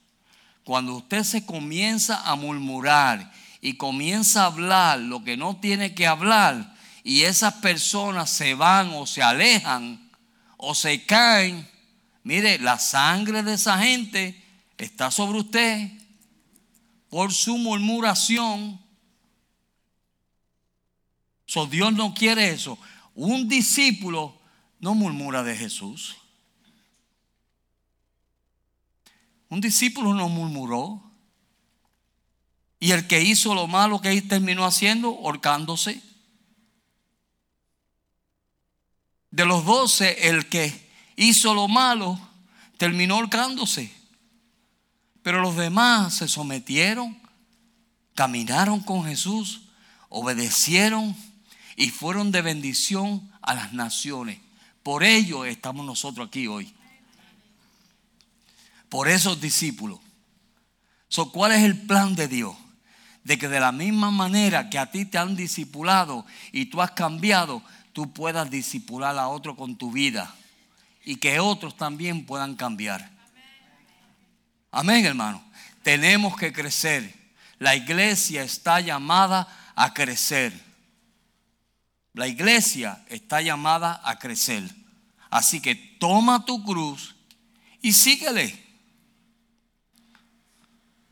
Cuando 0.64 0.96
usted 0.96 1.24
se 1.24 1.46
comienza 1.46 2.22
a 2.30 2.36
murmurar 2.36 3.32
y 3.62 3.74
comienza 3.74 4.44
a 4.44 4.48
hablar 4.48 5.00
lo 5.00 5.24
que 5.24 5.38
no 5.38 5.58
tiene 5.58 5.96
que 5.96 6.06
hablar 6.06 6.76
y 7.04 7.22
esas 7.22 7.56
personas 7.56 8.30
se 8.30 8.54
van 8.54 8.90
o 8.94 9.08
se 9.08 9.24
alejan 9.24 10.12
o 10.58 10.76
se 10.76 11.06
caen, 11.06 11.68
mire, 12.24 12.60
la 12.60 12.80
sangre 12.80 13.44
de 13.44 13.54
esa 13.54 13.78
gente 13.80 14.44
está 14.78 15.10
sobre 15.10 15.40
usted 15.40 15.90
por 17.10 17.34
su 17.34 17.58
murmuración. 17.58 18.80
So, 21.46 21.66
Dios 21.66 21.94
no 21.94 22.14
quiere 22.14 22.50
eso. 22.50 22.78
Un 23.18 23.48
discípulo 23.48 24.40
no 24.80 24.94
murmura 24.94 25.42
de 25.42 25.58
Jesús. 25.58 26.18
Un 29.50 29.60
discípulo 29.60 30.14
no 30.14 30.30
murmuró. 30.30 31.02
Y 32.80 32.92
el 32.92 33.08
que 33.08 33.24
hizo 33.24 33.56
lo 33.56 33.66
malo 33.66 34.02
que 34.02 34.22
terminó 34.22 34.66
haciendo, 34.66 35.18
horcándose. 35.18 36.00
De 39.32 39.46
los 39.48 39.66
doce, 39.66 40.30
el 40.30 40.48
que 40.48 40.88
hizo 41.16 41.56
lo 41.56 41.68
malo 41.68 42.20
terminó 42.78 43.18
holgándose. 43.18 43.92
Pero 45.24 45.42
los 45.42 45.56
demás 45.56 46.18
se 46.18 46.28
sometieron, 46.28 47.20
caminaron 48.14 48.80
con 48.80 49.06
Jesús, 49.06 49.62
obedecieron 50.08 51.16
y 51.78 51.92
fueron 51.92 52.32
de 52.32 52.42
bendición 52.42 53.32
a 53.42 53.54
las 53.54 53.72
naciones. 53.72 54.40
Por 54.84 55.04
ello 55.04 55.46
estamos 55.46 55.86
nosotros 55.86 56.28
aquí 56.28 56.48
hoy. 56.48 56.74
Por 58.90 59.08
esos 59.08 59.40
discípulos. 59.40 60.00
¿Cuál 61.32 61.54
es 61.54 61.64
el 61.64 61.80
plan 61.80 62.16
de 62.16 62.28
Dios? 62.28 62.56
De 63.24 63.38
que 63.38 63.48
de 63.48 63.60
la 63.60 63.72
misma 63.72 64.10
manera 64.12 64.70
que 64.70 64.80
a 64.80 64.92
ti 64.92 65.06
te 65.06 65.18
han 65.18 65.36
discipulado 65.36 66.26
y 66.52 66.66
tú 66.66 66.82
has 66.82 66.92
cambiado, 66.92 67.62
tú 67.94 68.12
puedas 68.12 68.50
discipular 68.50 69.18
a 69.18 69.28
otro 69.28 69.56
con 69.56 69.78
tu 69.78 69.92
vida 69.92 70.34
y 71.06 71.18
que 71.18 71.40
otros 71.40 71.78
también 71.78 72.26
puedan 72.26 72.56
cambiar. 72.56 73.12
Amén, 74.72 75.06
hermano. 75.06 75.44
Tenemos 75.84 76.36
que 76.38 76.52
crecer. 76.52 77.14
La 77.60 77.76
iglesia 77.76 78.44
está 78.44 78.80
llamada 78.80 79.48
a 79.76 79.94
crecer. 79.94 80.67
La 82.18 82.28
iglesia 82.28 83.06
está 83.10 83.44
llamada 83.44 84.02
a 84.04 84.18
crecer. 84.18 84.64
Así 85.30 85.62
que 85.62 85.76
toma 85.76 86.46
tu 86.46 86.64
cruz 86.64 87.16
y 87.80 87.94
síguele. 87.94 88.60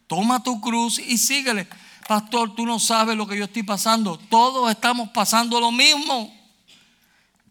Toma 0.07 0.41
tu 0.41 0.59
cruz 0.59 0.97
y 0.97 1.19
síguele. 1.19 1.67
Pastor, 2.07 2.55
tú 2.55 2.65
no 2.65 2.79
sabes 2.79 3.15
lo 3.15 3.27
que 3.27 3.37
yo 3.37 3.43
estoy 3.43 3.61
pasando. 3.61 4.17
Todos 4.17 4.71
estamos 4.71 5.09
pasando 5.09 5.59
lo 5.59 5.71
mismo. 5.71 6.35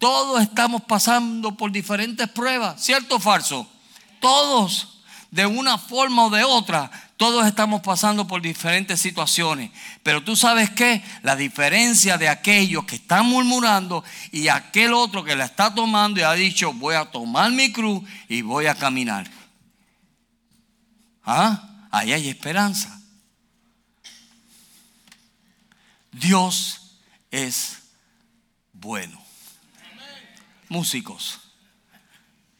Todos 0.00 0.42
estamos 0.42 0.82
pasando 0.82 1.56
por 1.56 1.70
diferentes 1.70 2.28
pruebas. 2.30 2.82
¿Cierto 2.82 3.16
o 3.16 3.20
falso? 3.20 3.68
Todos, 4.18 4.98
de 5.30 5.46
una 5.46 5.78
forma 5.78 6.24
o 6.24 6.30
de 6.30 6.42
otra, 6.42 6.90
todos 7.16 7.46
estamos 7.46 7.80
pasando 7.82 8.26
por 8.26 8.42
diferentes 8.42 9.00
situaciones. 9.00 9.70
Pero 10.02 10.24
tú 10.24 10.34
sabes 10.34 10.70
qué? 10.70 11.02
La 11.22 11.36
diferencia 11.36 12.18
de 12.18 12.28
aquellos 12.28 12.84
que 12.84 12.96
están 12.96 13.26
murmurando 13.26 14.02
y 14.32 14.48
aquel 14.48 14.92
otro 14.92 15.22
que 15.22 15.36
la 15.36 15.44
está 15.44 15.72
tomando 15.74 16.20
y 16.20 16.24
ha 16.24 16.32
dicho, 16.32 16.72
voy 16.72 16.96
a 16.96 17.04
tomar 17.04 17.52
mi 17.52 17.72
cruz 17.72 18.02
y 18.28 18.42
voy 18.42 18.66
a 18.66 18.74
caminar. 18.74 19.30
¿Ah? 21.24 21.86
Ahí 21.90 22.12
hay 22.12 22.28
esperanza. 22.28 23.00
Dios 26.10 26.98
es 27.30 27.78
bueno. 28.72 29.22
Músicos, 30.68 31.40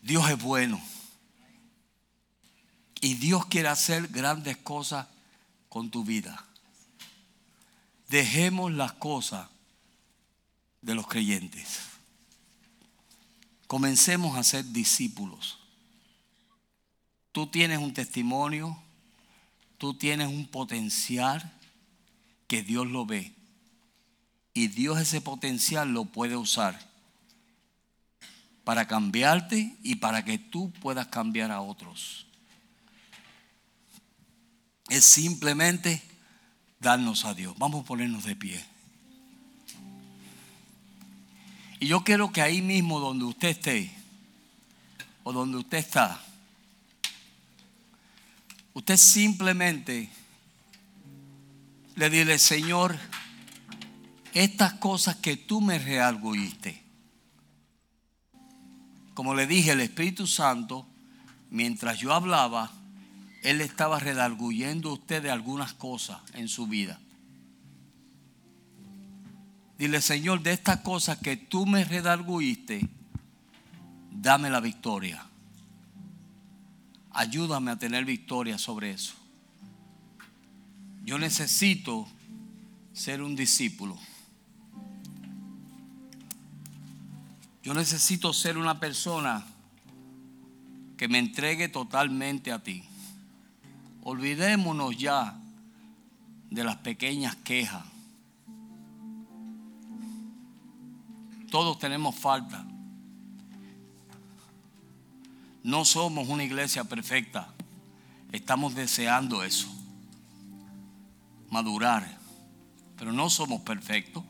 Dios 0.00 0.28
es 0.30 0.38
bueno. 0.38 0.80
Y 3.04 3.16
Dios 3.16 3.44
quiere 3.44 3.68
hacer 3.68 4.08
grandes 4.08 4.56
cosas 4.56 5.06
con 5.68 5.90
tu 5.90 6.04
vida. 6.04 6.42
Dejemos 8.08 8.72
las 8.72 8.94
cosas 8.94 9.46
de 10.80 10.94
los 10.94 11.06
creyentes. 11.06 11.80
Comencemos 13.66 14.38
a 14.38 14.42
ser 14.42 14.64
discípulos. 14.72 15.58
Tú 17.30 17.46
tienes 17.46 17.78
un 17.78 17.92
testimonio, 17.92 18.74
tú 19.76 19.92
tienes 19.92 20.28
un 20.28 20.46
potencial 20.46 21.52
que 22.48 22.62
Dios 22.62 22.86
lo 22.86 23.04
ve. 23.04 23.34
Y 24.54 24.68
Dios 24.68 24.98
ese 24.98 25.20
potencial 25.20 25.92
lo 25.92 26.06
puede 26.06 26.38
usar 26.38 26.80
para 28.64 28.88
cambiarte 28.88 29.76
y 29.82 29.96
para 29.96 30.24
que 30.24 30.38
tú 30.38 30.72
puedas 30.80 31.08
cambiar 31.08 31.50
a 31.50 31.60
otros 31.60 32.28
es 34.88 35.04
simplemente 35.04 36.02
darnos 36.80 37.24
a 37.24 37.34
Dios. 37.34 37.54
Vamos 37.58 37.82
a 37.82 37.86
ponernos 37.86 38.24
de 38.24 38.36
pie. 38.36 38.64
Y 41.80 41.86
yo 41.86 42.04
quiero 42.04 42.32
que 42.32 42.42
ahí 42.42 42.62
mismo 42.62 43.00
donde 43.00 43.24
usted 43.24 43.48
esté, 43.48 43.90
o 45.22 45.32
donde 45.32 45.58
usted 45.58 45.78
está, 45.78 46.22
usted 48.74 48.96
simplemente 48.96 50.10
le 51.96 52.10
dile, 52.10 52.38
Señor, 52.38 52.98
estas 54.32 54.74
cosas 54.74 55.16
que 55.16 55.36
tú 55.36 55.60
me 55.60 55.78
rearguiste. 55.78 56.82
Como 59.14 59.34
le 59.34 59.46
dije, 59.46 59.72
el 59.72 59.80
Espíritu 59.80 60.26
Santo, 60.26 60.86
mientras 61.50 61.98
yo 61.98 62.12
hablaba, 62.12 62.72
él 63.44 63.60
estaba 63.60 64.00
redarguyendo 64.00 64.88
a 64.88 64.94
usted 64.94 65.22
de 65.22 65.30
algunas 65.30 65.74
cosas 65.74 66.18
en 66.32 66.48
su 66.48 66.66
vida. 66.66 66.98
Dile, 69.78 70.00
Señor, 70.00 70.42
de 70.42 70.52
estas 70.52 70.80
cosas 70.80 71.18
que 71.18 71.36
tú 71.36 71.66
me 71.66 71.84
redarguiste, 71.84 72.88
dame 74.10 74.48
la 74.48 74.60
victoria. 74.60 75.26
Ayúdame 77.10 77.70
a 77.70 77.78
tener 77.78 78.06
victoria 78.06 78.56
sobre 78.56 78.92
eso. 78.92 79.12
Yo 81.04 81.18
necesito 81.18 82.08
ser 82.94 83.20
un 83.20 83.36
discípulo. 83.36 83.98
Yo 87.62 87.74
necesito 87.74 88.32
ser 88.32 88.56
una 88.56 88.80
persona 88.80 89.44
que 90.96 91.08
me 91.08 91.18
entregue 91.18 91.68
totalmente 91.68 92.50
a 92.50 92.62
ti. 92.62 92.84
Olvidémonos 94.04 94.96
ya 94.98 95.34
de 96.50 96.62
las 96.62 96.76
pequeñas 96.76 97.34
quejas. 97.36 97.82
Todos 101.50 101.78
tenemos 101.78 102.14
falta. 102.14 102.64
No 105.62 105.86
somos 105.86 106.28
una 106.28 106.44
iglesia 106.44 106.84
perfecta. 106.84 107.48
Estamos 108.30 108.74
deseando 108.74 109.42
eso. 109.42 109.68
Madurar. 111.50 112.18
Pero 112.98 113.12
no 113.12 113.30
somos 113.30 113.62
perfectos. 113.62 114.22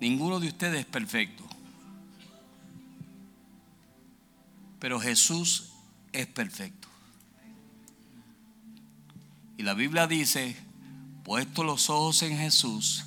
Ninguno 0.00 0.38
de 0.38 0.46
ustedes 0.46 0.80
es 0.80 0.86
perfecto. 0.86 1.42
Pero 4.78 5.00
Jesús 5.00 5.72
es 6.12 6.26
perfecto. 6.26 6.89
Y 9.60 9.62
la 9.62 9.74
Biblia 9.74 10.06
dice, 10.06 10.56
puesto 11.22 11.64
los 11.64 11.90
ojos 11.90 12.22
en 12.22 12.38
Jesús, 12.38 13.04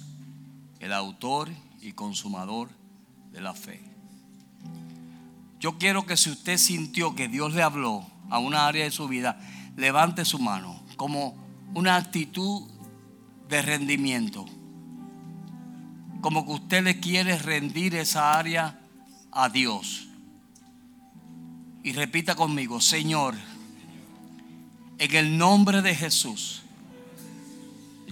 el 0.80 0.94
autor 0.94 1.50
y 1.82 1.94
consumador 1.94 2.70
de 3.32 3.42
la 3.42 3.56
fe. 3.56 3.82
Yo 5.60 5.80
quiero 5.80 6.06
que 6.06 6.16
si 6.16 6.30
usted 6.30 6.60
sintió 6.60 7.16
que 7.16 7.28
Dios 7.28 7.56
le 7.56 7.64
habló 7.64 8.06
a 8.30 8.38
una 8.38 8.68
área 8.68 8.84
de 8.84 8.92
su 8.92 9.08
vida, 9.08 9.42
levante 9.78 10.26
su 10.26 10.38
mano 10.38 10.80
como 10.96 11.36
una 11.74 11.96
actitud 11.96 12.70
de 13.50 13.64
rendimiento. 13.64 14.46
Como 16.22 16.46
que 16.46 16.52
usted 16.52 16.84
le 16.84 17.00
quiere 17.00 17.36
rendir 17.40 17.96
esa 17.96 18.38
área 18.38 18.80
a 19.32 19.50
Dios. 19.50 20.08
Y 21.82 21.94
repita 21.94 22.36
conmigo, 22.36 22.80
Señor, 22.80 23.34
en 25.04 25.16
el 25.16 25.38
nombre 25.38 25.82
de 25.82 25.94
Jesús, 25.94 26.62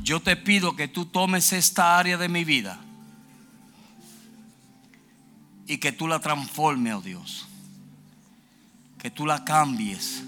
yo 0.03 0.19
te 0.19 0.35
pido 0.35 0.75
que 0.75 0.89
tú 0.89 1.05
tomes 1.05 1.53
esta 1.53 1.97
área 1.97 2.17
de 2.17 2.27
mi 2.27 2.43
vida 2.43 2.79
y 5.67 5.77
que 5.77 5.93
tú 5.93 6.05
la 6.05 6.19
transformes, 6.19 6.93
oh 6.93 7.01
Dios. 7.01 7.47
Que 8.97 9.09
tú 9.09 9.25
la 9.25 9.45
cambies. 9.45 10.21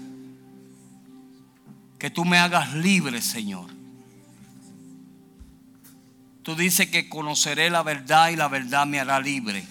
Que 1.98 2.08
tú 2.08 2.24
me 2.24 2.38
hagas 2.38 2.72
libre, 2.72 3.20
Señor. 3.20 3.70
Tú 6.42 6.56
dices 6.56 6.88
que 6.88 7.10
conoceré 7.10 7.68
la 7.68 7.82
verdad 7.82 8.30
y 8.30 8.36
la 8.36 8.48
verdad 8.48 8.86
me 8.86 9.00
hará 9.00 9.20
libre. 9.20 9.66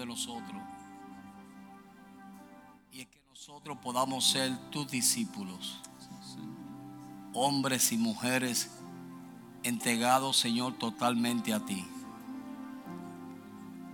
de 0.02 0.07
nosotros. 0.07 0.61
Y 2.91 3.02
es 3.02 3.07
que 3.07 3.19
nosotros 3.30 3.78
podamos 3.78 4.26
ser 4.26 4.56
tus 4.72 4.90
discípulos, 4.90 5.80
hombres 7.34 7.91
y 7.91 7.98
mujeres 7.98 8.69
entregados, 9.64 10.38
Señor, 10.38 10.73
totalmente 10.73 11.53
a 11.53 11.60
ti. 11.60 11.86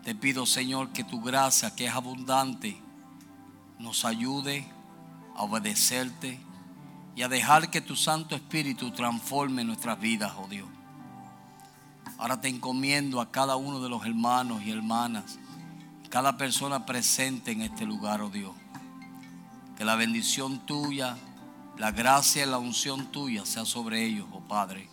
Te 0.04 0.16
pido, 0.16 0.46
Señor, 0.46 0.90
que 0.94 1.04
tu 1.04 1.22
gracia, 1.22 1.76
que 1.76 1.86
es 1.86 1.94
abundante, 1.94 2.82
nos 3.78 4.06
ayude 4.06 4.66
a 5.36 5.44
obedecerte 5.44 6.40
y 7.16 7.24
a 7.24 7.28
dejar 7.28 7.70
que 7.70 7.82
tu 7.82 7.96
Santo 7.98 8.36
Espíritu 8.36 8.92
transforme 8.92 9.66
nuestras 9.66 10.00
vidas, 10.00 10.34
oh 10.38 10.48
Dios. 10.48 10.70
Ahora 12.18 12.40
te 12.40 12.48
encomiendo 12.48 13.20
a 13.20 13.30
cada 13.30 13.58
uno 13.58 13.82
de 13.82 13.90
los 13.90 14.06
hermanos 14.06 14.64
y 14.64 14.72
hermanas, 14.72 15.38
cada 16.10 16.38
persona 16.38 16.86
presente 16.86 17.52
en 17.52 17.62
este 17.62 17.86
lugar, 17.86 18.22
oh 18.22 18.30
Dios. 18.30 18.56
Que 19.78 19.86
la 19.86 19.96
bendición 19.96 20.66
tuya, 20.66 21.18
la 21.78 21.92
gracia 21.92 22.44
y 22.44 22.50
la 22.50 22.58
unción 22.58 23.12
tuya 23.12 23.46
sea 23.46 23.66
sobre 23.66 24.04
ellos, 24.06 24.28
oh 24.32 24.42
Padre. 24.42 24.90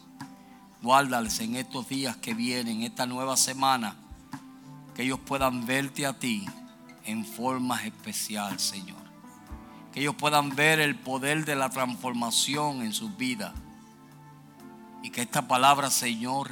Guárdales 0.82 1.40
en 1.40 1.56
estos 1.56 1.88
días 1.88 2.16
que 2.16 2.34
vienen, 2.34 2.82
esta 2.82 3.06
nueva 3.06 3.36
semana, 3.36 3.96
que 4.94 5.02
ellos 5.02 5.18
puedan 5.24 5.66
verte 5.66 6.04
a 6.04 6.18
ti 6.18 6.46
en 7.04 7.24
forma 7.24 7.82
especial, 7.84 8.58
Señor. 8.58 9.02
Que 9.92 10.00
ellos 10.00 10.16
puedan 10.16 10.54
ver 10.54 10.80
el 10.80 10.96
poder 10.96 11.44
de 11.44 11.56
la 11.56 11.70
transformación 11.70 12.82
en 12.82 12.92
sus 12.92 13.16
vidas. 13.16 13.52
Y 15.02 15.10
que 15.10 15.22
esta 15.22 15.46
palabra, 15.46 15.90
Señor, 15.90 16.50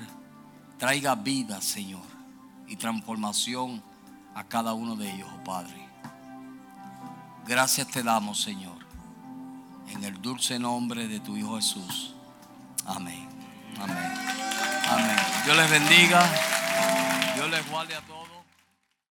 traiga 0.78 1.14
vida, 1.14 1.60
Señor, 1.60 2.04
y 2.68 2.76
transformación 2.76 3.82
a 4.34 4.44
cada 4.44 4.72
uno 4.74 4.96
de 4.96 5.12
ellos, 5.12 5.28
oh 5.34 5.44
Padre. 5.44 5.88
Gracias 7.46 7.88
te 7.88 8.02
damos, 8.02 8.40
Señor, 8.40 8.78
en 9.88 10.04
el 10.04 10.20
dulce 10.22 10.58
nombre 10.58 11.08
de 11.08 11.20
tu 11.20 11.36
Hijo 11.36 11.56
Jesús. 11.56 12.14
Amén. 12.86 13.28
Amén. 13.80 14.12
Amén. 14.90 15.16
Dios 15.44 15.56
les 15.56 15.70
bendiga. 15.70 16.22
Dios 17.34 17.50
les 17.50 17.70
guarde 17.70 17.94
a 17.94 18.00
todos. 18.02 18.31